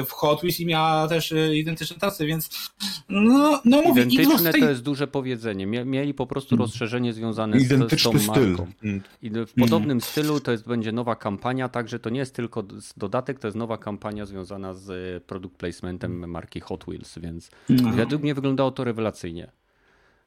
[0.06, 2.70] w Hot Wheels i miała też e, identyczne trasy, więc
[3.08, 4.60] no, no mówię, Identyczne tej...
[4.62, 5.66] to jest duże powiedzenie.
[5.66, 8.48] Mieli po prostu rozszerzenie związane z, z tą Identyczny styl.
[8.48, 8.66] marką.
[8.84, 9.00] Mm.
[9.22, 12.64] I w podobnym stylu to jest, będzie nowa kampania, także to nie jest tylko
[12.96, 17.90] dodatek, to jest nowa kampania związana z e, product placementem marki Hot Wheels, więc No.
[17.90, 19.50] według mnie wyglądało to rewelacyjnie.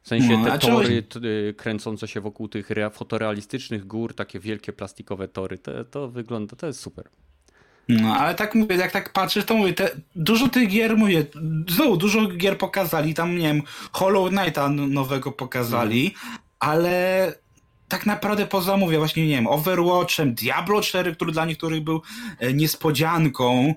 [0.02, 1.04] W sensie No, te a czemu- tory
[1.56, 6.66] kręcące się wokół tych rea- fotorealistycznych gór, takie wielkie plastikowe tory, to, to wygląda, to
[6.66, 7.08] jest super.
[7.88, 11.26] No, ale tak mówię, jak tak patrzysz, to mówię, te, dużo tych gier, mówię,
[11.68, 13.62] znowu dużo gier pokazali, tam, nie wiem,
[13.92, 16.14] Hollow Knighta nowego pokazali,
[16.58, 17.32] ale
[17.88, 22.02] tak naprawdę poza, mówię, właśnie, nie wiem, Overwatchem, Diablo 4, który dla niektórych był
[22.38, 23.74] e, niespodzianką,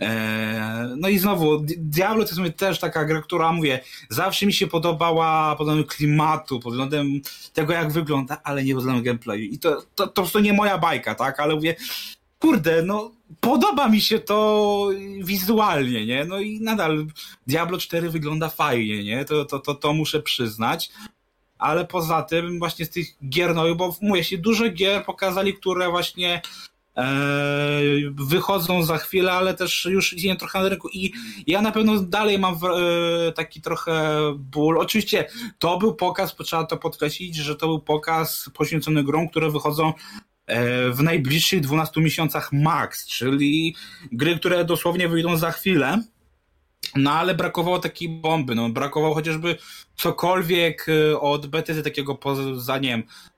[0.00, 3.80] e, no i znowu, Di- Diablo to jest mówię, też taka gra, która, mówię,
[4.10, 7.06] zawsze mi się podobała pod względem klimatu, pod względem
[7.52, 9.42] tego, jak wygląda, ale nie pod względem gameplayu.
[9.42, 11.74] I to, to, to, to nie moja bajka, tak, ale mówię,
[12.44, 14.88] kurde, no podoba mi się to
[15.20, 16.24] wizualnie, nie?
[16.24, 17.06] No i nadal
[17.46, 19.24] Diablo 4 wygląda fajnie, nie?
[19.24, 20.90] To, to, to, to muszę przyznać.
[21.58, 25.90] Ale poza tym właśnie z tych gier, no bo mówię się, dużo gier pokazali, które
[25.90, 26.42] właśnie
[26.96, 27.10] e,
[28.14, 31.12] wychodzą za chwilę, ale też już istnieją trochę na rynku i
[31.46, 34.78] ja na pewno dalej mam e, taki trochę ból.
[34.78, 35.28] Oczywiście
[35.58, 39.92] to był pokaz, trzeba to podkreślić, że to był pokaz poświęcony grom, które wychodzą
[40.92, 43.76] w najbliższych 12 miesiącach max, czyli
[44.12, 46.02] gry, które dosłownie wyjdą za chwilę.
[46.96, 49.56] No ale brakowało takiej bomby, no brakowało chociażby
[49.96, 53.33] cokolwiek e, od Bethesdy takiego poza, nie wiem, e,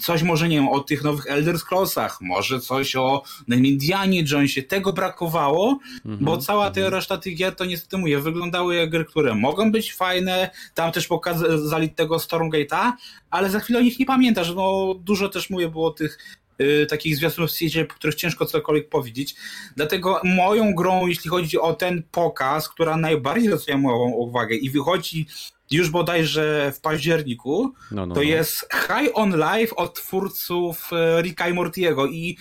[0.00, 4.92] coś może, nie wiem, o tych nowych Elder Scrollsach, może coś o Indianie Jonesie, tego
[4.92, 6.24] brakowało, Mhm.
[6.24, 9.94] bo cała ta reszta tych gier to niestety mówię, wyglądały jak gry, które mogą być
[9.94, 12.92] fajne, tam też pokazali tego Stormgate'a,
[13.30, 16.18] ale za chwilę o nich nie pamiętasz, no dużo też mówię było tych
[16.60, 19.34] y, takich zwiastunów CJ, po których ciężko cokolwiek powiedzieć.
[19.76, 25.26] Dlatego moją grą, jeśli chodzi o ten pokaz, która najbardziej zwraca moją uwagę i wychodzi
[25.70, 28.26] już bodajże w październiku, No, no, to no.
[28.26, 32.36] jest High on Life od twórców e, Ricka i Mortiego i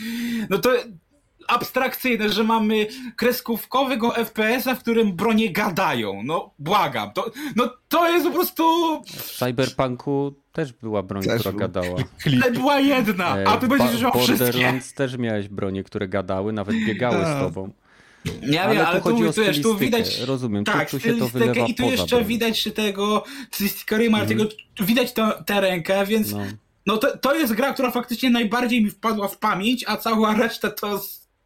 [0.50, 0.70] no to
[1.48, 6.24] abstrakcyjne, że mamy kreskówkowego FPS-a, w którym bronie gadają.
[6.24, 7.12] No, błagam.
[7.14, 8.64] To, no, to jest po prostu...
[9.06, 11.60] W Cyberpunku też była broń, Też która był.
[11.60, 11.96] gadała.
[12.44, 14.38] Ale była jedna, E, a ty będziesz Ba- używał wszystkie.
[14.46, 17.72] Borderlands też miałeś bronie, które gadały, nawet biegały z tobą.
[18.41, 20.20] Ja ale wiem, tu ale tu, tu, wiesz, tu widać...
[20.20, 22.26] Rozumiem, Tak, tu, tu się to wylewa i tu jeszcze broń.
[22.28, 24.43] widać tego stylistykę Martiego,
[24.82, 26.39] widać to, tę rękę, więc No.
[26.86, 30.70] No to, to jest gra, która faktycznie najbardziej mi wpadła w pamięć, a cała reszta
[30.72, 31.01] to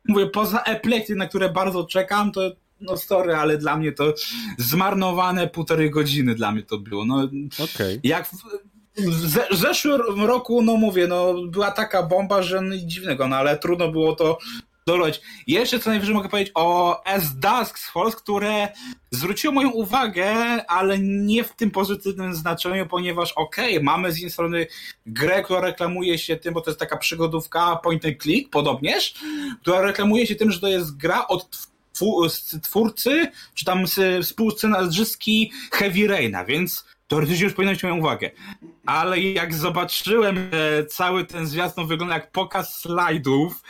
[0.07, 2.41] mówię, poza Eplekty, na które bardzo czekam, to
[2.81, 4.13] no sorry, ale dla mnie to
[4.57, 7.05] zmarnowane półtorej godziny dla mnie to było.
[7.05, 7.29] No,
[7.63, 7.99] Okej.
[8.03, 8.31] jak w,
[8.97, 13.35] w ze- w zeszłym roku, no mówię, no była taka bomba, że nic dziwnego, no
[13.35, 14.37] ale trudno było to
[14.87, 15.21] doloć.
[15.47, 18.67] Jeszcze co najwyżej mogę powiedzieć o S-Dusk Falls, które
[19.11, 20.33] zwróciło moją uwagę,
[20.67, 24.67] ale nie w tym pozytywnym znaczeniu, ponieważ okej, mamy z jednej strony
[25.05, 29.13] grę, która reklamuje się tym, bo to jest taka przygodówka point and click, podobnież,
[29.61, 31.71] która reklamuje się tym, że to jest gra od
[32.61, 33.85] twórcy, czy tam
[34.23, 38.31] współscenarzystki Heavy Raina, więc teoretycznie już powinno mieć moją uwagę.
[38.85, 40.51] Ale jak zobaczyłem,
[40.89, 43.63] cały ten zwiastun wygląda jak pokaz slajdów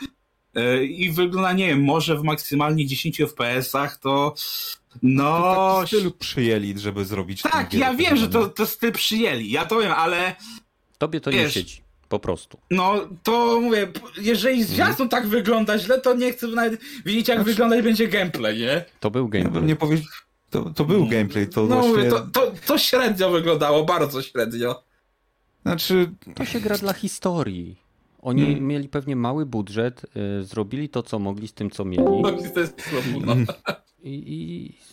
[0.88, 4.34] i wygląda, nie wiem, może w maksymalnie 10 FPS-ach, to
[5.02, 5.78] no...
[5.80, 9.80] Taki styl przyjęli, żeby zrobić tak, ja wiem, że to, to styl przyjęli, ja to
[9.80, 10.36] wiem, ale
[10.98, 11.82] Tobie to nie Wiesz- siedzi.
[12.08, 12.58] Po prostu.
[12.70, 13.88] no to mówię,
[14.20, 18.84] jeżeli zwiastun tak wygląda źle, to nie chcę nawet widzieć, jak wyglądać będzie gameplay, nie?
[19.00, 19.64] To był Ja bym gameplay.
[19.64, 20.06] nie powiedział...
[20.50, 21.88] To, to był gameplay, to No właśnie...
[21.90, 24.82] mówię, to, to, to średnio wyglądało, bardzo średnio.
[25.62, 27.81] Znaczy, To się gra dla historii.
[28.22, 28.66] Oni Hmm.
[28.66, 30.06] mieli pewnie mały budżet,
[30.40, 32.22] y, zrobili to, co mogli z tym, co mieli No,
[32.54, 33.34] to jest słowo.
[34.04, 34.14] i,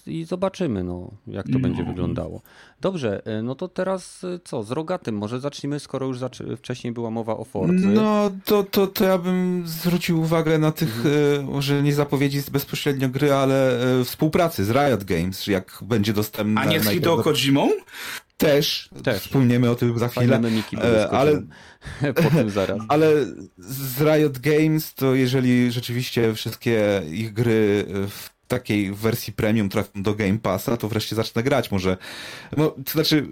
[0.05, 2.41] i, i zobaczymy, no, jak to będzie wyglądało.
[2.81, 6.93] Dobrze, y, no to teraz y, co, z Rogatym może zacznijmy, skoro już zaczę- wcześniej
[6.93, 7.87] była mowa o Fordzy.
[7.87, 11.03] No, to, to, to ja bym zwrócił uwagę na tych,
[11.39, 16.61] e, może nie zapowiedzi z bezpośrednio gry, ale współpracy z Riot Games, jak będzie dostępna.
[16.61, 17.69] A nie z Hideo Kojimą?
[18.39, 19.21] Też, Też.
[19.21, 20.41] wspomniemy o tym za chwilę.
[20.83, 21.09] E, ale-
[22.01, 22.13] ale...
[22.23, 22.77] po tym zaraz.
[22.89, 23.11] Ale
[23.57, 30.15] z Riot Games, to jeżeli rzeczywiście wszystkie ich gry w takiej wersji premium trafią do
[30.15, 31.71] Game Passa, to wreszcie zacznę grać.
[31.71, 31.97] Może,
[32.57, 33.27] no, to znaczy,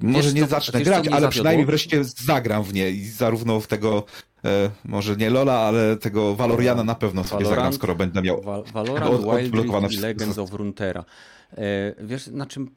[0.00, 1.30] może Wiesz, nie co- zacznę wiesz, grać, ale zawiodło?
[1.30, 4.04] przynajmniej wreszcie zagram w nie i zarówno w tego,
[4.44, 7.56] e, może nie Lola, ale tego Valoriana na pewno sobie Valorant?
[7.56, 8.42] zagram, skoro będę miał.
[8.42, 11.04] Val- Valorant, Od- Wild odblokowane Legends of Runeterra.
[11.52, 12.70] E, wiesz, na czym,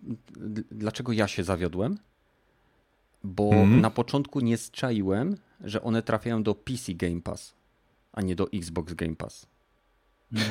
[0.72, 1.98] dlaczego ja się zawiodłem?
[3.24, 3.82] Bo Mhm.
[3.82, 7.54] na początku nie zczaiłem, że one trafiają do PC Game Pass,
[8.14, 9.48] a nie do Xbox Game Pass.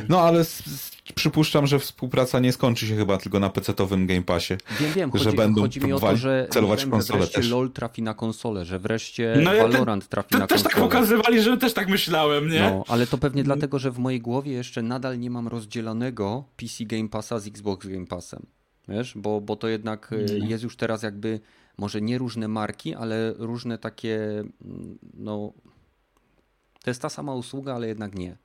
[0.09, 4.23] No ale s- s- przypuszczam, że współpraca nie skończy się chyba tylko na PC-owym Game
[4.23, 4.55] Passie.
[4.81, 7.24] Wiem, wiem, Że chodzi, będą chodzi mi o to, że, celować wiem, w konsolę że
[7.27, 7.51] wreszcie też.
[7.51, 10.73] LoL trafi na konsolę, że wreszcie No ja te- Valorant trafi To na też tak
[10.73, 10.90] konsolę.
[10.90, 12.61] pokazywali, że też tak myślałem, nie?
[12.61, 16.85] No, ale to pewnie dlatego, że w mojej głowie jeszcze nadal nie mam rozdzielonego PC
[16.85, 18.47] Game Passa z Xbox Game Passem.
[18.89, 20.51] Wiesz, bo, bo to jednak y, Mhm.
[20.51, 21.40] jest już teraz jakby
[21.78, 24.31] może nie różne marki, ale różne takie,
[24.65, 25.52] mm, no
[26.85, 28.36] to jest ta sama usługa, ale jednak nie.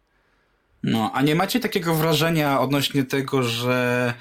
[0.84, 4.14] No, a nie macie takiego wrażenia odnośnie tego, że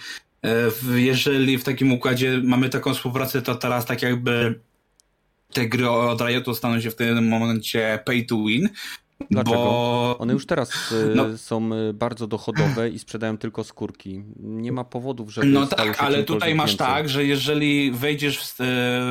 [0.45, 0.51] e,
[0.99, 4.61] jeżeli w takim układzie mamy taką współpracę, to teraz tak jakby
[5.53, 8.69] te gry od Riotu staną się w tym momencie pay to win?
[9.31, 9.57] Dlaczego?
[9.57, 11.39] Bo One już teraz y, No.
[11.39, 14.23] są y, bardzo dochodowe i sprzedają tylko skórki.
[14.37, 16.87] Nie ma powodów, żeby No tak, się ale tutaj masz więcej.
[16.87, 18.65] tak, że jeżeli wejdziesz w, e,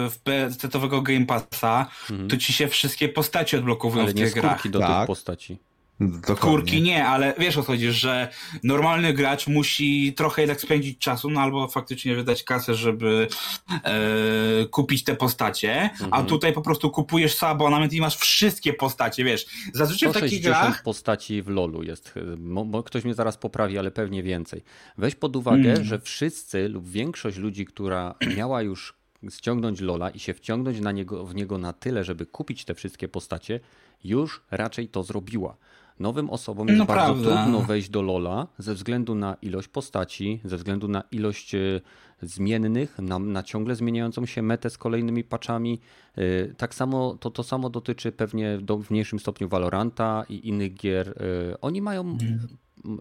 [0.10, 2.30] w PC-owego Game Passa, Mhm.
[2.30, 4.52] to ci się wszystkie postacie odblokowują Ale w nie tych grach.
[4.52, 4.98] skórki do Tak.
[4.98, 5.58] tych postaci.
[6.00, 6.36] Dokładnie.
[6.36, 8.28] Kurki nie, ale wiesz o co chodzi, że
[8.64, 13.28] normalny gracz musi trochę jednak spędzić czasu, no albo faktycznie wydać kasę, żeby
[13.84, 16.26] e, kupić te postacie, a Mhm.
[16.26, 19.46] tutaj po prostu kupujesz abonament i masz wszystkie postacie, wiesz.
[19.74, 20.84] Zazwyczaj w takich 160 grach...
[20.84, 22.14] postaci w LoLu jest.
[22.86, 24.64] Ktoś mnie zaraz poprawi, ale pewnie więcej.
[24.98, 25.84] Weź pod uwagę, Mm.
[25.84, 28.94] że wszyscy lub większość ludzi, która miała już
[29.30, 33.08] ściągnąć LoLa i się wciągnąć na niego, w niego na tyle, żeby kupić te wszystkie
[33.08, 33.60] postacie,
[34.04, 35.58] już raczej to zrobiła.
[36.00, 37.42] Nowym osobom jest No bardzo prawda.
[37.44, 41.82] trudno wejść do LoLa ze względu na ilość postaci, ze względu na ilość e,
[42.22, 45.80] zmiennych, na, na ciągle zmieniającą się metę z kolejnymi patchami.
[46.18, 50.74] E, Tak samo to, to samo dotyczy pewnie do, w mniejszym stopniu Valoranta i innych
[50.74, 51.10] gier.
[51.52, 52.18] E, Oni mają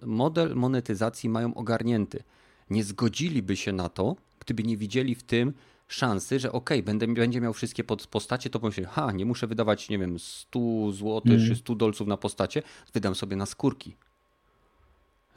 [0.07, 2.23] model monetyzacji mają ogarnięty.
[2.71, 5.53] Nie zgodziliby się na to, gdyby nie widzieli w tym
[5.89, 9.89] szansy, że okej, będę, będzie miał wszystkie pod- postacie, to pomyślę, ha, nie muszę wydawać,
[9.89, 10.59] nie wiem, 100
[10.93, 12.63] zł czy 100 dolców na postacie,
[12.95, 13.97] wydam sobie na skórki.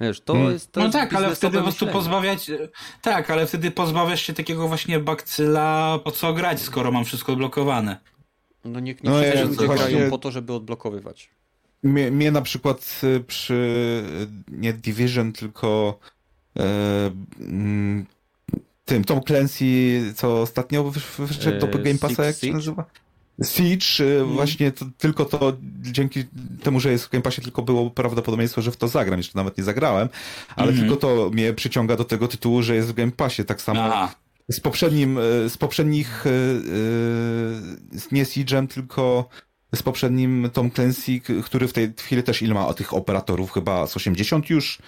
[0.01, 0.51] Wiesz, to Mm.
[0.51, 2.51] jest to No jest tak, ale wtedy po prostu pozbawiać...
[3.01, 7.97] Tak, ale wtedy pozbawiasz się takiego właśnie bakcyla, po co grać, skoro mam wszystko odblokowane.
[8.65, 11.29] No niech nie No wszyscy ja- ludzie właśnie- grają po to, żeby odblokowywać.
[11.83, 13.53] Mnie, mnie na przykład y, przy
[14.53, 15.99] y, nie Division, tylko
[16.59, 16.63] e,
[17.39, 18.05] mm,
[18.89, 19.65] tym Tom Clancy,
[20.15, 22.85] co ostatnio wysz- wyszedł do E, Game Passa, jak się nazywa?
[23.43, 26.23] Siege, y, właśnie to, tylko to dzięki
[26.63, 29.19] temu, że jest w Game Passie, tylko było prawdopodobieństwo, że w to zagram.
[29.19, 30.09] Jeszcze nawet nie zagrałem,
[30.55, 30.87] ale Mhm.
[30.89, 33.45] tylko to mnie przyciąga do tego tytułu, że jest w Game Passie.
[33.45, 34.15] Tak samo Aha.
[34.49, 36.33] z poprzednim, e, z poprzednich, e, e,
[38.11, 39.29] nie Siege'em, tylko
[39.75, 43.97] z poprzednim Tom Clancy, który w tej chwili też ile ma tych operatorów, chyba z
[43.97, 44.79] 80 już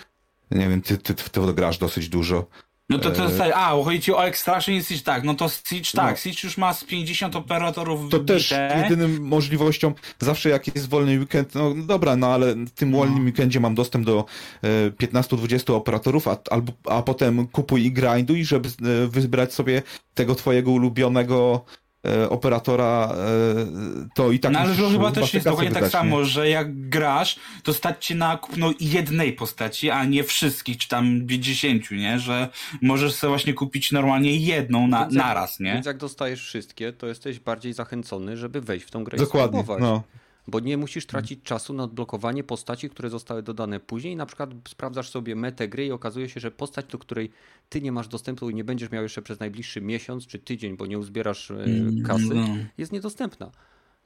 [0.52, 2.48] nie wiem, ty, ty, ty w to grasz dosyć dużo.
[2.92, 5.92] No to to E, jest, a, chodzi ci o Extraction Siege, tak, no to Siege
[5.96, 6.18] tak, No.
[6.18, 8.82] Siege już ma z 50 operatorów To też wbite.
[8.84, 12.98] jedynym możliwością, zawsze jak jest wolny weekend, no dobra, no ale w tym No.
[12.98, 14.26] wolnym weekendzie mam dostęp do
[14.64, 19.82] e, 15-20 operatorów, a, albo, a potem kupuj i grinduj, żeby e, wybrać sobie
[20.14, 21.91] tego twojego ulubionego e,
[22.30, 25.99] operatora, e, to i tak No ale chyba też jest dokładnie tak wydać, nie?
[25.99, 30.88] samo, że jak grasz, to stać ci na kupno jednej postaci, a nie wszystkich, czy
[30.88, 32.19] tam 10, nie?
[32.19, 32.48] Że
[32.82, 35.73] możesz sobie właśnie kupić normalnie jedną na, Więc naraz, nie?
[35.73, 39.64] Więc jak dostajesz wszystkie, to jesteś bardziej zachęcony, żeby wejść w tą grę i Dokładnie,
[39.64, 39.82] spróbować.
[39.82, 40.03] no.
[40.48, 44.16] Bo nie musisz tracić czasu na odblokowanie postaci, które zostały dodane później.
[44.16, 47.32] Na przykład sprawdzasz sobie metę gry i okazuje się, że postać, do której
[47.70, 50.86] ty nie masz dostępu i nie będziesz miał jeszcze przez najbliższy miesiąc czy tydzień, bo
[50.86, 52.48] nie uzbierasz e, Mm, kasy, no.
[52.78, 53.52] jest niedostępna.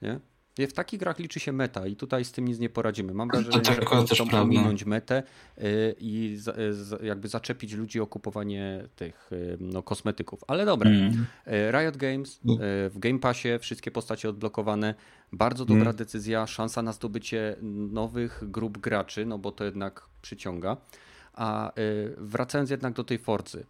[0.01, 0.19] Nie?
[0.57, 3.13] W takich grach liczy się meta i tutaj z tym nic nie poradzimy.
[3.13, 4.43] Mam wrażenie, tak, że akurat oni też chcą prawda.
[4.43, 5.23] ominąć metę
[5.57, 6.37] y, i
[7.01, 10.43] y, jakby zaczepić ludzi o kupowanie tych y, no, kosmetyków.
[10.47, 10.89] Ale dobra.
[10.89, 11.25] Mm.
[11.71, 12.39] Riot Games
[12.89, 14.95] w Game Passie, wszystkie postacie odblokowane.
[15.33, 15.95] Bardzo dobra Mm.
[15.95, 17.55] decyzja, szansa na zdobycie
[17.91, 20.77] nowych grup graczy, no bo to jednak przyciąga.
[21.33, 21.71] A
[22.17, 23.65] wracając jednak do tej Forzy,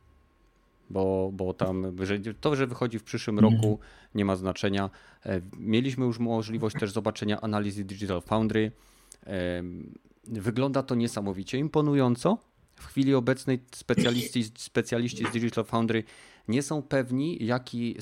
[0.90, 3.56] bo, bo tam że to, że wychodzi w przyszłym Mhm.
[3.56, 3.80] roku,
[4.16, 4.90] nie ma znaczenia.
[5.26, 8.72] E, Mieliśmy już możliwość też zobaczenia analizy Digital Foundry.
[9.28, 9.64] E,
[10.28, 12.38] Wygląda to niesamowicie imponująco.
[12.76, 16.04] W chwili obecnej specjaliści, specjaliści z Digital Foundry
[16.48, 17.96] nie są pewni, jaki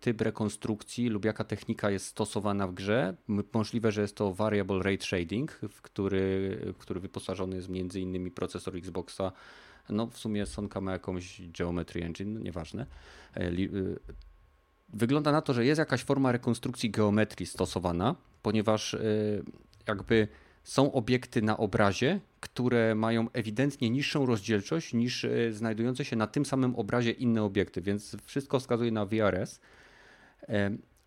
[0.00, 3.16] typ rekonstrukcji lub jaka technika jest stosowana w grze.
[3.52, 8.76] Możliwe, że jest to Variable Rate Shading, w który, który wyposażony jest między innymi procesor
[8.76, 9.32] Xboxa.
[9.88, 12.86] No w sumie Sonka ma jakąś Geometry Engine, no nieważne.
[13.36, 13.98] E, y,
[14.88, 19.44] Wygląda na to, że jest jakaś forma rekonstrukcji geometrii stosowana, ponieważ y,
[19.88, 20.28] jakby
[20.64, 26.76] są obiekty na obrazie, które mają ewidentnie niższą rozdzielczość niż znajdujące się na tym samym
[26.76, 29.60] obrazie inne obiekty, więc wszystko wskazuje na VRS.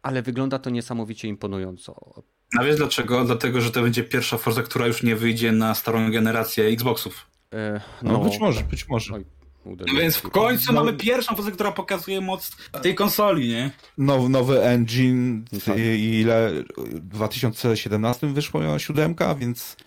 [0.02, 2.24] Ale wygląda to niesamowicie imponująco.
[2.60, 3.24] A wiesz dlaczego?
[3.24, 7.28] Dlatego, że to będzie pierwsza Forza, która już nie wyjdzie na starą generację Xboxów.
[7.54, 9.14] E, No, być może, być może.
[9.14, 9.26] Oj,
[9.66, 10.02] uderzyłem.
[10.02, 10.80] Więc w końcu No.
[10.84, 13.72] mamy pierwszą Forzę, która pokazuje moc tej konsoli, nie?
[13.98, 15.78] Now, nowy engine, Tak.
[15.78, 19.78] i- ile w 2017 wyszła siódemka, więc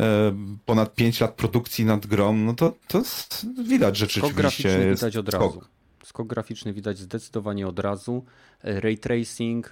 [0.00, 0.32] e,
[0.66, 4.94] ponad 5 lat produkcji nad grą, no to, to jest, widać, że Skok rzeczywiście graficzny
[4.94, 5.50] widać od razu.
[5.50, 5.68] Skok
[6.12, 8.24] graficzny widać zdecydowanie od razu.
[8.64, 9.70] E, Ray tracing e,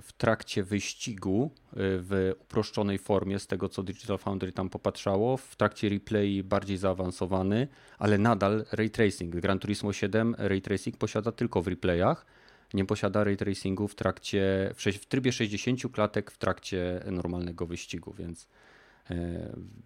[0.00, 5.56] w trakcie wyścigu e, w uproszczonej formie, z tego co Digital Foundry tam popatrzało, w
[5.56, 9.36] trakcie replay bardziej zaawansowany, ale nadal ray tracing.
[9.36, 12.26] Gran Turismo 7 ray tracing posiada tylko w replayach.
[12.74, 18.48] Nie posiada ray tracingu w trakcie, w, trybie 60 klatek w trakcie normalnego wyścigu, więc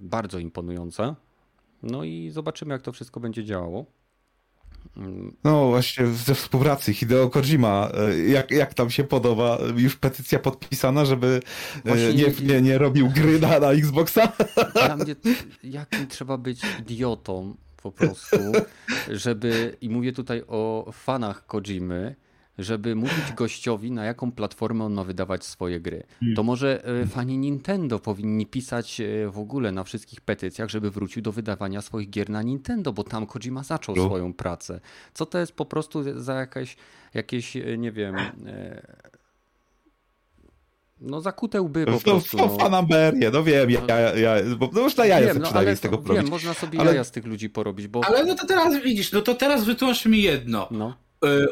[0.00, 1.14] bardzo imponujące.
[1.82, 3.99] No i zobaczymy, jak to wszystko będzie działało.
[5.44, 11.04] No właśnie ze współpracy Hideo Kojima, e, jak, jak tam się podoba, już petycja podpisana,
[11.04, 11.40] żeby
[11.76, 14.32] e, Właśnie nie, nie- nie, nie robił gry na, na Xboxa?
[14.72, 15.16] Dla mnie,
[15.64, 18.36] jakim trzeba być idiotą po prostu,
[19.10, 22.16] żeby, i mówię tutaj o fanach Kojimy,
[22.60, 26.02] żeby mówić gościowi, na jaką platformę on ma wydawać swoje gry.
[26.36, 31.22] To może e, fani Nintendo powinni pisać e, w ogóle na wszystkich petycjach, żeby wrócił
[31.22, 34.06] do wydawania swoich gier na Nintendo, bo tam Kojima zaczął No.
[34.06, 34.80] swoją pracę.
[35.14, 36.76] Co to jest po prostu za jakaś,
[37.14, 38.16] jakieś, e, nie wiem,
[41.00, 42.36] no zakute łby po No, prostu.
[42.36, 42.56] no, no.
[42.58, 45.68] fanaberię, no wiem, ja, ja, ja, bo no już na jaja Wiem, sobie no, przynajmniej
[45.70, 46.22] ale z tego to, porobić.
[46.22, 49.12] wiem, można sobie Ale- jaja z tych ludzi porobić, bo Ale no to teraz widzisz,
[49.12, 50.68] no to teraz wytłumacz mi jedno.
[50.70, 50.96] no,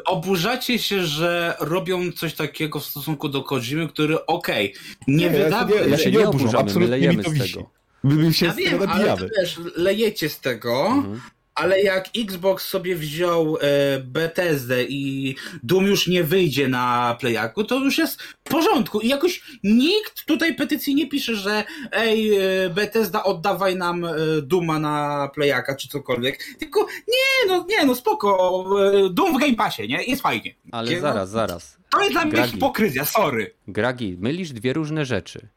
[0.05, 4.73] oburzacie się, że robią coś takiego w stosunku do Kojimy, który okej,
[5.07, 5.69] nie, Nie, ja się wydawał...
[5.85, 7.69] nie- ja się nie oburzam, absolutnie mi lejemy to z tego.
[8.03, 11.21] My, my się Ja wiem, ale wiesz, lejecie z tego, Mhm.
[11.59, 17.75] Ale jak Xbox sobie wziął e, Bethesdę i Doom już nie wyjdzie na Playaku, to
[17.75, 18.99] już jest w porządku.
[18.99, 24.11] I jakoś nikt tutaj petycji nie pisze, że ej, e, Bethesda oddawaj nam e,
[24.41, 26.43] Duma na Playaka czy cokolwiek.
[26.59, 30.03] Tylko nie, no nie, no spoko, e, Doom w Game Passie, nie?
[30.03, 30.55] Jest fajnie.
[30.71, 31.77] ale Nie, no, zaraz, zaraz.
[31.91, 32.51] To jest dla mnie Gragi.
[32.51, 33.53] hipokryzja, sorry.
[33.67, 35.47] Gragi, mylisz dwie różne rzeczy.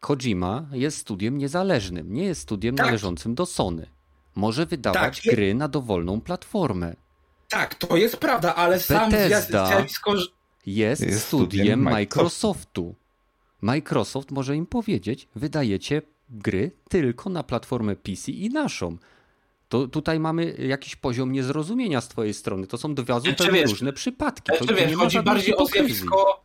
[0.00, 2.86] Kojima jest studiem niezależnym, nie jest studiem Tak.
[2.86, 3.86] należącym do Sony.
[4.34, 6.94] Może wydawać Tak, gry na dowolną platformę.
[7.48, 9.66] Tak, to jest prawda, ale sam Bethesda.
[9.66, 10.14] zjawisko,
[10.66, 12.94] Jest Jest, studiem Microsoftu.
[13.60, 18.96] Microsoft może im powiedzieć, wydajecie gry tylko na platformę PC i naszą.
[19.68, 22.66] To tutaj mamy jakiś poziom niezrozumienia z twojej strony.
[22.66, 24.42] To są dwa zupełnie wiesz, różne przypadki.
[24.42, 26.44] To, Znaczy, to wiesz, nie chodzi bardziej o zjawisko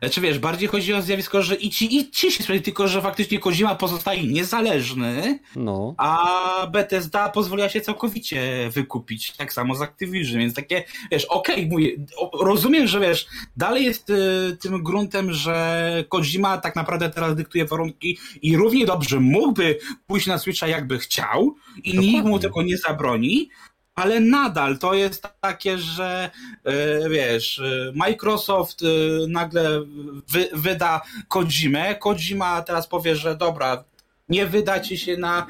[0.00, 3.02] Znaczy wiesz, bardziej chodzi o zjawisko, że i ci, i ci się sprawdzi, tylko że
[3.02, 5.94] faktycznie Kojima pozostaje niezależny, No.
[5.98, 11.90] a Bethesda pozwoliła się całkowicie wykupić, tak samo z Activision, więc takie, wiesz, okej, mówię,
[12.16, 17.64] o- rozumiem, że wiesz, dalej jest y, tym gruntem, że Kojima tak naprawdę teraz dyktuje
[17.64, 21.54] warunki i równie dobrze mógłby pójść na Switcha jakby chciał
[21.84, 22.12] i Dokładnie.
[22.12, 23.48] nikt mu tego nie zabroni,
[23.94, 26.30] ale nadal to jest takie, że
[26.64, 28.86] e, wiesz, e, Microsoft e,
[29.28, 29.80] nagle
[30.28, 33.84] wy, wyda Kojimę, Kojima teraz powie, że dobra,
[34.28, 35.46] nie wydacie się na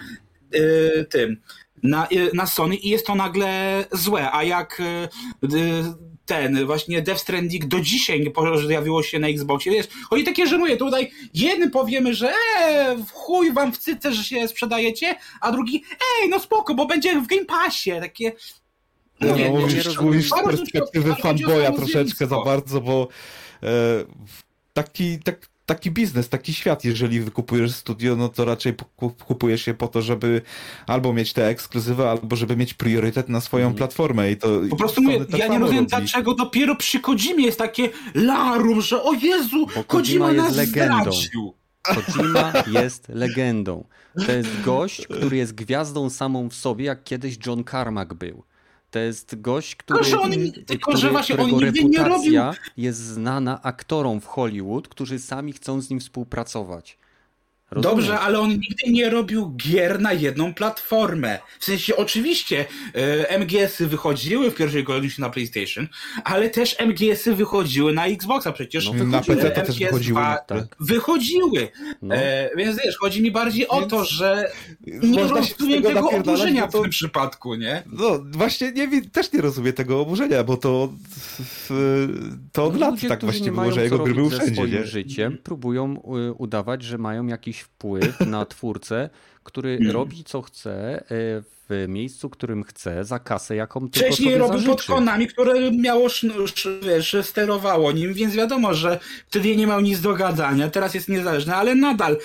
[1.11, 1.37] tym,
[1.83, 4.83] na, na Sony i jest to nagle złe, a jak
[6.31, 10.59] ten właśnie Death Stranding do dzisiaj nie pojawiło się na Xboxie, wiesz, oni takie, że
[10.59, 15.85] mówię, tutaj jednym powiemy, że e, chuj wam w cyce, że się sprzedajecie, a drugi,
[16.23, 18.33] ej, no spoko, bo będzie w Game Passie, takie
[19.21, 20.07] No, Mówię, nie mówisz, rozumiem.
[20.07, 23.09] mówisz z perspektywy fanboya troszeczkę za bardzo, bo
[23.63, 23.69] e,
[24.73, 29.75] taki, tak, taki biznes, taki świat, jeżeli wykupujesz studio, no to raczej kup- kupujesz je
[29.75, 30.43] po to, żeby
[30.87, 33.77] albo mieć te ekskluzywy, albo żeby mieć priorytet na swoją Mhm.
[33.79, 35.97] platformę i to Po prostu mówię, tak ja nie rozumiem, robi.
[35.97, 41.13] dlaczego dopiero przy Kodzimie jest takie larum, że o Jezu, Bo jest nas legendą.
[41.13, 41.55] zdradził.
[41.83, 42.53] Kojima
[42.83, 43.85] jest legendą.
[44.27, 48.43] To jest gość, który jest gwiazdą samą w sobie, jak kiedyś John Carmack był.
[48.91, 50.31] To jest gość, który, Tylko, że on
[50.67, 55.53] tylko, że który, właśnie on nigdy nie reputacja jest znana aktorom w Hollywood, którzy sami
[55.53, 57.00] chcą z nim współpracować.
[57.71, 57.97] Rozumiesz?
[57.97, 61.39] Dobrze, ale on nigdy nie robił gier na jedną platformę.
[61.59, 62.65] W sensie, oczywiście,
[62.95, 65.89] e, MGS-y wychodziły w pierwszej kolejności na PlayStation,
[66.25, 68.87] ale też MGS-y wychodziły na Xboxa przecież.
[68.87, 69.37] No, na wychodziły.
[69.37, 70.21] PC to też MGS wychodziły.
[70.21, 70.77] dwa Tak.
[70.81, 71.69] Wychodziły.
[72.03, 72.15] No.
[72.15, 74.53] E, więc wiesz, chodzi mi bardziej o Więc to, że
[74.87, 77.83] nie rozumiem tego tego oburzenia bo w to- tym przypadku, nie?
[77.93, 80.93] No właśnie nie, też nie rozumiem tego oburzenia, bo to,
[82.53, 84.73] to od lat Ludzie, tak którzy właściwie nie było, że jego gry były wszędzie, swoim
[84.73, 84.85] nie?
[84.87, 89.11] życiem, próbują y, udawać, że mają jakiś wpływ na twórcę,
[89.45, 94.59] który robi co chce y, w miejscu, którym chce, za kasę, jaką tylko Wcześniej robił
[94.59, 94.93] pod zażyczy.
[94.93, 96.09] Konami, które miało,
[96.83, 101.55] wiesz, sterowało nim, więc wiadomo, że wtedy nie miał nic do gadania, teraz jest niezależny,
[101.55, 102.17] ale nadal.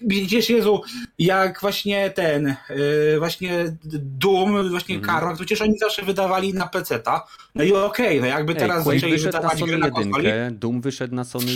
[0.00, 0.82] Widzisz, Jezu,
[1.18, 5.14] jak właśnie ten, yy, właśnie Doom, właśnie Mhm.
[5.14, 7.26] Karma, to przecież oni zawsze wydawali na PC-ta.
[7.54, 10.58] No i okej, no jakby Ej, teraz Quake zaczęli wyszedł na Sony na konsoli, 1,
[10.58, 11.52] Doom wyszedł na Sony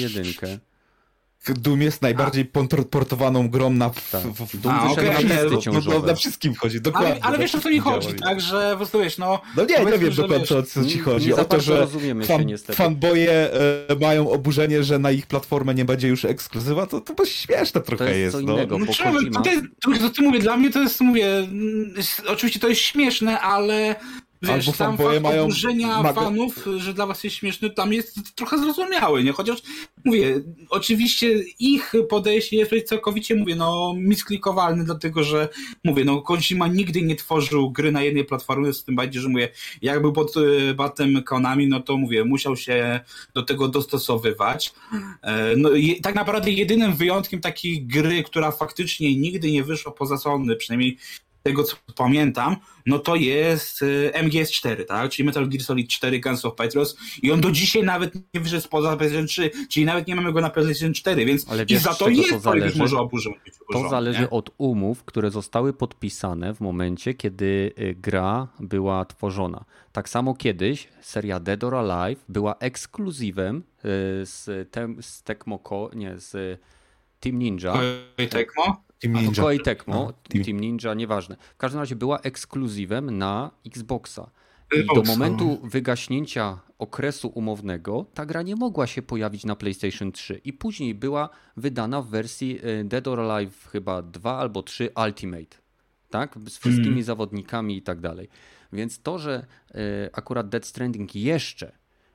[1.49, 1.63] 1.
[1.63, 4.23] Doom jest najbardziej port- portowaną grą na, w, Tak.
[4.23, 7.11] w, w, Doom A, wyszedł okej, na ale- listy no, no, na wszystkim chodzi, dokładnie.
[7.11, 9.41] ale, ale na wiesz o co mi chodzi, tak, że po prostu wiesz, no...
[9.57, 11.33] No nie, nie wiem dokładnie wiesz, o co ci chodzi.
[11.35, 11.87] o to, że
[12.27, 12.77] fan, niestety.
[12.77, 17.81] fanboje e, mają oburzenie, że na ich platformę nie będzie już ekskluzywa, to, to śmieszne
[17.81, 18.37] trochę To jest jest.
[18.37, 18.53] co no.
[18.53, 18.79] innego.
[18.79, 19.19] No czemu?
[19.31, 19.41] To,
[19.81, 23.41] to, to, to mówię, dla mnie to jest, mówię, mm, jest, oczywiście to jest śmieszne,
[23.41, 23.97] ale
[24.43, 28.35] wiesz, Albo sam fakt mają oburzenia maga- fanów, że dla was jest śmieszny, tam jest
[28.35, 29.33] trochę zrozumiały, nie?
[29.33, 29.63] Chociaż,
[30.05, 30.41] mówię,
[30.71, 35.49] oczywiście ich podejście jest całkowicie, mówię, no, misklikowalne, dlatego, że,
[35.85, 39.49] mówię, no, Kojima nigdy nie tworzył gry na jednej platformie, z tym bardziej, że mówię,
[39.83, 43.01] jak był pod y, batem Konami, no to mówię, musiał się
[43.35, 44.73] do tego dostosowywać.
[45.23, 45.71] E, No,
[46.03, 50.99] tak naprawdę jedynym wyjątkiem takiej gry, która faktycznie nigdy nie wyszła poza Sony, przynajmniej
[51.43, 52.57] tego co pamiętam,
[52.87, 55.11] no to jest y, MGS4, tak?
[55.11, 58.63] Czyli Metal Gear Solid 4 Guns of Patriots i on do dzisiaj nawet nie wyszedł
[58.63, 61.83] spoza PlayStation 3, czyli nawet nie mamy go na PlayStation 4, więc Ale i wiesz,
[61.83, 63.37] za z to jest to to zależy, może oburzony.
[63.73, 64.31] To zależy nie?
[64.31, 69.65] od umów, które zostały podpisane w momencie, kiedy y, gra była tworzona.
[69.93, 73.63] Tak samo kiedyś seria Dead or Alive była ekskluzywem y,
[74.27, 75.61] z, tem, z Tecmo,
[75.95, 76.61] nie, z
[77.21, 77.75] Team Ninja.
[78.31, 78.85] Tecmo?
[79.03, 79.45] Team Ninja.
[79.65, 81.37] Tecmo, No, Team- Team Ninja, nieważne.
[81.55, 84.31] W każdym razie była ekskluzywem na Xboxa.
[84.73, 85.13] I do Xboxa.
[85.13, 90.95] momentu wygaśnięcia okresu umownego ta gra nie mogła się pojawić na PlayStation 3 i później
[90.95, 95.57] była wydana w wersji e, Dead or Alive chyba 2 albo 3 Ultimate.
[96.11, 96.35] Tak?
[96.47, 97.03] Z wszystkimi Mhm.
[97.05, 98.29] zawodnikami i tak dalej.
[98.73, 99.79] Więc to, że e,
[100.13, 101.73] akurat Dead Stranding jeszcze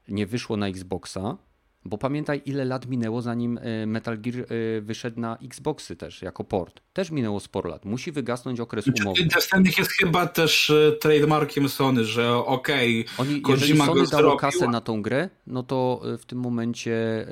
[0.08, 1.38] nie wyszło na Xboxa,
[1.86, 4.46] bo pamiętaj, ile lat minęło, zanim e, Metal Gear e,
[4.82, 6.82] wyszedł na Xboxy też, jako port.
[6.94, 7.86] Też minęło sporo lat.
[7.86, 9.24] Musi wygasnąć okres umowy.
[9.24, 14.22] Death Stranding jest chyba też e, trademarkiem Sony, że okej, Oni, jeżeli Kojima Sony dało
[14.22, 17.28] zrobił, kasę na tą grę, no to w tym momencie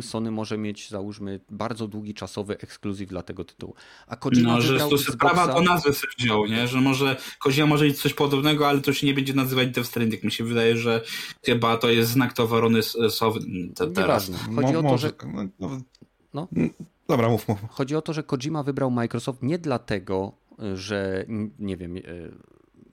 [0.00, 3.74] Sony może mieć, załóżmy, bardzo długi czasowy ekskluzyw dla tego tytułu.
[4.06, 6.68] A Kojima No, że to Xboxa, o nazwę sobie wziął, nie?
[6.68, 10.24] Że może Kozia może mieć coś podobnego, ale to się nie będzie nazywać Death Stranding.
[10.24, 11.00] Mi się wydaje, że
[11.44, 12.34] chyba to jest znak
[13.74, 14.28] te, teraz.
[14.28, 14.52] nieważne.
[14.52, 15.80] Mo- Chodzi o to, że no, no,
[16.34, 16.48] No.
[17.08, 17.58] Dobra, mów, mów.
[17.68, 20.32] Chodzi o to, że Kojima wybrał Microsoft nie dlatego,
[20.74, 21.24] że
[21.58, 22.00] nie wiem, e,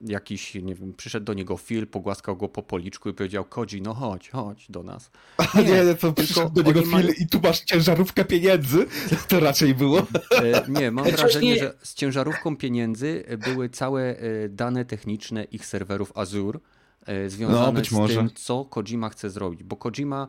[0.01, 3.93] jakiś, nie wiem, przyszedł do niego Phil, pogłaskał go po policzku i powiedział, Kodzi, no
[3.93, 5.11] chodź, chodź do nas.
[5.55, 7.07] Nie, nie, to przyszedł do niego Phil mają...
[7.19, 8.85] i tu masz ciężarówkę pieniędzy.
[9.27, 9.99] To raczej było.
[10.31, 16.11] E, nie, mam wrażenie, że z ciężarówką pieniędzy były całe e, dane techniczne ich serwerów
[16.15, 16.59] Azure,
[17.27, 20.27] związane no, z tym, co Kojima chce zrobić, bo Kojima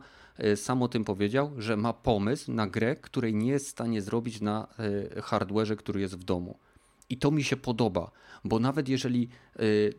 [0.55, 4.41] sam o tym powiedział, że ma pomysł na grę, której nie jest w stanie zrobić
[4.41, 4.67] na
[5.23, 6.57] hardwareze, który jest w domu.
[7.09, 8.11] I to mi się podoba,
[8.43, 9.29] bo nawet jeżeli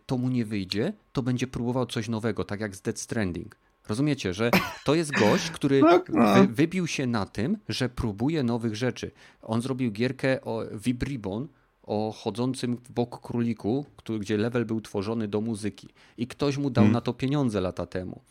[0.06, 3.56] to mu nie wyjdzie, to będzie próbował coś nowego, tak jak z Dead Stranding.
[3.88, 4.50] Rozumiecie, że
[4.84, 6.34] to jest gość, który tak, no.
[6.34, 9.10] wy, wybił się na tym, że próbuje nowych rzeczy.
[9.42, 11.48] On zrobił gierkę o Vibribon,
[11.90, 15.88] o chodzącym w bok króliku, który, gdzie level był tworzony do muzyki.
[16.16, 16.92] I ktoś mu dał hmm.
[16.92, 18.22] na to pieniądze lata temu.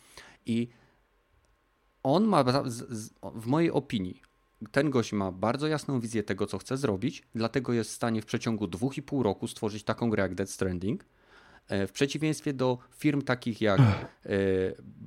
[0.46, 0.68] I
[2.02, 2.44] on ma,
[3.34, 4.22] w mojej opinii,
[4.72, 8.26] ten gość ma bardzo jasną wizję tego, co chce zrobić, dlatego jest w stanie w
[8.26, 11.04] przeciągu dwóch i pół roku stworzyć taką grę jak Dead Stranding.
[11.68, 13.86] E, w przeciwieństwie do firm takich jak e,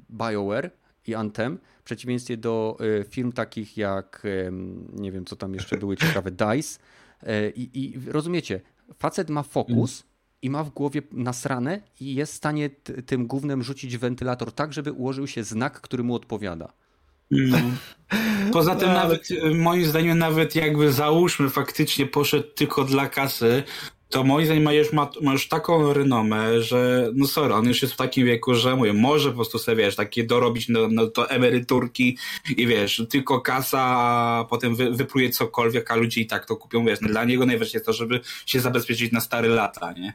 [0.09, 0.71] BioWare
[1.07, 4.23] i Anthem, w przeciwieństwie do e, firm takich jak,
[4.93, 6.79] nie wiem co tam jeszcze były ciekawe, DICE.
[7.55, 8.61] I, i rozumiecie,
[8.95, 10.03] facet ma fokus
[10.41, 12.69] i ma w głowie nasrane i jest w stanie
[13.05, 16.73] tym głównym rzucić wentylator tak, żeby ułożył się znak, który mu odpowiada.
[17.31, 17.57] No.
[18.53, 23.63] Poza tym no, nawet, moim zdaniem nawet jakby załóżmy faktycznie poszedł tylko dla kasy,
[24.13, 27.81] to moim zdaniem ma już, ma, ma już taką renomę, że no sorry, on już
[27.81, 31.07] jest w takim wieku, że mówię, może po prostu sobie, wiesz, takie dorobić no, no
[31.07, 32.17] to emeryturki
[32.57, 36.85] i wiesz, tylko kasa, a potem wy, wypluje cokolwiek, a ludzie i tak to kupią,
[36.85, 40.13] wiesz, no, dla niego najważniejsze jest to, żeby się zabezpieczyć na stare lata, nie?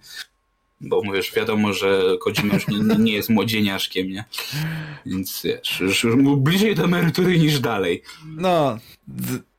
[0.81, 4.25] bo mówisz, wiadomo, że Kojima już nie, nie jest młodzieniaszkiem, nie?
[5.07, 8.03] Więc wiesz, już, już bliżej do emerytury niż dalej.
[8.37, 8.79] No,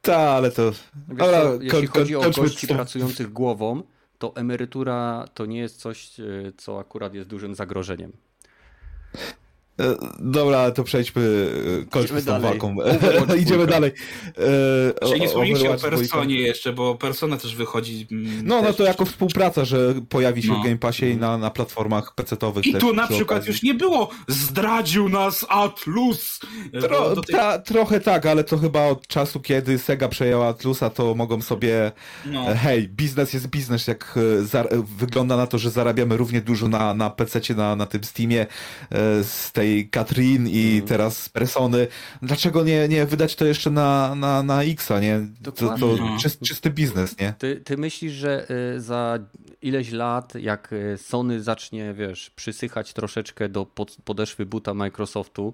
[0.02, 0.72] tak, ale to...
[1.10, 1.28] Wiesz,
[1.62, 3.84] jeśli chodzi o gości pracujących głową,
[4.20, 6.24] to emerytura to nie jest coś, e,
[6.58, 8.12] co akurat jest dużym zagrożeniem.
[9.80, 11.50] E, dobra, to przejdźmy,
[11.82, 12.76] e, kończmy z tą walką.
[13.42, 13.92] Idziemy dalej.
[15.02, 18.08] E, Czyli nie wspomnijcie o Personie jeszcze, bo Persona też wychodzi.
[18.12, 20.60] Mm, no, no to jako współpraca, że pojawi się no.
[20.60, 22.66] w Game Passie i na, na platformach PC-owych.
[22.66, 23.52] I tu na przykład okazji.
[23.52, 26.40] już nie było zdradził nas Atlus.
[26.82, 27.36] Tro, tej...
[27.36, 31.92] ta, trochę tak, ale to chyba od czasu, kiedy Sega przejęła Atlusa, to mogą sobie
[32.26, 32.46] no.
[32.56, 34.20] hej, biznes jest biznes, jak
[34.98, 38.46] wygląda na to, że zarabiamy równie dużo na, na PC-cie, na, na tym Steamie
[39.24, 40.88] z tej tej Katrin i mm.
[40.88, 41.88] teraz Persony.
[42.22, 45.28] Dlaczego nie, nie wydać to jeszcze na, na, na Xa, nie?
[45.44, 47.34] To, to czysty, czysty biznes, nie?
[47.38, 49.20] Ty, ty myślisz, że y, za
[49.62, 53.66] ileś lat, jak y, Sony zacznie, wiesz, przysychać troszeczkę do
[54.06, 55.54] podeszwy buta Microsoftu,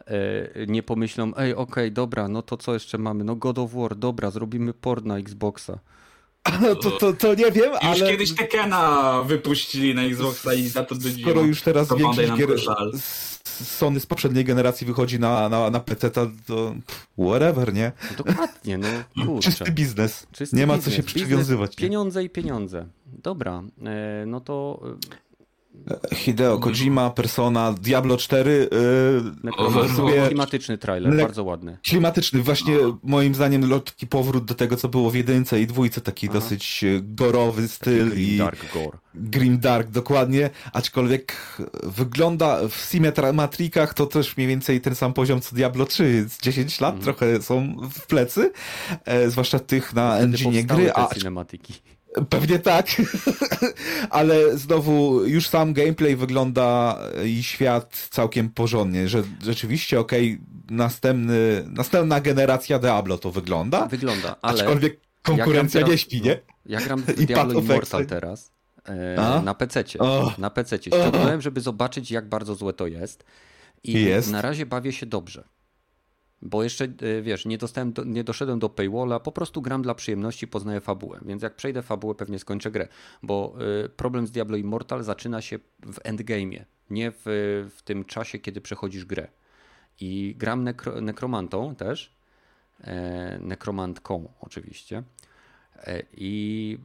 [0.00, 3.24] y, nie pomyślą, ej, okej, okay, dobra, no to co jeszcze mamy?
[3.24, 5.78] No God of War, dobra, zrobimy port na Xboxa.
[6.82, 7.98] To, to, to nie wiem, już ale...
[7.98, 12.50] Już kiedyś Tekena wypuścili na Xboxa i za to Skoro już teraz większość gier
[13.44, 16.74] Sony z poprzedniej generacji wychodzi na, na, na PC, to, to
[17.18, 17.92] whatever, nie?
[18.16, 18.88] Dokładnie, no
[19.26, 19.50] kurczę.
[19.50, 20.26] Czysty biznes.
[20.32, 21.76] Czysty nie ma co się przywiązywać.
[21.76, 22.86] pieniądze i pieniądze.
[23.06, 24.80] Dobra, e, no to
[26.14, 28.68] Hideo Kojima, Persona, Diablo 4.
[29.44, 30.26] Yy, sobie...
[30.26, 31.78] Klimatyczny trailer, bardzo ładny.
[31.82, 36.26] Klimatyczny, właśnie moim zdaniem lotki powrót do tego, co było w jedynce i dwójce, taki
[36.26, 36.34] Aha.
[36.34, 38.10] dosyć gorowy styl.
[38.10, 38.98] Grim i Dark Gore.
[39.14, 41.36] Grim Dark, dokładnie, aczkolwiek
[41.82, 42.94] wygląda w
[43.32, 47.04] Matrikach to też mniej więcej ten sam poziom co Diablo 3, 10 lat, mm.
[47.04, 48.52] trochę są w plecy,
[49.04, 50.92] e, zwłaszcza tych na engine gry.
[50.94, 51.74] A, cinematiki.
[52.28, 52.86] Pewnie tak,
[54.10, 61.64] ale znowu już sam gameplay wygląda i świat całkiem porządnie, że rzeczywiście okej, okay, następny,
[61.66, 63.86] następna generacja Diablo to wygląda.
[63.86, 64.60] Wygląda, ale...
[64.60, 66.40] Aczkolwiek konkurencja ja nie śpi, nie?
[66.66, 68.52] Ja gram w Diablo Immortal teraz
[68.84, 69.98] e, na PC-cie.
[69.98, 70.34] Oh.
[70.38, 70.90] Na PC-cie.
[70.90, 73.24] Ściągnąłem, żeby zobaczyć jak bardzo złe to jest
[73.84, 74.30] i jest.
[74.30, 75.44] na razie bawię się dobrze.
[76.44, 79.94] Bo jeszcze, e, wiesz, nie, dostałem do, nie doszedłem do paywalla, po prostu gram dla
[79.94, 81.20] przyjemności, poznaję fabułę.
[81.22, 82.88] Więc jak przejdę fabułę, pewnie skończę grę.
[83.22, 83.54] Bo
[83.84, 87.22] y, problem z Diablo Immortal zaczyna się w endgame'ie, nie w,
[87.76, 89.28] w tym czasie, kiedy przechodzisz grę.
[90.00, 92.16] I gram nekro, nekromantą też,
[92.80, 95.02] e, nekromantką oczywiście.
[95.76, 96.78] E, I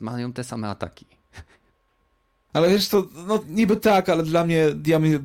[0.00, 1.06] mają te same ataki.
[2.52, 5.18] Ale wiesz to, no niby tak, ale dla mnie Diablo,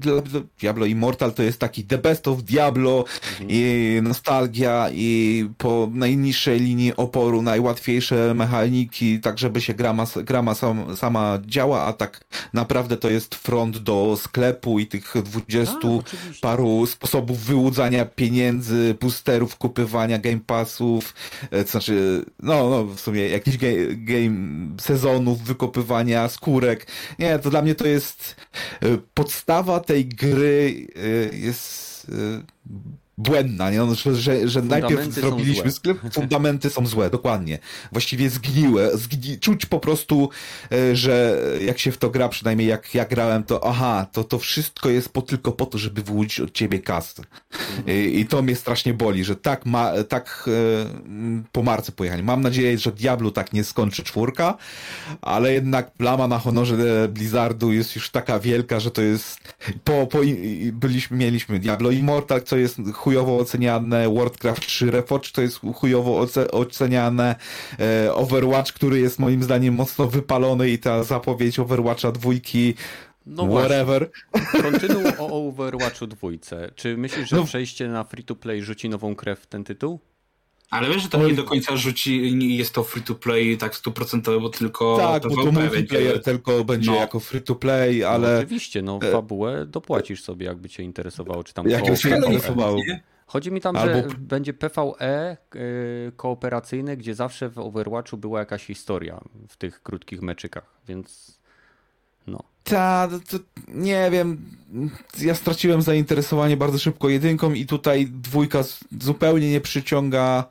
[0.60, 3.49] Diablo Immortal to jest taki the best of Diablo mhm.
[3.49, 10.97] i nostalgia i po najniższej linii oporu najłatwiejsze mechaniki, tak żeby się grama, grama sam,
[10.97, 16.03] sama działa, a tak naprawdę to jest front do sklepu i tych dwudziestu
[16.41, 21.14] paru sposobów wyłudzania pieniędzy, boosterów, kupywania game passów,
[21.52, 24.35] e, to znaczy, no, no w sumie jakichś game, game
[24.81, 26.88] sezonów, wykopywania skórek,
[27.20, 28.36] nie, to dla mnie to jest
[28.84, 32.44] y, podstawa tej gry y, jest y,
[33.18, 33.78] błędna, nie?
[33.78, 37.60] No, że, że, że najpierw zrobiliśmy sklep, fundamenty są złe, dokładnie.
[37.92, 39.40] Właściwie zgniłe, zgni...
[39.40, 40.30] czuć po prostu,
[40.72, 44.40] e, że jak się w to gra, przynajmniej jak ja grałem, to aha, to to
[44.40, 47.24] wszystko jest po, tylko po to, żeby wyłudzić od ciebie kasę.
[47.78, 47.98] Mhm.
[47.98, 52.24] I, I, to mnie strasznie boli, że tak ma, tak e, po marce pojechali.
[52.24, 54.58] Mam nadzieję, że Diablo tak nie skończy czwórka,
[55.22, 56.76] ale jednak plama na honorze
[57.10, 59.40] Blizzardu jest już taka wielka, że to jest
[59.84, 60.20] po, po
[60.74, 67.36] byliśmy, mieliśmy Diablo Immortal, co jest chujowo oceniane, Warcraft 3 Reforged to jest chujowo oceniane,
[67.80, 72.73] e, Overwatch, który jest moim zdaniem mocno wypalony i ta zapowiedź Overwatcha dwójki
[73.26, 74.10] no whatever.
[74.61, 76.72] Kontynuuj o Overwatchu dwójce.
[76.76, 77.44] Czy myślisz, że no.
[77.44, 79.99] przejście na free to play rzuci nową krew w ten tytuł?
[80.70, 84.50] Ale wiesz, że to nie do końca rzuci, jest to free to play tak stuprocentowo,
[84.50, 86.20] tylko Tak, bo to multiplayer będzie...
[86.20, 86.98] tylko będzie no.
[86.98, 88.34] jako free to play, no, ale...
[88.34, 91.70] No, oczywiście, no e- fabułę dopłacisz sobie, jakby cię interesowało, czy tam...
[91.70, 92.82] Jak się interesowało.
[93.28, 94.10] Chodzi mi tam, Albo...
[94.10, 100.22] że będzie PvE y, kooperacyjne, gdzie zawsze w Overwatchu była jakaś historia w tych krótkich
[100.22, 101.40] meczykach, więc
[102.27, 102.43] no.
[102.64, 103.38] Ta, to,
[103.68, 104.45] nie wiem,
[105.22, 108.64] ja straciłem zainteresowanie bardzo szybko jedynką i tutaj dwójka
[109.02, 110.45] zupełnie nie przyciąga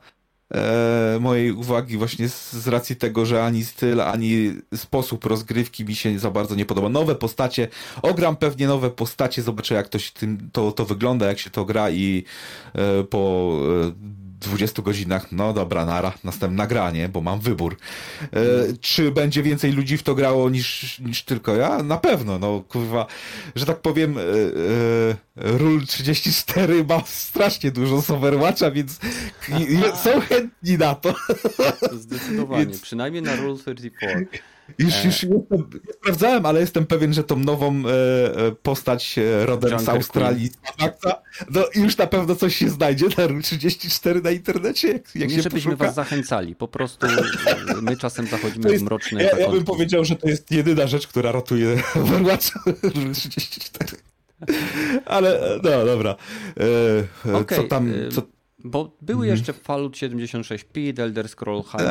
[0.53, 5.95] e, mojej uwagi właśnie z, z, racji tego, że ani styl, ani sposób rozgrywki mi
[5.95, 6.89] się za bardzo nie podoba.
[6.89, 7.67] Nowe postacie,
[8.01, 11.65] ogram pewnie nowe postacie, zobaczę jak to, się tym, to, to wygląda, jak się to
[11.65, 12.23] gra i
[12.73, 13.51] e, po
[13.87, 17.77] e, 20 godzinach, no dobra, nara, następne nagranie, bo mam wybór.
[18.23, 18.27] E,
[18.81, 21.83] czy będzie więcej ludzi w to grało niż, niż tylko ja?
[21.83, 23.05] Na pewno, no kurwa,
[23.55, 28.99] że tak powiem, e, e, Rule 34 ma strasznie dużo z Overwatcha, więc
[30.03, 31.15] są chętni na to.
[31.91, 32.81] Zdecydowanie, więc...
[32.81, 34.27] przynajmniej na Rule 34.
[34.77, 37.91] Już, już jestem, sprawdzałem, ale jestem pewien, że tą nową e,
[38.47, 40.51] e postać e, rodem z Australii,
[41.49, 45.41] no już na pewno coś się znajdzie na 34 na internecie, jak, jak Nie, się
[45.41, 45.85] żebyśmy poszuka.
[45.85, 50.05] was zachęcali, po prostu e, my czasem zachodzimy jest, w mroczne ja, ja bym powiedział,
[50.05, 52.51] że to jest jedyna rzecz, która ratuje Overwatch
[53.23, 53.97] 34.
[55.05, 56.15] Ale no dobra.
[57.25, 57.57] E, okay.
[57.57, 57.93] Co tam...
[58.11, 58.34] Co...
[58.65, 59.37] Bo były mhm.
[59.37, 61.81] jeszcze Fallout 76P, The Elder Scroll High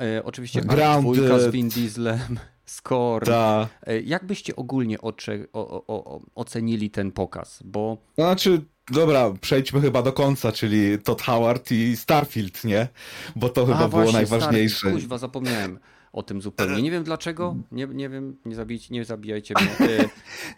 [0.00, 1.42] E, oczywiście Grounded.
[1.42, 3.26] z Vin Dieslem, Score.
[3.26, 3.68] Ta.
[3.86, 7.62] E, jak byście ogólnie ocze, o, o, ocenili ten pokaz?
[7.64, 7.96] Bo...
[8.14, 12.88] Znaczy, dobra, przejdźmy chyba do końca, czyli Todd Howard i Starfield, nie?
[13.36, 14.76] Bo to chyba A, było właśnie, najważniejsze.
[14.76, 15.78] Starfield, kuźwa, zapomniałem
[16.12, 16.82] o tym zupełnie.
[16.82, 20.08] Nie wiem dlaczego, nie, nie wiem, nie, zabijcie, nie zabijajcie mnie.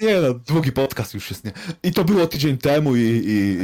[0.08, 1.52] nie no, długi podcast już jest, nie?
[1.82, 3.58] I to było tydzień temu i, i,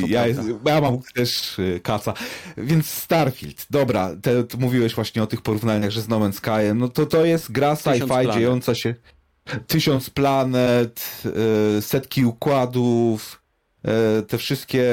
[0.00, 2.14] no, ja, jest, ja mam też y, kaca.
[2.56, 6.88] Więc Starfield, dobra, te, mówiłeś właśnie o tych porównaniach, że z No Man's Skyem, no
[6.88, 8.94] to to jest gra sci-fi dziejąca się
[9.66, 11.22] tysiąc planet,
[11.78, 13.41] y, setki układów,
[14.28, 14.84] te wszystkie,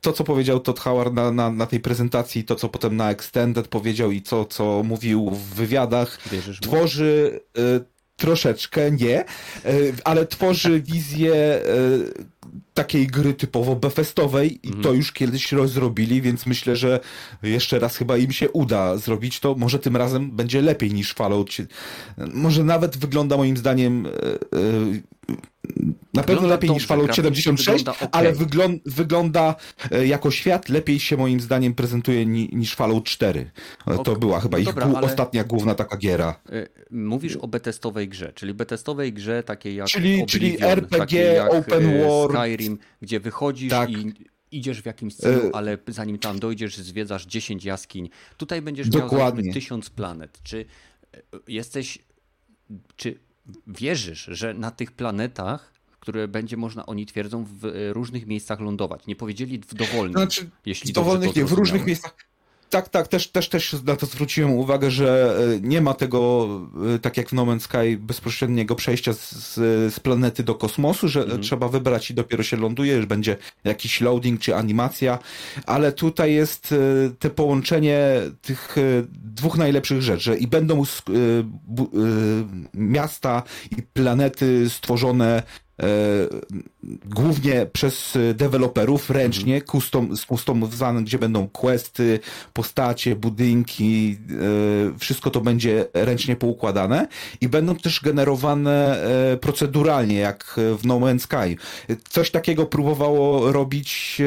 [0.00, 3.68] to co powiedział Todd Howard na, na, na tej prezentacji, to co potem na Extended
[3.68, 7.84] powiedział i co, co mówił w wywiadach, Wierzysz tworzy y,
[8.16, 9.24] troszeczkę, nie,
[9.66, 11.62] y, ale tworzy wizję
[12.14, 12.38] y,
[12.74, 14.82] takiej gry typowo befestowej i mm.
[14.82, 17.00] to już kiedyś zrobili, więc myślę, że
[17.42, 19.54] jeszcze raz chyba im się uda zrobić to.
[19.54, 21.50] Może tym razem będzie lepiej niż Fallout.
[22.34, 24.06] Może nawet wygląda moim zdaniem
[26.14, 28.08] na pewno lepiej niż Fallout 76, okay.
[28.12, 29.54] ale wygląda, wygląda
[29.90, 33.50] e, jako świat lepiej się moim zdaniem prezentuje ni, niż Fallout 4.
[33.86, 34.04] Okay.
[34.04, 35.00] To była chyba no ich dobra, ale...
[35.00, 36.40] ostatnia główna taka giera.
[36.52, 41.54] E, mówisz o betestowej grze, czyli betestowej grze takiej jak czyli, Oblivion, czyli RPG, jak
[41.54, 42.38] open e, world.
[42.38, 43.90] Skyrim, gdzie wychodzisz tak.
[43.90, 44.14] i
[44.50, 48.08] idziesz w jakimś celu, ale zanim tam dojdziesz, zwiedzasz 10 jaskiń.
[48.36, 49.44] Tutaj będziesz Dokładnie.
[49.44, 50.38] miał tysiąc planet.
[50.42, 50.64] Czy
[51.48, 51.98] jesteś,
[52.96, 53.18] czy
[53.66, 59.06] wierzysz, że na tych planetach które będzie można, oni twierdzą, w różnych miejscach lądować.
[59.06, 60.16] Nie powiedzieli w dowolnych.
[60.16, 62.16] Znaczy, jeśli w dowolnych, nie, w różnych miejscach.
[62.70, 66.48] Tak, tak, też, też, też na to zwróciłem uwagę, że e, nie ma tego,
[66.94, 69.54] e, tak jak w No Man's Sky, bezpośredniego przejścia z,
[69.94, 71.42] z, planety do kosmosu, że mhm.
[71.42, 75.18] trzeba wybrać i dopiero się ląduje, że będzie jakiś loading czy animacja,
[75.66, 78.00] ale tutaj jest e, te połączenie
[78.42, 78.76] tych
[79.12, 80.82] dwóch najlepszych rzeczy i będą
[82.74, 83.42] miasta
[83.78, 85.42] i planety stworzone
[87.04, 89.66] głównie przez deweloperów ręcznie, mhm.
[89.70, 92.20] custom, customizowane, gdzie będą questy,
[92.52, 94.18] postacie, budynki,
[94.94, 97.08] e, wszystko to będzie ręcznie poukładane
[97.40, 99.02] i będą też generowane
[99.32, 101.56] e, proceduralnie, jak w No Man's Sky.
[102.08, 104.22] Coś takiego próbowało robić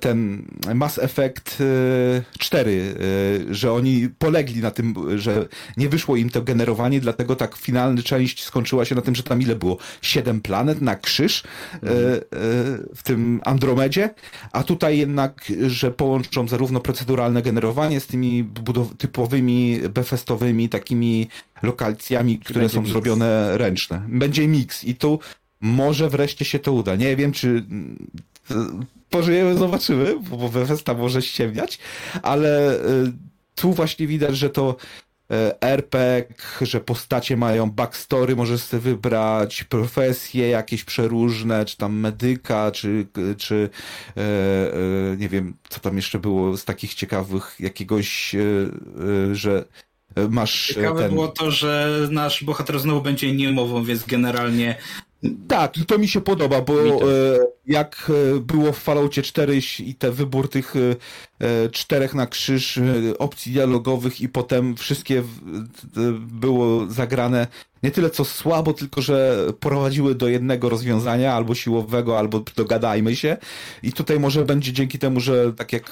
[0.00, 1.62] ten Mass Effect
[2.38, 2.94] 4,
[3.50, 8.44] że oni polegli na tym, że nie wyszło im to generowanie, dlatego tak finalna część
[8.44, 9.76] skończyła się na tym, że tam ile było?
[10.02, 12.20] 7 planet na krzyż e, e,
[12.94, 14.14] w tym Andromedzie,
[14.52, 18.48] a tutaj jednak, że połączą zarówno proceduralne generowanie z tymi
[18.98, 21.28] typowymi befestowymi takimi
[21.62, 22.92] lokacjami, które są mix.
[22.92, 24.02] zrobione ręczne.
[24.08, 25.18] Będzie miks i tu
[25.60, 26.96] może wreszcie się to uda.
[26.96, 27.64] Nie wiem, czy
[29.10, 31.78] pożyjemy, zobaczymy, bo Bethesda może ściemniać,
[32.22, 32.82] ale e,
[33.54, 35.05] tu właśnie widać, że to E,
[35.60, 43.06] RPG, że postacie mają backstory, możesz sobie wybrać profesje jakieś przeróżne, czy tam medyka, czy,
[43.38, 43.70] czy
[44.16, 49.64] e, e, nie wiem, co tam jeszcze było z takich ciekawych, jakiegoś, e, e że
[50.30, 51.10] masz Ciekawe ten...
[51.10, 54.76] było to, że nasz bohater znowu będzie niemową, więc generalnie
[55.48, 56.96] tak, i to mi się podoba, bo e,
[57.66, 60.74] jak e, było w Falloutie 4 i te wybór tych
[61.40, 62.80] e, czterech na krzyż
[63.18, 65.22] opcji dialogowych i potem wszystkie
[66.18, 67.46] było zagrane
[67.82, 73.36] nie tyle co słabo, tylko że prowadziły do jednego rozwiązania, albo siłowego, albo dogadajmy się.
[73.82, 75.90] I tutaj może będzie dzięki temu, że tak jak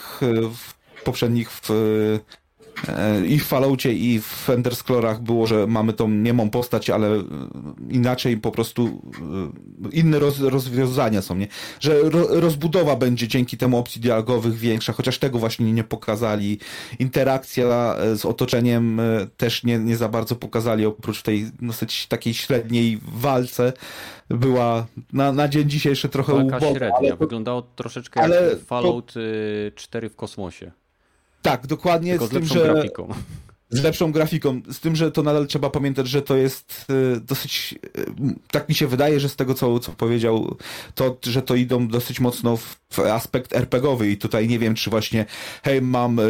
[0.55, 1.71] w poprzednich w
[3.27, 7.23] i w Falloutie i w Enderscrolach było, że mamy tą niemą postać, ale e,
[7.91, 9.03] inaczej po prostu
[9.85, 11.49] e, inne roz, rozwiązania są, nie?
[11.81, 16.59] Że ro, rozbudowa będzie dzięki temu opcji dialogowych większa, chociaż tego właśnie nie pokazali.
[16.99, 19.01] Interakcja z otoczeniem
[19.37, 23.73] też nie, nie za bardzo pokazali, oprócz tej dosyć takiej średniej walce
[24.29, 27.17] była na, na dzień dzisiejszy trochę Walka uboga, średnia, ale...
[27.17, 29.15] wyglądało troszeczkę ale jak Fallout
[29.75, 30.73] 4 w kosmosie.
[31.45, 32.11] Tak, dokładnie.
[32.11, 32.73] Tylko z, z tym, że...
[32.73, 33.09] grafiką.
[33.75, 34.61] Z lepszą grafiką.
[34.71, 36.87] Z tym, że to nadal trzeba pamiętać, że to jest
[37.17, 37.75] y, dosyć.
[37.99, 38.05] Y,
[38.51, 40.57] tak mi się wydaje, że z tego, co, co powiedział,
[40.95, 45.27] to, że to idą dosyć mocno w, aspekt RPGowy i tutaj nie wiem, czy właśnie
[45.63, 46.21] hej, mam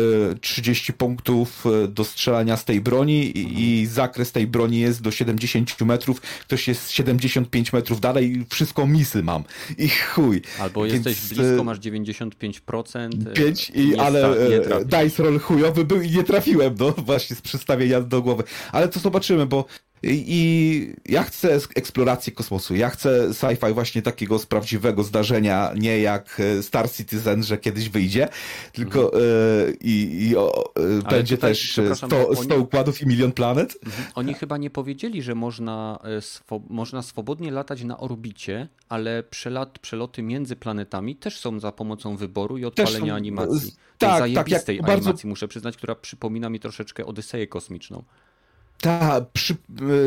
[0.40, 5.10] 30 y, punktów do strzelania z tej broni i, i zakres tej broni jest do
[5.10, 9.44] 70 metrów, ktoś jest 75 metrów dalej i wszystko misy mam.
[9.78, 10.42] I chuj.
[10.58, 13.32] Albo Więc, jesteś blisko, masz 95%.
[13.32, 14.36] 5 i, ale
[14.84, 18.44] dice roll chujowy był i nie trafiłem, no właśnie z przedstawienia do głowy.
[18.72, 19.64] Ale to zobaczymy, bo
[20.06, 26.40] i ja chcę eksploracji kosmosu, ja chcę sci-fi właśnie takiego z prawdziwego zdarzenia, nie jak
[26.40, 28.28] e, Star Citizen, że kiedyś wyjdzie,
[28.72, 29.22] tylko mhm.
[29.22, 33.78] e, i, i o, e, będzie tutaj, też 100, 100 układów i milion planet.
[33.84, 34.04] Mhm.
[34.14, 40.22] Oni chyba nie powiedzieli, że można, swo, można swobodnie latać na orbicie, ale przelat, przeloty
[40.22, 43.72] między planetami też są za pomocą wyboru i odpalenia są, animacji.
[43.98, 45.28] Tak, zajebistej tak, jak animacji, bardzo...
[45.28, 48.04] muszę przyznać, która przypomina mi troszeczkę Odyseję kosmiczną.
[48.80, 49.56] Ta, przy,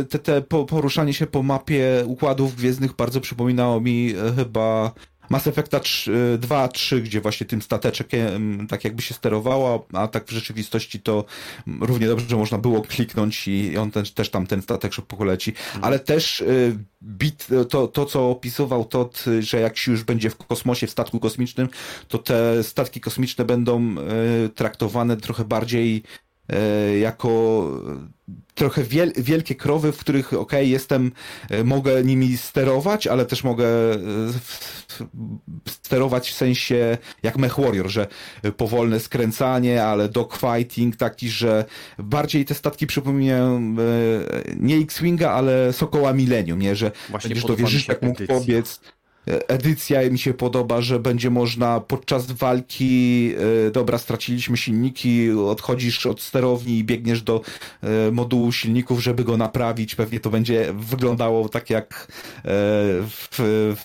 [0.10, 4.92] te, te poruszanie się po mapie układów gwiezdnych bardzo przypominało mi e, chyba
[5.30, 5.80] Mass Effecta
[6.38, 11.26] 2, 3, gdzie właśnie tym stateczkiem tak jakby się sterowało, a tak w rzeczywistości to
[11.82, 15.52] równie dobrze można było kliknąć i on ten, też tam ten statek szybko poleci.
[15.52, 15.84] Mhm.
[15.84, 16.46] Ale też e,
[17.02, 21.20] bit, to, to co opisywał to, że jak się już będzie w kosmosie, w statku
[21.20, 21.70] kosmicznym,
[22.08, 26.04] to te statki kosmiczne będą e, traktowane trochę bardziej
[27.02, 27.64] jako
[28.58, 31.12] trochę wiel, wielkie krowy, w których ok, jestem,
[31.50, 33.98] e, mogę nimi sterować, ale też mogę e,
[35.68, 38.08] sterować w sensie jak Mech Warrior, że
[38.58, 41.66] powolne skręcanie, ale dogfighting taki, że
[42.00, 46.76] bardziej te statki przypominają e, nie X-Winga, ale Sokoła Millennium, nie?
[46.76, 48.80] Że Właśnie będziesz to wierzysz, jak mógł pobiec
[49.48, 53.34] edycja mi się podoba, że będzie można podczas walki,
[53.68, 57.42] e, dobra, straciliśmy silniki, odchodzisz od sterowni i biegniesz do
[57.82, 59.96] e, modułu silników, żeby go naprawić.
[59.96, 62.44] Pewnie to będzie wyglądało tak jak e,
[63.08, 63.28] w,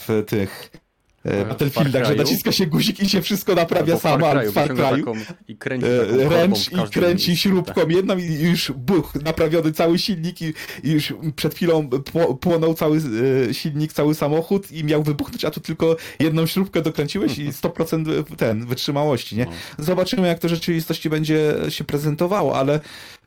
[0.00, 0.81] w tych
[1.24, 5.16] e, Battlefieldach, że naciska się guzik i się wszystko naprawia sama w Far Cry'u.
[5.48, 7.90] I kręci e, Ręcz i kręci śrubką tak.
[7.90, 10.54] jedną i już buch, naprawiony cały silnik i,
[10.84, 11.88] już przed chwilą
[12.40, 13.00] płonął cały
[13.48, 18.24] e, silnik, cały samochód i miał wybuchnąć, a tu tylko jedną śrubkę dokręciłeś i 100%
[18.36, 19.44] ten wytrzymałości, nie?
[19.44, 19.84] No.
[19.84, 22.80] Zobaczymy jak to rzeczywistości będzie się prezentowało, ale,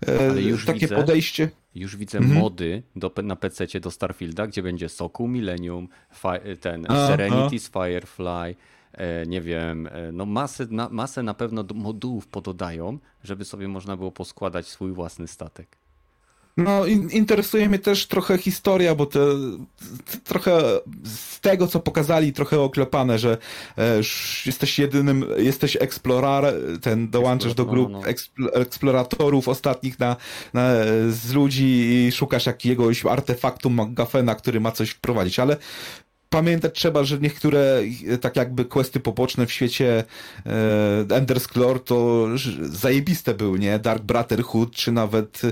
[0.07, 1.49] ale takie widzę, podejście...
[1.75, 2.39] Już widzę mhm.
[2.39, 8.55] mody do, na PC do Starfielda, gdzie będzie Soku Millennium, fi, ten a, Serenity's Firefly,
[8.93, 13.97] e, nie wiem, e, no masę na, masę na pewno modułów pododają, żeby sobie można
[13.97, 15.77] było poskładać swój własny statek.
[16.57, 19.19] No, in, interesuje mnie też trochę historia, bo te,
[20.23, 20.61] trochę
[21.03, 23.37] z tego, co pokazali, trochę oklepane, że
[23.77, 23.97] e,
[24.45, 28.01] jesteś jedynym, jesteś eksplorar, ten dołączasz do grup no,
[28.37, 28.51] no.
[28.53, 30.15] eksploratorów ostatnich na,
[30.53, 30.69] na,
[31.09, 35.57] z ludzi i szukasz jakiegoś artefaktu McGuffena, który ma coś wprowadzić, ale
[36.29, 37.81] pamiętać trzeba, że niektóre
[38.21, 40.03] tak jakby questy poboczne w świecie
[40.45, 42.27] e, Ender's Clore to
[42.61, 43.79] zajebiste były, nie?
[43.79, 45.51] Dark Brotherhood, czy nawet e,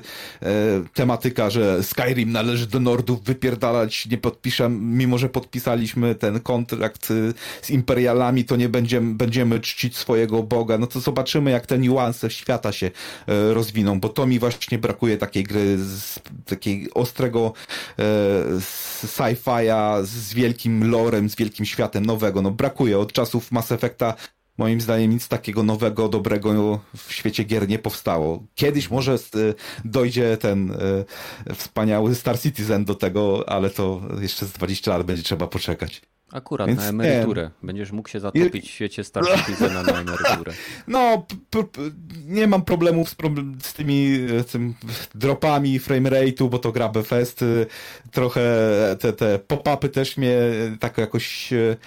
[0.93, 7.07] tematyka, że Skyrim należy do Nordów wypierdalać, nie podpiszę, mimo że podpisaliśmy ten kontrakt
[7.61, 10.77] z Imperialami, to nie będziemy, będziemy czcić swojego Boga.
[10.77, 12.87] No to zobaczymy, jak te niuanse świata się
[13.27, 17.53] e, rozwiną, bo to mi właśnie brakuje takiej gry, z, takiej ostrego
[17.99, 18.03] e,
[19.05, 22.41] sci-fi'a z wielkim wielkim lorem, z wielkim światem nowego.
[22.41, 24.13] No brakuje od czasów Mass Effecta
[24.57, 28.43] moim zdaniem nic takiego nowego, dobrego w świecie gier nie powstało.
[28.55, 29.17] Kiedyś może
[29.85, 30.71] dojdzie ten
[31.49, 36.01] e, wspaniały Star Citizen do tego, ale to jeszcze z 20 lat będzie trzeba poczekać.
[36.33, 37.41] Akurat Więc na emeryturę.
[37.41, 37.67] Nie.
[37.67, 40.53] Będziesz mógł się zatopić w świecie Star Citizena na emeryturę.
[40.87, 41.25] No,
[42.25, 44.73] nie mam problemów z, problem, z tymi e, tym
[45.15, 47.45] dropami frame rate'u, bo to gra Bethesda.
[48.11, 48.41] Trochę
[48.99, 50.37] te, te pop-upy też mnie
[50.79, 51.77] tak jakoś e, E,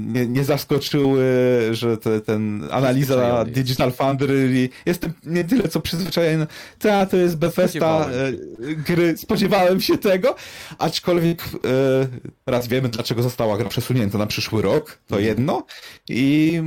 [0.00, 1.24] nie, nie zaskoczyły,
[1.70, 6.46] że te, ten analiza Digital Foundry jestem nie tyle co przyzwyczajony,
[6.78, 8.32] ta to jest Bethesda e,
[8.74, 10.36] gry, spodziewałem się tego,
[10.78, 15.24] aczkolwiek e, raz wiemy dlaczego została gra przesunięta na przyszły rok, to mhm.
[15.24, 15.66] jedno.
[16.08, 16.62] I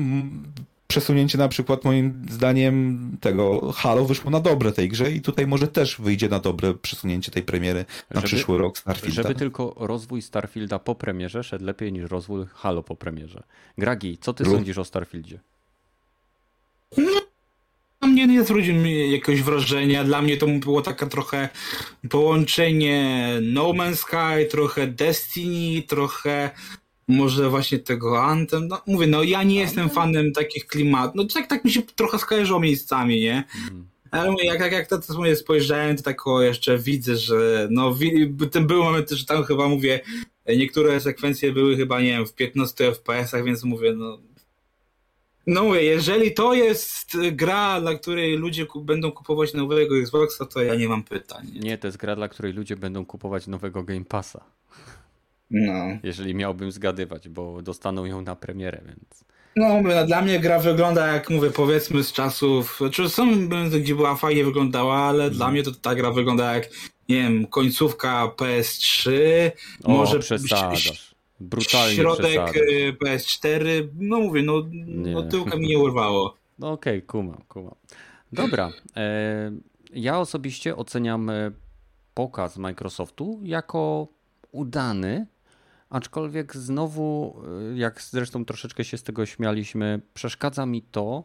[0.92, 5.68] przesunięcie na przykład moim zdaniem tego Halo wyszło na dobre tej grze i tutaj może
[5.68, 9.24] też wyjdzie na dobre przesunięcie tej premiery na żeby, przyszły rok Starfielda.
[9.24, 13.44] Żeby tylko rozwój Starfielda po premierze szedł lepiej niż rozwój Halo po premierze.
[13.78, 15.40] Gragi, co ty sądzisz o Starfieldzie?
[18.02, 20.04] No, mnie nie zwrócił mi jakiegoś wrażenia.
[20.04, 21.50] Dla mnie to było takie trochę
[22.10, 26.52] połączenie No Man's Sky, trochę Destiny, trochę
[27.12, 31.48] może właśnie tego Anthem, no mówię, no ja nie jestem fanem takich klimatów, no tak,
[31.48, 33.44] tak mi się trochę skojarzyło miejscami, nie?
[33.70, 33.88] Mm.
[34.12, 37.68] Ale mówię, jak, jak, jak to, to sobie spojrzałem, to tak o, jeszcze widzę, że
[37.72, 37.96] no
[38.52, 40.00] ten był moment, że tam chyba mówię,
[40.48, 44.18] niektóre sekwencje były chyba, nie wiem, w 15 FPS-ach, więc mówię, no
[45.48, 50.76] no mówię, jeżeli to jest gra, dla której ludzie będą kupować nowego Xboxa, to ja
[50.76, 51.48] nie mam pytań.
[51.54, 54.44] Nie, nie to jest gra, dla której ludzie będą kupować nowego Game Passa.
[55.52, 55.98] No.
[56.04, 59.26] Jeżeli miałbym zgadywać, bo dostaną ją na premierę, więc.
[59.56, 63.50] No, no, dla mnie gra wygląda jak mówię, powiedzmy z czasów, czy są
[63.82, 65.54] gdzie była fajnie wyglądała, ale dla mhm.
[65.54, 66.70] mnie to ta gra wygląda jak,
[67.10, 69.12] nie wiem, końcówka PS3,
[69.84, 71.16] o, może przesadzasz.
[71.40, 72.56] Brutalnie środek.
[72.56, 74.54] Y, PS4, no mówię, no,
[74.88, 76.36] no tyłka mi nie urwało.
[76.60, 77.76] No okej, okay, kumam, kumam.
[78.34, 79.52] Dobra, e,
[79.94, 81.52] ja osobiście oceniam e,
[82.14, 84.08] pokaz Microsoftu jako
[84.52, 85.28] udany,
[85.92, 87.36] Aczkolwiek znowu,
[87.72, 91.24] y, jak zresztą troszeczkę się z tego śmialiśmy, przeszkadza mi to,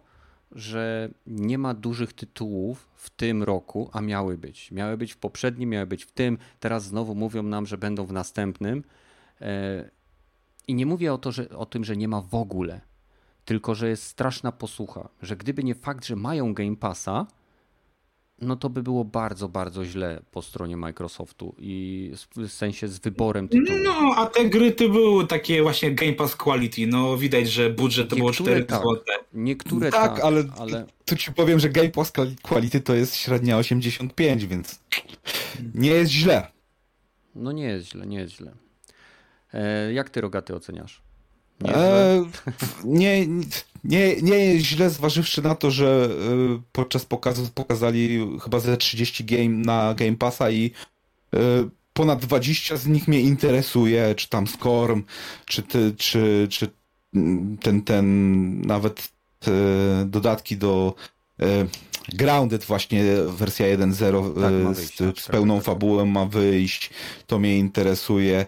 [0.52, 4.72] że nie ma dużych tytułów w tym roku, a miały być.
[4.72, 6.38] Miały być w poprzednim, miały być w tym.
[6.60, 8.84] Teraz znowu mówią nam, że będą w następnym.
[9.40, 9.90] E,
[10.68, 12.80] I nie mówię o, to, że, o tym, że nie ma w ogóle,
[13.44, 15.09] tylko że jest straszna posłucha.
[15.22, 17.26] Że gdyby nie fakt, że mają Game Passa,
[18.40, 23.48] no to by było bardzo, bardzo źle po stronie Microsoftu i w sensie z wyborem
[23.48, 23.78] tytułu.
[23.84, 28.08] No, a te gry to były takie właśnie Game Pass Quality, no widać, że budżet
[28.08, 28.78] to Niektóre było 4 tak.
[28.78, 29.02] zł.
[29.32, 33.58] Niektóre tak, tak ale, ale tu ci powiem, że Game Pass Quality to jest średnia
[33.58, 34.80] 85, więc
[35.74, 36.46] nie jest źle.
[37.34, 38.52] No nie jest źle, nie jest źle.
[39.52, 41.06] E, jak ty Rogaty oceniasz?
[41.61, 42.24] Nie, e,
[42.85, 43.27] nie,
[43.85, 49.24] nie, nie jest źle, zważywszy na to, że e, podczas pokazu pokazali chyba ze 30
[49.24, 50.70] game na Game Passa i
[51.35, 51.39] e,
[51.93, 55.03] ponad 20 z nich mnie interesuje, czy tam Scorm,
[55.47, 56.70] czy, ty, czy, czy
[57.62, 59.09] ten, ten nawet
[60.07, 60.95] dodatki do
[62.09, 66.91] Grounded właśnie wersja 1.0 tak, z, z, pełną fabułą ma wyjść,
[67.27, 68.47] to mnie interesuje.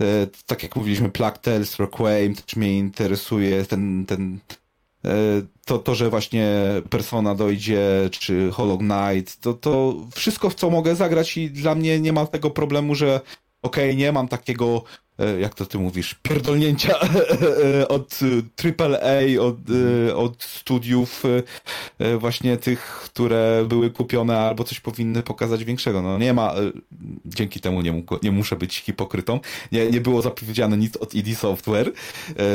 [0.00, 4.38] E, tak jak mówiliśmy, Plague Tales, Requiem też mnie interesuje, ten, ten,
[5.04, 5.10] e,
[5.64, 6.48] to, to, że właśnie
[6.90, 7.80] Persona dojdzie,
[8.10, 12.26] czy Hollow Knight, to, to wszystko, w co mogę zagrać i dla mnie nie ma
[12.26, 13.20] tego problemu, że
[13.62, 14.82] okej, okay, nie mam takiego
[15.40, 18.20] jak to ty mówisz, pierdolnięcia e, od
[18.78, 19.56] AAA, od,
[20.08, 21.22] e, od studiów
[22.18, 26.02] właśnie tych, które były kupione albo coś powinny pokazać większego.
[26.02, 26.54] No nie ma,
[27.24, 29.40] dzięki temu nie, mógł, nie muszę być hipokrytą,
[29.72, 31.92] nie, nie było zapowiedziane nic od ID Software,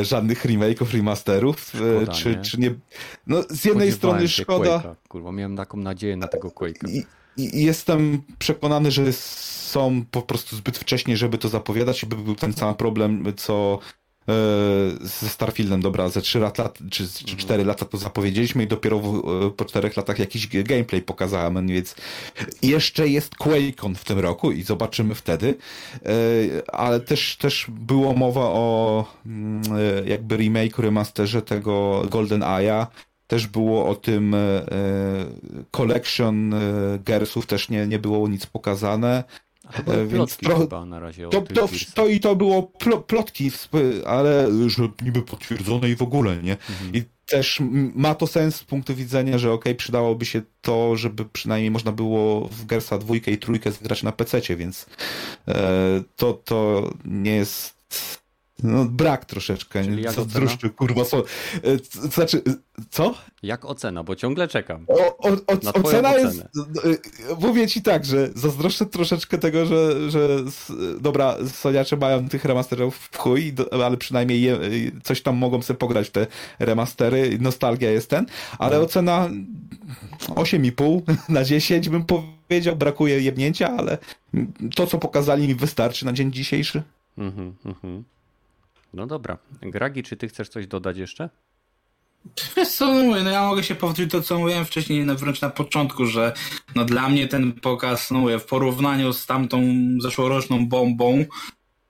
[0.02, 2.42] żadnych remake'ów, remasterów, szkoda, czy, nie?
[2.42, 2.74] czy nie...
[3.28, 4.78] No z jednej strony szkoda...
[4.78, 4.96] Quake'a.
[5.08, 7.04] Kurwa, miałem taką nadzieję na tego Quake'a.
[7.54, 12.54] Jestem przekonany, że są po prostu zbyt wcześnie, żeby to zapowiadać i by był ten
[12.54, 13.80] sam problem, co
[14.30, 14.34] e,
[15.02, 16.58] ze Starfieldem, dobra, ze 3 lat,
[16.92, 17.68] czy, czy 4 mhm.
[17.68, 19.18] lata to zapowiedzieliśmy i dopiero w,
[19.48, 21.96] e, po 4 latach jakiś gameplay pokazałem, więc
[22.62, 25.56] jeszcze jest QuakeCon w tym roku i zobaczymy wtedy,
[26.06, 26.10] e,
[26.74, 29.62] ale też, też było mowa o mm,
[30.06, 32.88] jakby remake, remasterze tego Golden Eye'a,
[33.30, 34.66] też było o tym e, e,
[35.72, 36.60] collection e,
[37.06, 39.24] Gersów, też nie, nie było nic pokazane.
[40.08, 43.52] Więc trochę na razie to, to, to, i to było pl plotki,
[44.06, 46.52] ale że niby potwierdzone i w ogóle, nie?
[46.52, 46.96] Mhm.
[46.96, 47.60] I też
[47.96, 51.92] ma to sens z punktu widzenia, że okej, okay, przydałoby się to, żeby przynajmniej można
[51.92, 54.86] było w Gersa dwójkę i trójkę zagrać na PC, więc
[55.48, 58.19] e, to, to nie jest
[58.64, 59.84] no, brak troszeczkę.
[59.84, 61.06] Czyli jak Zazdroszczę, kurwa.
[61.06, 61.24] So,
[61.64, 62.42] e, to znaczy,
[62.90, 63.16] co?
[63.44, 64.86] Jak ocena, bo ciągle czekam.
[64.88, 66.40] O, o, o, ocena jest.
[66.40, 70.28] E, mówię ci tak, że zazdroszczę troszeczkę tego, że, że
[71.02, 74.60] dobra, Soniacze mają tych remasterów w chuj, ale przynajmniej je,
[75.04, 76.28] coś tam mogą sobie pograć w te
[76.60, 77.38] remastery.
[77.42, 78.26] Nostalgia jest ten,
[78.58, 78.84] ale no.
[78.84, 79.30] ocena
[80.28, 82.76] 8,5 na 10 bym powiedział.
[82.76, 83.98] Brakuje jebnięcia, ale
[84.76, 86.84] to, co pokazali mi, wystarczy na dzień dzisiejszy.
[87.18, 88.04] Mhm, mhm.
[88.94, 89.38] No dobra.
[89.62, 91.30] Gragi, czy ty chcesz coś dodać jeszcze?
[92.58, 95.42] Wiesz co, no mówię, no ja mogę się powtórzyć to, co mówiłem wcześniej, no wręcz
[95.42, 96.34] na początku, że
[96.76, 99.64] no dla mnie ten pokaz, no mówię, w porównaniu z tamtą
[100.00, 101.26] zeszłoroczną bombą,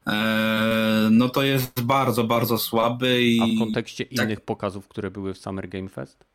[0.07, 3.21] e, no to jest bardzo, bardzo słaby.
[3.21, 3.41] I...
[3.41, 4.25] A w kontekście tak...
[4.25, 6.28] innych pokazów, które były w Summer Game Fest?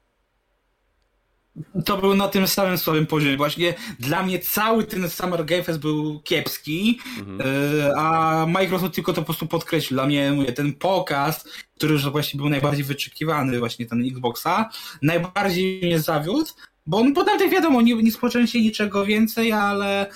[1.85, 3.37] To był na tym samym słabym poziomie.
[3.37, 7.41] Właśnie dla mnie cały ten Summer Game Fest był kiepski, mhm.
[7.41, 9.97] E, a Microsoft tylko to po prostu podkreślił.
[9.97, 11.45] Dla mnie mówię, ten pokaz,
[11.77, 14.69] który już właśnie był najbardziej wyczekiwany, właśnie ten Xboxa,
[15.03, 16.51] najbardziej mnie zawiódł,
[16.87, 20.11] bo on potem tak wiadomo, nie, nie się niczego więcej, ale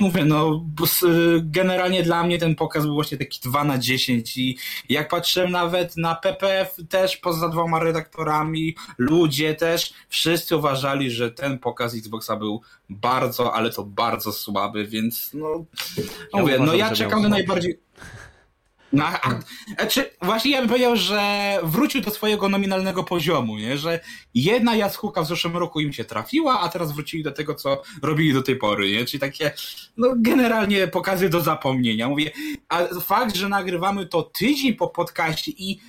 [0.00, 0.64] mówię, no
[1.42, 5.96] generalnie dla mnie ten pokaz był właśnie taki 2 na 10 i jak patrzyłem nawet
[5.96, 12.60] na PPF też poza dwoma redaktorami, ludzie też, wszyscy uważali, że ten pokaz Xboxa był
[12.90, 15.64] bardzo, ale to bardzo słaby, więc no,
[16.34, 17.78] ja mówię, no uważam, no ja czekam na najbardziej...
[18.92, 19.20] No, a,
[19.78, 23.78] a, czy właśnie ja bym powiedział, że wrócił do swojego nominalnego poziomu, nie?
[23.78, 24.00] że
[24.34, 28.32] jedna jaskółka w zeszłym roku im się trafiła, a teraz wrócili do tego, co robili
[28.32, 28.90] do tej pory.
[28.90, 29.04] Nie?
[29.04, 29.52] Czyli takie
[29.96, 32.08] no, generalnie pokazy do zapomnienia.
[32.08, 32.30] Mówię,
[32.68, 35.80] a fakt, że nagrywamy to tydzień po podcaście i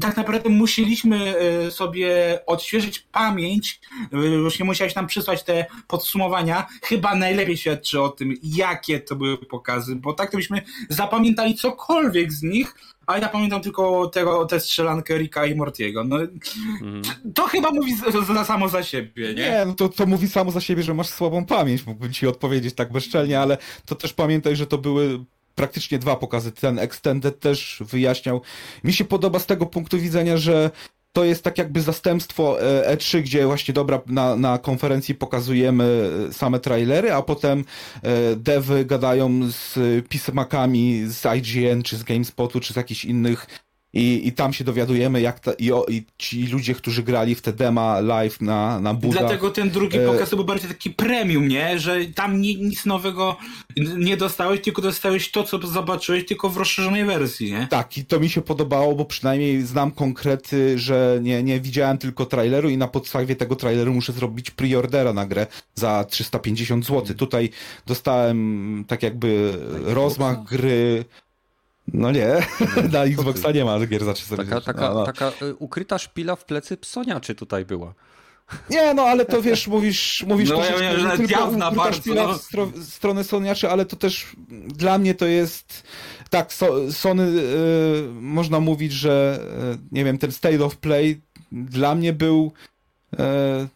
[0.00, 3.80] tak naprawdę musieliśmy e, sobie odświeżyć pamięć,
[4.12, 9.38] już nie musiałeś nam przysłać te podsumowania, chyba najlepiej świadczy o tym, jakie to były
[9.38, 12.74] pokazy, bo tak to byśmy zapamiętali cokolwiek z nich,
[13.06, 16.04] a ja pamiętam tylko tego, tę strzelankę Rika i Mortiego.
[16.04, 17.02] No, mm.
[17.34, 19.42] To chyba mówi za, za samo za siebie, nie?
[19.42, 22.74] Nie, no to, to mówi samo za siebie, że masz słabą pamięć, mógłbym ci odpowiedzieć
[22.74, 25.24] tak bezczelnie, ale to też pamiętaj, że to były
[25.58, 26.52] praktycznie dwa pokazy.
[26.52, 28.40] Ten Extended też wyjaśniał.
[28.84, 30.70] Mi się podoba z tego punktu widzenia, że
[31.12, 32.56] to jest tak jakby zastępstwo
[32.92, 37.64] E3, e gdzie właśnie dobra, na, na konferencji pokazujemy same trailery, a potem
[38.02, 39.78] e, devy gadają z
[40.08, 43.46] pismakami z IGN, czy z GameSpotu, czy z jakichś innych
[43.92, 47.42] i, I tam się dowiadujemy, jak ta, i, o, i ci ludzie, którzy grali w
[47.42, 49.20] te dema live na, na budach.
[49.20, 51.78] Dlatego ten drugi e, pokaz to był bardziej taki premium, nie?
[51.78, 53.36] Że tam ni, nic nowego
[53.76, 57.66] nie dostałeś, tylko dostałeś to, co zobaczyłeś, tylko w rozszerzonej wersji, nie?
[57.70, 62.26] Tak, i to mi się podobało, bo przynajmniej znam konkrety, że nie, nie widziałem tylko
[62.26, 67.16] traileru i na podstawie tego traileru muszę zrobić preordera na grę za 350 zł.
[67.16, 67.50] Tutaj
[67.86, 71.04] dostałem tak jakby rozmach gry
[71.92, 72.28] no nie,
[72.92, 75.04] na Xboxa nie ma gier za 300 Taka, taka, no, no.
[75.06, 77.94] taka y, ukryta szpila w plecy psoniaczy tutaj była.
[78.70, 82.26] Nie, no ale to wiesz, mówisz, mówisz no, to, ja że tylko ukryta bardzo, szpila
[82.26, 82.34] no.
[82.34, 84.26] w stro, stronę Soniaczy, ale to też
[84.66, 85.82] dla mnie to jest
[86.30, 89.40] tak, so, Sony y, można mówić, że
[89.74, 91.20] y, nie wiem, ten State of Play
[91.52, 92.52] dla mnie był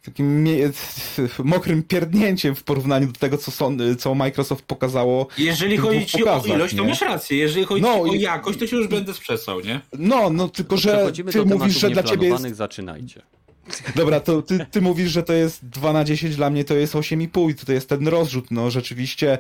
[0.05, 0.71] takim mie-
[1.45, 5.27] mokrym pierdnięciem w porównaniu do tego, co, son, co Microsoft pokazało.
[5.39, 6.89] Jeżeli chodzi ci o ilość, to nie?
[6.89, 7.39] masz rację.
[7.39, 9.81] Jeżeli chodzi No o jakość, to się już będę sprzesał, nie?
[9.99, 12.57] No, no tylko, że ty mówisz, że dla ciebie jest...
[12.57, 13.23] zaczynajcie.
[13.97, 16.95] Dobra, to ty, ty mówisz, że to jest 2 na 10, dla mnie to jest
[16.95, 19.39] 8,5 i to jest ten rozrzut, no rzeczywiście.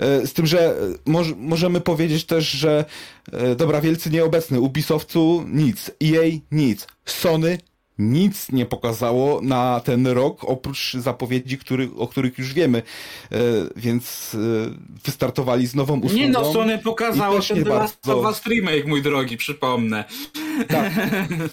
[0.00, 0.74] E, Z tym, że e,
[1.06, 2.84] moż, możemy powiedzieć też, że
[3.32, 6.22] e, dobra, wielcy nieobecny, Ubisoftu nic, EA
[6.52, 7.58] nic, Sony
[7.98, 12.82] nic nie pokazało na ten rok, oprócz zapowiedzi, który, o których już wiemy,
[13.32, 13.38] E,
[13.76, 14.38] więc e,
[15.04, 16.14] wystartowali z nową usługą.
[16.14, 20.04] Nie no, Sony pokazało ten Last of Us Remake, mój drogi, przypomnę.
[20.68, 20.92] Tak,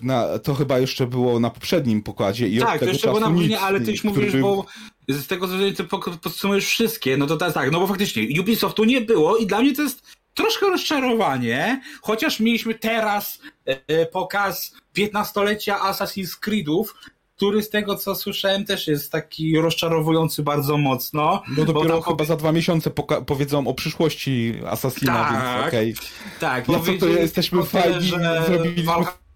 [0.02, 3.56] na, to chyba jeszcze było na poprzednim pokładzie i Tak, to jeszcze było na później,
[3.56, 4.66] ale ty już który mówisz, bo
[5.08, 9.38] z tego co podsumujesz wszystkie, no to teraz tak, no bo faktycznie Ubisoftu nie było
[9.38, 16.40] i dla mnie to jest troszkę rozczarowanie, chociaż mieliśmy teraz e, e, pokaz 15-lecia Assassin's
[16.40, 16.96] Creedów,
[17.42, 21.44] który z tego co słyszałem też jest taki rozczarowujący bardzo mocno.
[21.48, 22.92] Bo dopiero tam chyba za dwa miesiące
[23.26, 25.32] powiedzą o przyszłości Assassina, Tak.
[25.32, 25.96] więc okej.
[26.40, 28.94] Tak, No co to jesteśmy fajni, że zrobiliśmy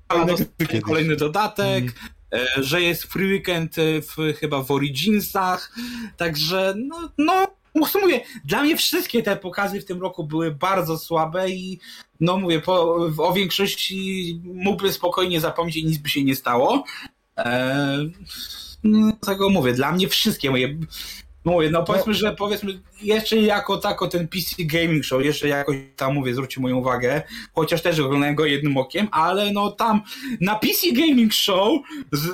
[0.07, 0.35] fajne
[0.81, 1.83] kolejny dodatek,
[2.33, 5.75] e, że jest free weekend w, chyba w Originsach,
[6.17, 11.49] także no, no mówię, dla mnie wszystkie te pokazy w tym roku były bardzo słabe
[11.49, 11.79] i
[12.19, 16.83] no mówię, po, o większości mógłbym spokojnie zapomnieć i nic by się nie stało.
[17.37, 17.97] E,
[18.83, 20.77] no, tego mówię, dla mnie wszystkie moje
[21.45, 26.13] Mówię, no powiedzmy, że powiedzmy jeszcze jako tako ten PC Gaming Show, jeszcze jakoś tam
[26.13, 27.21] mówię, zwróćcie moją uwagę,
[27.55, 30.01] chociaż też oglądałem go jednym okiem, ale no tam
[30.41, 31.79] na PC Gaming Show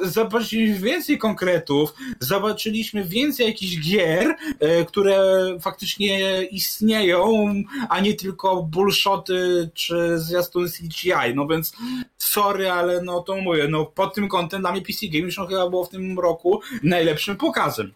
[0.04, 7.54] zobaczyliśmy więcej konkretów, zobaczyliśmy więcej jakichś gier, e, które faktycznie istnieją,
[7.90, 11.74] a nie tylko bullshoty czy zwiastun CGI, no więc
[12.18, 15.70] sorry, ale no to mówię, no pod tym kątem dla mnie PC Gaming Show chyba
[15.70, 17.92] było w tym roku najlepszym pokazem.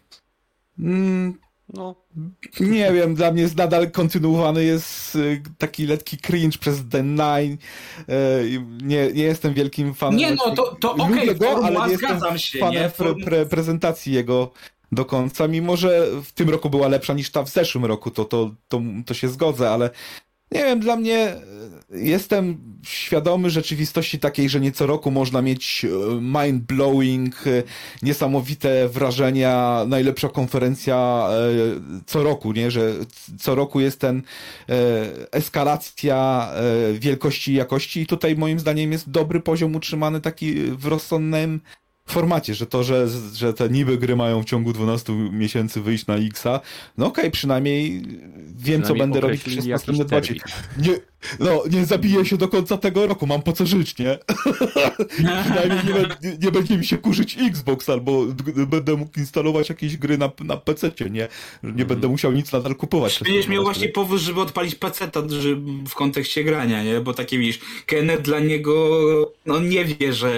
[0.78, 1.34] Mm,
[1.74, 1.94] No,
[2.60, 7.56] nie wiem, dla mnie jest nadal kontynuowany jest y, taki lekki cringe przez The Nine.
[8.48, 10.16] I Nie, nie jestem wielkim fanem.
[10.18, 12.90] Nie, no, to- to okej, go, formuła, ale nie jestem zgadzam się, fanem nie?
[12.90, 14.50] pre, pre, prezentacji jego
[14.92, 18.24] do końca, mimo że w tym roku była lepsza niż ta w zeszłym roku, to,
[18.24, 19.90] to, to, to się zgodzę, ale
[20.50, 21.40] nie wiem, dla mnie e,
[21.90, 25.88] jestem świadomy rzeczywistości takiej, że nie co roku można mieć e,
[26.20, 27.62] mind-blowing, e,
[28.02, 31.28] niesamowite wrażenia, najlepsza konferencja
[32.06, 32.70] co roku, nie?
[32.70, 32.92] Że
[33.38, 34.22] co roku jest ten
[35.32, 36.50] eskalacja
[36.94, 41.60] wielkości i jakości i tutaj moim zdaniem jest dobry poziom utrzymany taki w rozsądnym
[42.06, 46.16] formacie, że to, że, że te niby gry mają w ciągu 12 miesięcy wyjść na
[46.16, 46.60] Xa,
[46.98, 48.02] no okej, przynajmniej
[48.56, 50.20] wiem, co Przynajmniej będę robić przez następne dwa.
[50.78, 50.94] Nie,
[51.40, 54.18] no, nie zabiję się do końca tego roku, mam po co żyć, nie?
[55.42, 56.16] przynajmniej nie, be-
[56.46, 58.24] nie będzie mi się kurzyć Xbox, albo
[58.66, 61.10] będę mógł instalować jakieś gry na, na PC, nie?
[61.10, 61.28] Nie
[61.70, 61.88] Mhm.
[61.88, 63.20] będę musiał nic nadal kupować.
[63.24, 65.10] Będziesz miał 12 właśnie powód, żeby odpalić PC
[65.88, 67.00] w kontekście grania, nie?
[67.00, 69.00] Bo takie widzisz, Kenneth dla niego,
[69.46, 70.32] no nie wie, że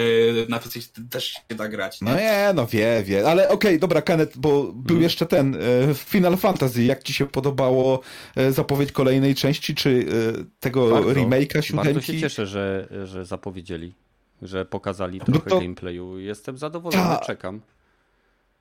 [0.48, 2.00] na PC też się da grać.
[2.00, 2.10] Nie?
[2.10, 3.28] No nie, no wie, wie.
[3.28, 5.02] Ale okej, dobra, Kenneth, bo był Mhm.
[5.02, 5.58] jeszcze ten e,
[5.94, 6.84] Final Fantasy.
[6.84, 8.00] Jak ci się podobało
[8.36, 10.06] e, zapowiedź kolejnej części, czy
[10.38, 10.44] e,
[10.84, 12.06] tego Bardzo, remake'a Bardzo siódemki?
[12.12, 13.94] się cieszę, że, że zapowiedzieli,
[14.42, 16.18] że pokazali trochę to- gameplayu.
[16.18, 17.60] Jestem zadowolony, Ta- czekam.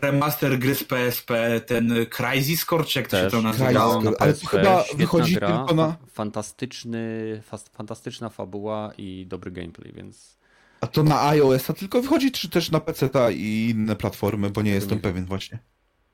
[0.00, 4.02] remaster gry z PSP, ten Crysis Core, jak to się to nazywało?
[4.02, 9.92] Na ale to chyba wychodzi gra, tylko na- fa- fantastyczny, fantastyczna fabuła i dobry gameplay,
[9.92, 10.38] więc
[10.80, 14.70] A to na iOS-a tylko wychodzi, czy też na PC i inne platformy, bo nie
[14.70, 15.02] jestem Nie.
[15.02, 15.58] pewien właśnie.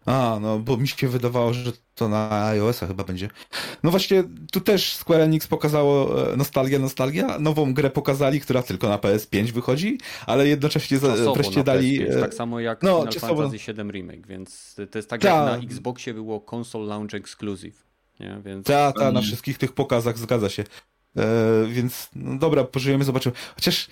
[0.06, 3.28] A, no, bo mi się wydawało, że to na iOS-a chyba będzie.
[3.82, 7.38] No właśnie, tu też Square Enix pokazało e, nostalgia, nostalgia.
[7.38, 12.00] Nową grę pokazali, która tylko na PS5 wychodzi, ale jednocześnie za, czasowo wreszcie dali...
[12.00, 13.42] PS5, e, tak samo jak no, Final czasowo.
[13.42, 15.28] Fantasy VII Remake, więc to jest tak Ta.
[15.28, 17.84] jak na Xboxie było console launch exclusive,
[18.20, 18.40] nie?
[18.44, 20.64] Więc Ta, ta, na wszystkich tych pokazach zgadza się.
[21.16, 23.34] E, więc, no dobra, pożyjemy, zobaczymy.
[23.54, 23.88] Chociaż,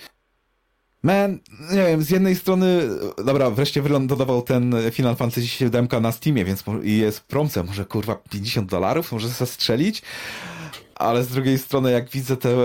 [1.03, 1.39] man,
[1.73, 2.89] nie wiem, z jednej strony,
[3.25, 8.15] dobra, wreszcie wylądował ten Final Fantasy VII na Steamie, więc jest w promce, może kurwa
[8.15, 10.03] 50 dolarów, może zastrzelić.
[10.95, 12.63] Ale z drugiej strony, jak widzę tę e,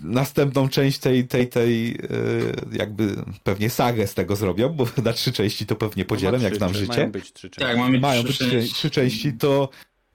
[0.00, 1.96] następną część tej, tej, tej e,
[2.72, 6.52] jakby pewnie sagę z tego zrobią, bo na trzy części to pewnie podzielę, No, jak
[6.52, 6.88] trzy- znam życie.
[6.98, 7.68] Mają być trzy części.
[7.68, 8.74] Tak, mamy Mają trzy być trzy, części.
[8.74, 9.68] trzy części, to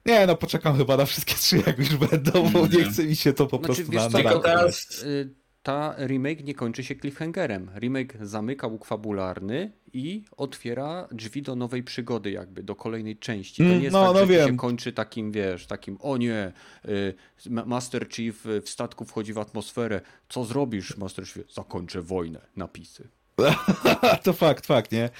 [0.06, 3.32] nie, no poczekam chyba na wszystkie trzy, jak już będą, bo nie chce mi się
[3.32, 5.34] to po Znaczy, prostu wiesz na, co, na tylko to, teraz- y,
[5.66, 7.70] ta remake nie kończy się cliffhangerem.
[7.78, 13.56] Remake zamyka łuk fabularny i otwiera drzwi do nowej przygody, jakby do kolejnej części.
[13.62, 14.48] To Mm, nie jest no, tak, no że wiem.
[14.48, 16.52] się kończy takim, wiesz, takim, o nie,
[16.88, 17.14] y,
[17.50, 20.00] Ma- Master Chief y, w statku wchodzi w atmosferę.
[20.28, 21.52] Co zrobisz, Master Chief?
[21.54, 22.40] Zakończę wojnę.
[22.56, 23.08] Napisy.
[24.24, 25.10] to fakt, fakt, nie?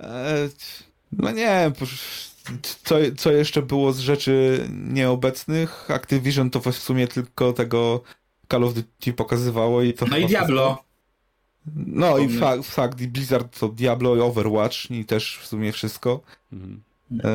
[0.00, 0.48] E,
[1.12, 1.72] No nie
[2.84, 5.90] co, co jeszcze było z rzeczy nieobecnych?
[5.90, 8.02] Activision to w sumie tylko tego
[8.50, 10.84] Call of Duty pokazywało i to No i Diablo.
[11.76, 16.20] No i fakt, fakt, i Blizzard to Diablo i Overwatch i też w sumie wszystko.
[16.52, 16.82] Mhm.
[17.24, 17.30] E,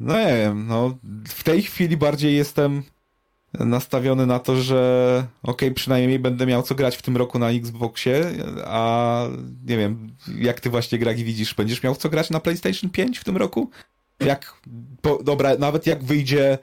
[0.00, 0.98] no nie wiem, no
[1.28, 2.82] w tej chwili bardziej jestem
[3.58, 8.30] nastawiony na to, że okej, przynajmniej będę miał co grać w tym roku na Xboxie,
[8.64, 9.22] a
[9.66, 13.24] nie wiem, jak ty właśnie Gragi widzisz, będziesz miał co grać na PlayStation 5 w
[13.24, 13.70] tym roku?
[14.20, 14.54] Jak,
[15.02, 16.58] po, dobra, nawet jak wyjdzie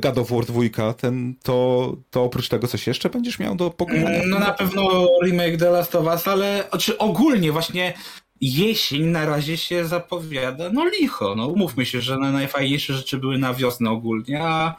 [0.00, 4.22] God of War 2, ten, to, to oprócz tego coś jeszcze będziesz miał do pogrania?
[4.26, 7.94] No na pewno remake The Last of Us, ale czy ogólnie właśnie
[8.40, 13.38] jesień na razie się zapowiada, no licho, no umówmy się, że na najfajniejsze rzeczy były
[13.38, 14.76] na wiosnę ogólnie, a,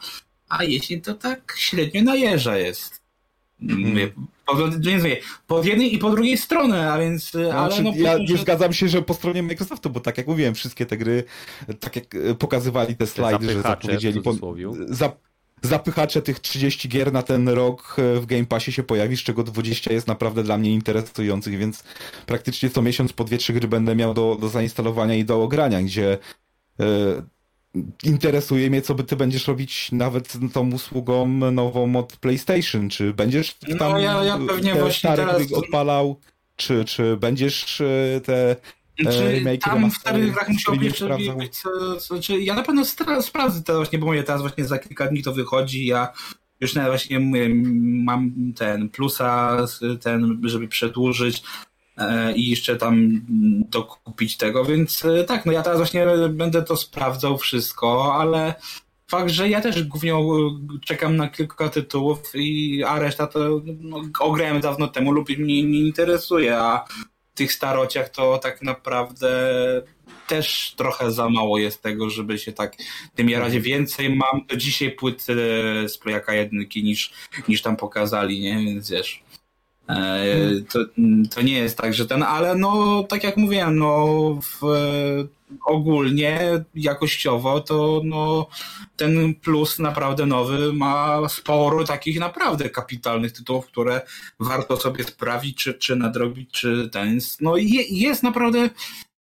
[0.48, 3.02] a jesień to tak średnio najeża jest.
[3.60, 4.12] Mówię,
[4.96, 5.16] mówię,
[5.46, 7.92] po jednej i po drugiej stronie, a więc, ale Znaczy, no...
[7.96, 10.96] ja już że- zgadzam się, że po stronie Microsoftu, bo tak jak mówiłem, wszystkie te
[10.96, 11.24] gry,
[11.80, 14.34] tak jak e, pokazywali te slajdy, że zapowiedzieli, po,
[14.88, 15.16] zap,
[15.62, 19.42] zapychacze tych 30 gier na ten rok e, w Game Passie się pojawi, z czego
[19.42, 21.84] 20 jest naprawdę dla mnie interesujących, więc
[22.26, 25.82] praktycznie co miesiąc po dwie, trzy gry będę miał do, do zainstalowania i do ogrania,
[25.82, 26.18] gdzie
[28.02, 33.14] interesuje mnie, co by ty będziesz robić nawet z tą usługą nową od PlayStation, czy
[33.14, 36.20] będziesz No, tam ja- ja pewnie właśnie stare teraz- odpalał,
[36.56, 38.56] czy, czy będziesz e, te
[38.96, 40.82] Czy remake tam w starych grach musiał streaming
[41.42, 44.64] jeszcze co, co, czy ja na pewno stra- sprawdzę to właśnie, bo mówię, teraz właśnie
[44.64, 46.12] za kilka dni to wychodzi, ja
[46.60, 47.48] już nawet właśnie mówię,
[48.04, 49.56] mam ten plusa,
[50.00, 51.38] ten, żeby przedłużyć.
[51.38, 51.73] e,
[52.36, 56.76] i jeszcze tam mm, dokupić tego, więc e, tak, no ja teraz właśnie będę to
[56.76, 58.54] sprawdzał wszystko, ale
[59.10, 60.18] fakt, że ja też głównie e,
[60.84, 65.80] czekam na kilka tytułów, i, a reszta to no, ograłem dawno temu lub mnie nie
[65.80, 66.84] interesuje, a
[67.34, 69.28] tych starociach to tak naprawdę
[70.26, 72.76] też trochę za mało jest tego, żeby się tak
[73.14, 73.58] tym jarać.
[73.58, 77.12] Więcej mam do dzisiaj płyt e, z Playaka jedynki niż,
[77.48, 78.58] niż tam pokazali, nie?
[78.58, 79.23] Więc wiesz.
[79.88, 80.24] E,
[80.72, 80.78] to,
[81.34, 84.06] to nie jest tak, że ten, ale no tak jak mówiłem, no
[84.42, 84.60] w,
[85.64, 88.46] ogólnie jakościowo to no
[88.96, 94.00] ten plus naprawdę nowy ma sporo takich naprawdę kapitalnych tytułów, które
[94.40, 97.18] warto sobie sprawić, czy, czy nadrobić, czy ten.
[97.40, 98.70] No je, jest naprawdę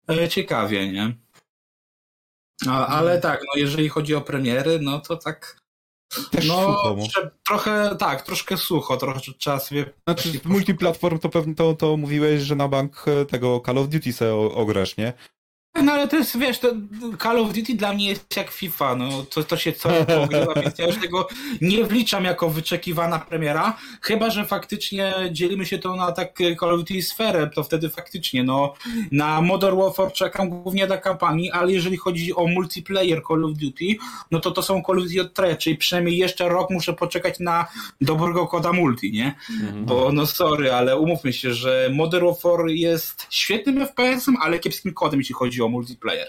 [0.10, 1.14] e, ciekawie, nie?
[2.68, 5.67] Ale tak, no jeżeli chodzi o premiery, no to tak
[6.32, 6.96] Też no sucho,
[7.46, 12.42] trochę, tak, troszkę sucho, trochę trzeba sobie Znaczy, z multiplatform to pewnie to, to mówiłeś,
[12.42, 15.14] że na bank e, tego Call of Duty se ograsz, nie?
[15.84, 16.68] No ale to jest, wiesz, to
[17.24, 20.54] Call of Duty dla mnie jest jak FIFA, no to, to się co roku ogrywa,
[20.54, 21.28] więc ja już tego
[21.62, 26.80] nie wliczam jako wyczekiwana premiera, chyba, że faktycznie dzielimy się to na tak Call of
[26.80, 28.74] Duty sferę, to wtedy faktycznie, no
[29.12, 33.86] na Modern Warfare czekam głównie na kampanii, ale jeżeli chodzi o multiplayer Call of Duty,
[34.32, 37.40] no to to są Call of Duty od tre, czyli przynajmniej jeszcze rok muszę poczekać
[37.40, 37.68] na
[38.02, 39.36] dobrego koda multi, nie?
[39.50, 39.86] Mhm.
[39.86, 45.20] Bo no sorry, ale umówmy się, że Modern Warfare jest świetnym FPS-em, ale kiepskim kodem,
[45.20, 46.28] jeśli chodzi o multiplayer.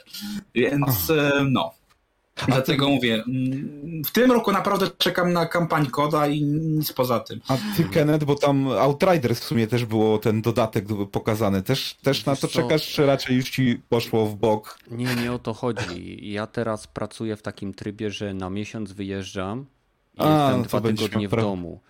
[0.55, 1.79] Więc e, no.
[2.47, 7.41] Dlatego mówię, mm, w tym roku naprawdę czekam na kampanię koda i nic poza tym.
[7.49, 11.63] A ty, Kenneth, bo tam Outriders w sumie też było ten dodatek pokazany.
[11.63, 12.63] Też, też na to co?
[12.63, 14.79] czekasz, czy raczej już ci poszło w bok?
[14.91, 16.33] Nie, nie o to chodzi.
[16.33, 19.67] Ja teraz pracuję w takim trybie, że na miesiąc wyjeżdżam
[20.15, 21.81] i A, jestem no dwa tygodnie w pra- domu.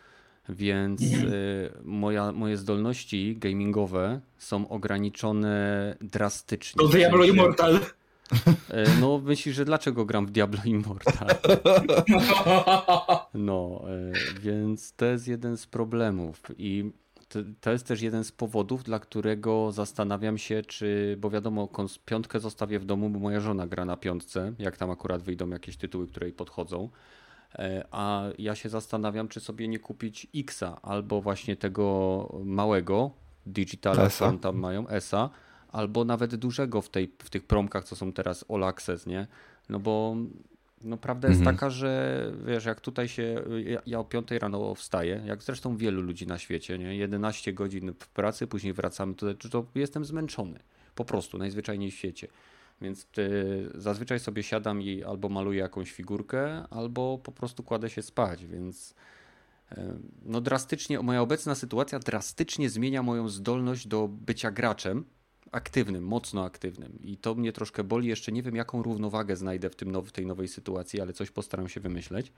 [0.49, 6.79] Więc y, moja, moje zdolności gamingowe są ograniczone drastycznie.
[6.79, 7.77] To Diablo Immortal.
[7.77, 7.81] Y,
[9.01, 11.29] No myślisz, że dlaczego gram w Diablo Immortal?
[13.35, 13.85] No,
[14.37, 16.93] y, więc to jest jeden z problemów i
[17.29, 21.69] to, to jest też jeden z powodów, dla którego zastanawiam się, czy, bo wiadomo,
[22.05, 25.77] piątkę zostawię w domu, bo moja żona gra na piątce, jak tam akurat wyjdą jakieś
[25.77, 26.89] tytuły, które jej podchodzą.
[27.55, 33.11] E, A ja się zastanawiam, czy sobie nie kupić Xa albo właśnie tego małego
[33.47, 35.31] Digitala, on tam mają, ESA,
[35.73, 39.27] albo nawet dużego w, tej, w tych promkach, co są teraz All Access, nie?
[39.69, 40.17] No bo
[40.85, 41.57] no prawda jest Mhm.
[41.57, 46.03] taka, że wiesz, jak tutaj się, ja, ja o 5 rano wstaję, jak zresztą wielu
[46.03, 46.97] ludzi na świecie, nie?
[46.97, 50.59] 11 godzin w pracy, później wracamy tutaj, to jestem zmęczony.
[50.95, 52.29] Po prostu, najzwyczajniej w świecie.
[52.81, 58.03] Więc y, zazwyczaj sobie siadam i albo maluję jakąś figurkę, albo po prostu kładę się
[58.03, 58.95] spać, więc
[59.73, 65.05] E, no drastycznie, moja obecna sytuacja drastycznie zmienia moją zdolność do bycia graczem
[65.53, 66.99] aktywnym, mocno aktywnym.
[67.03, 68.09] I to mnie troszkę boli.
[68.09, 71.31] Jeszcze nie wiem, jaką równowagę znajdę w, tym now, w tej nowej sytuacji, ale coś
[71.31, 72.33] postaram się wymyśleć.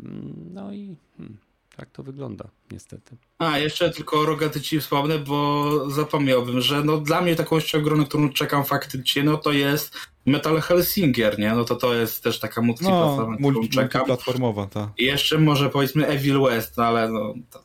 [0.00, 1.38] Mm, no i hmm,
[1.76, 3.16] tak to wygląda, niestety.
[3.38, 8.04] A, jeszcze tylko o Rogaty ci wspomnę, bo zapomniałbym, że no dla mnie taką grę,
[8.08, 9.96] którą czekam faktycznie, no to jest
[10.26, 11.54] Metal Helsinger, nie?
[11.54, 14.88] No to to jest też taka multiplatformowa, no, multi, multiplatformowa, tak.
[14.98, 17.34] I jeszcze może powiedzmy Evil West, no ale no...
[17.50, 17.64] To,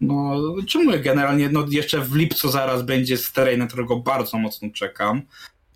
[0.00, 5.22] no, czemu generalnie, no jeszcze w lipcu zaraz będzie Sterej, na którego bardzo mocno czekam.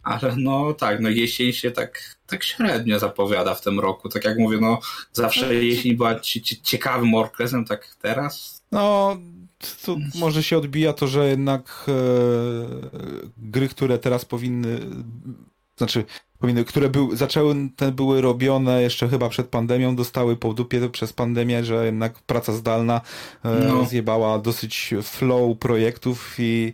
[0.04, 4.08] Ale no tak, no jesień się tak, tak średnio zapowiada w tym roku.
[4.08, 4.80] Tak jak mówię, no
[5.12, 6.20] zawsze jesień była
[6.62, 8.62] ciekawym okresem, tak teraz.
[8.72, 9.16] No,
[9.84, 11.92] to może się odbija to, że jednak e,
[13.36, 14.80] gry, które teraz powinny,
[15.76, 16.04] znaczy
[16.66, 21.64] które był, zaczęły, te były robione jeszcze chyba przed pandemią, dostały po dupie przez pandemię,
[21.64, 23.00] że jednak praca zdalna
[23.44, 23.84] e, no.
[23.84, 26.72] zjebała dosyć flow projektów i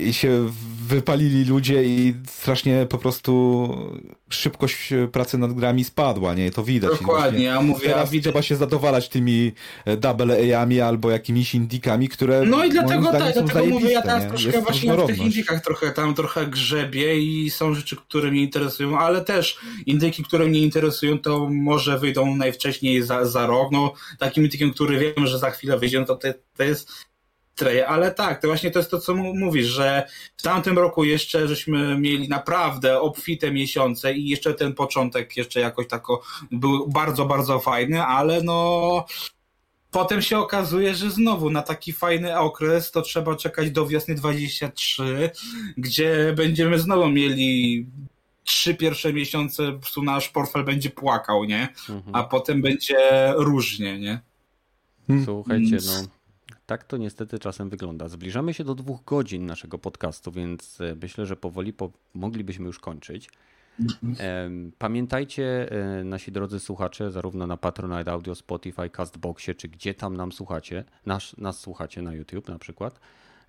[0.00, 0.50] i się
[0.88, 3.68] wypalili ludzie i strasznie po prostu
[4.30, 6.50] szybkość pracy nad grami spadła, nie?
[6.50, 6.90] To widać.
[6.90, 7.88] Dokładnie, ja mówię...
[7.88, 8.30] Teraz widzę...
[8.30, 9.52] trzeba się zadowalać tymi
[9.84, 14.22] e, double A-ami albo jakimiś indikami, które No i dlatego tak, dlatego mówię, ja teraz
[14.22, 14.28] nie?
[14.28, 18.42] troszkę Jest właśnie w tych indykach trochę tam trochę grzebię i są rzeczy, które mnie
[18.42, 18.63] interesują,
[18.98, 24.44] ale też indyki, które mnie interesują, to może wyjdą najwcześniej za, za rok, no takim
[24.44, 26.16] indykiem, który wiem, że za chwilę wyjdzie, no to
[26.56, 26.90] to, jest
[27.86, 31.98] ale tak, to właśnie to jest to, co mówisz, że w tamtym roku jeszcze żeśmy
[31.98, 38.02] mieli naprawdę obfite miesiące i jeszcze ten początek jeszcze jakoś tako był bardzo, bardzo fajny,
[38.02, 39.06] ale no
[39.90, 45.30] potem się okazuje, że znowu na taki fajny okres to trzeba czekać do wiosny 23,
[45.76, 47.86] gdzie będziemy znowu mieli
[48.44, 51.68] trzy pierwsze miesiące, po prostu nasz portfel będzie płakał, nie?
[51.88, 52.02] Mhm.
[52.12, 54.20] A potem będzie różnie, nie?
[55.24, 56.08] Słuchajcie, no
[56.66, 58.08] tak to niestety czasem wygląda.
[58.08, 62.78] Zbliżamy się do dwóch godzin naszego podcastu, więc e, myślę, że powoli po moglibyśmy już
[62.78, 63.30] kończyć.
[64.78, 70.32] Pamiętajcie, e, nasi drodzy słuchacze, zarówno na Patronite Audio, Spotify, Castboxie, czy gdzie tam nam
[70.32, 73.00] słuchacie, nas, nas słuchacie na YouTube na przykład,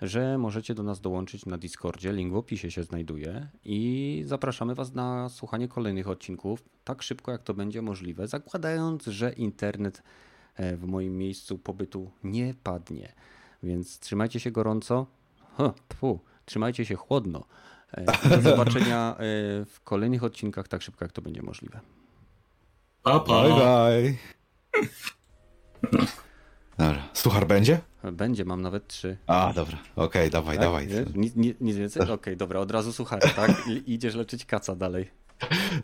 [0.01, 2.13] że możecie do nas dołączyć na Discordzie.
[2.13, 7.43] Link w opisie się znajduje i zapraszamy Was na słuchanie kolejnych odcinków tak szybko, jak
[7.43, 10.03] to będzie możliwe, zakładając, że internet
[10.55, 13.13] E, w moim miejscu pobytu nie padnie.
[13.63, 15.05] Więc trzymajcie się gorąco.
[15.57, 17.45] Huh, pfu, trzymajcie się chłodno.
[17.91, 19.15] E, do zobaczenia e,
[19.65, 21.80] w kolejnych odcinkach tak szybko, jak to będzie możliwe.
[23.03, 23.43] Pa, pa.
[23.43, 24.13] Bye, bye.
[26.77, 27.10] Dobra.
[27.14, 27.81] Suchar będzie?
[28.11, 29.18] Będzie, mam nawet trzy.
[29.27, 29.77] A, dobra.
[29.95, 30.65] Okej, okay, dawaj, tak?
[30.65, 30.88] dawaj.
[31.15, 32.02] Nic, nic, nic więcej?
[32.03, 33.68] Okej, okay, dobra, od razu suchar, tak?
[33.68, 35.11] I, idziesz leczyć kaca dalej.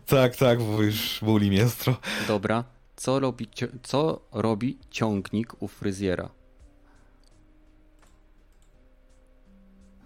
[0.06, 1.96] tak, tak, bo już boli miestro.
[2.28, 2.64] Dobra,
[2.96, 3.48] co robi,
[3.84, 6.30] co robi ciągnik u fryzjera?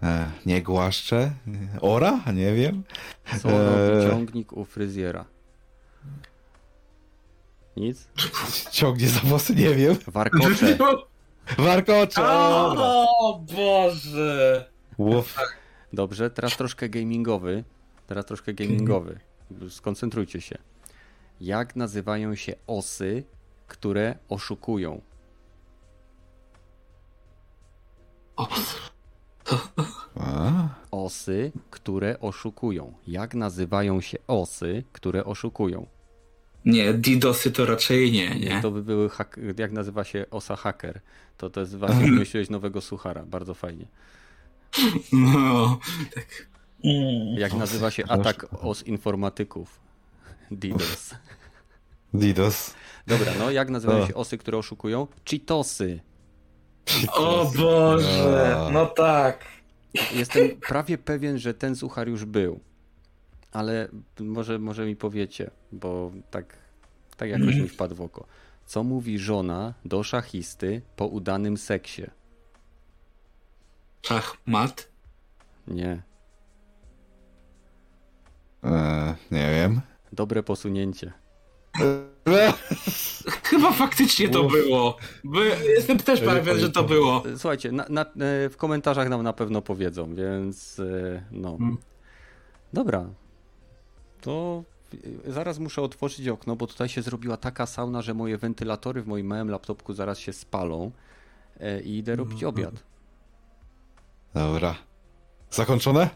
[0.02, 1.32] E, nie głaszcze?
[1.80, 2.20] Ora?
[2.34, 2.82] Nie wiem.
[3.42, 3.90] Co e...
[3.90, 5.24] robi ciągnik u fryzjera?
[7.76, 8.08] Nic?
[8.70, 9.54] Ciągnie za włosy?
[9.54, 9.96] Nie wiem.
[10.06, 10.78] Warkocze.
[11.58, 12.22] Warkocze!
[12.26, 14.70] O Boże!
[14.96, 15.36] Uf.
[15.92, 17.64] Dobrze, teraz troszkę gamingowy.
[18.06, 19.20] Teraz troszkę gamingowy.
[19.70, 20.58] Skoncentrujcie się.
[21.40, 23.24] Jak nazywają się osy,
[23.66, 25.00] które oszukują?
[30.90, 32.92] Osy, które oszukują.
[33.06, 35.86] Jak nazywają się osy, które oszukują?
[36.66, 38.62] Nie, DDoSy to raczej nie, nie.
[38.62, 39.10] To by były,
[39.58, 41.00] jak nazywa się osa hacker.
[41.36, 43.24] To to jest właśnie wymyśliłeś nowego suchara.
[43.24, 43.86] Bardzo fajnie.
[45.12, 45.78] No,
[46.14, 46.46] tak.
[47.36, 49.80] Jak nazywa się atak os informatyków?
[50.50, 51.14] DDoS.
[52.14, 52.74] DDoS.
[53.06, 55.06] Dobra, no jak nazywają się osy, które oszukują?
[55.30, 56.00] Cheetosy.
[57.12, 59.44] O Boże, no tak.
[60.14, 62.60] Jestem prawie pewien, że ten suchar już był.
[63.56, 63.88] Ale
[64.20, 66.56] może, może mi powiecie, bo tak,
[67.16, 68.26] tak jakoś mi wpadł w oko.
[68.66, 72.02] Co mówi żona do szachisty po udanym seksie?
[74.02, 74.88] Szachmat?
[75.68, 76.02] Nie.
[78.62, 79.80] Eee, nie wiem.
[80.12, 81.12] Dobre posunięcie.
[83.42, 84.96] Chyba faktycznie to było.
[85.24, 87.22] By, jestem też pewien, że to było.
[87.36, 88.06] Słuchajcie, na, na,
[88.50, 91.56] w komentarzach nam na pewno powiedzą, więc e, no.
[91.58, 91.76] Hmm.
[92.72, 93.06] Dobra.
[94.26, 94.64] To
[95.26, 99.26] zaraz muszę otworzyć okno, bo tutaj się zrobiła taka sauna, że moje wentylatory w moim
[99.26, 100.90] małym laptopku zaraz się spalą
[101.60, 102.54] e, i idę robić hmm.
[102.54, 102.74] obiad.
[104.34, 104.74] Dobra.
[105.50, 106.10] Zakończone?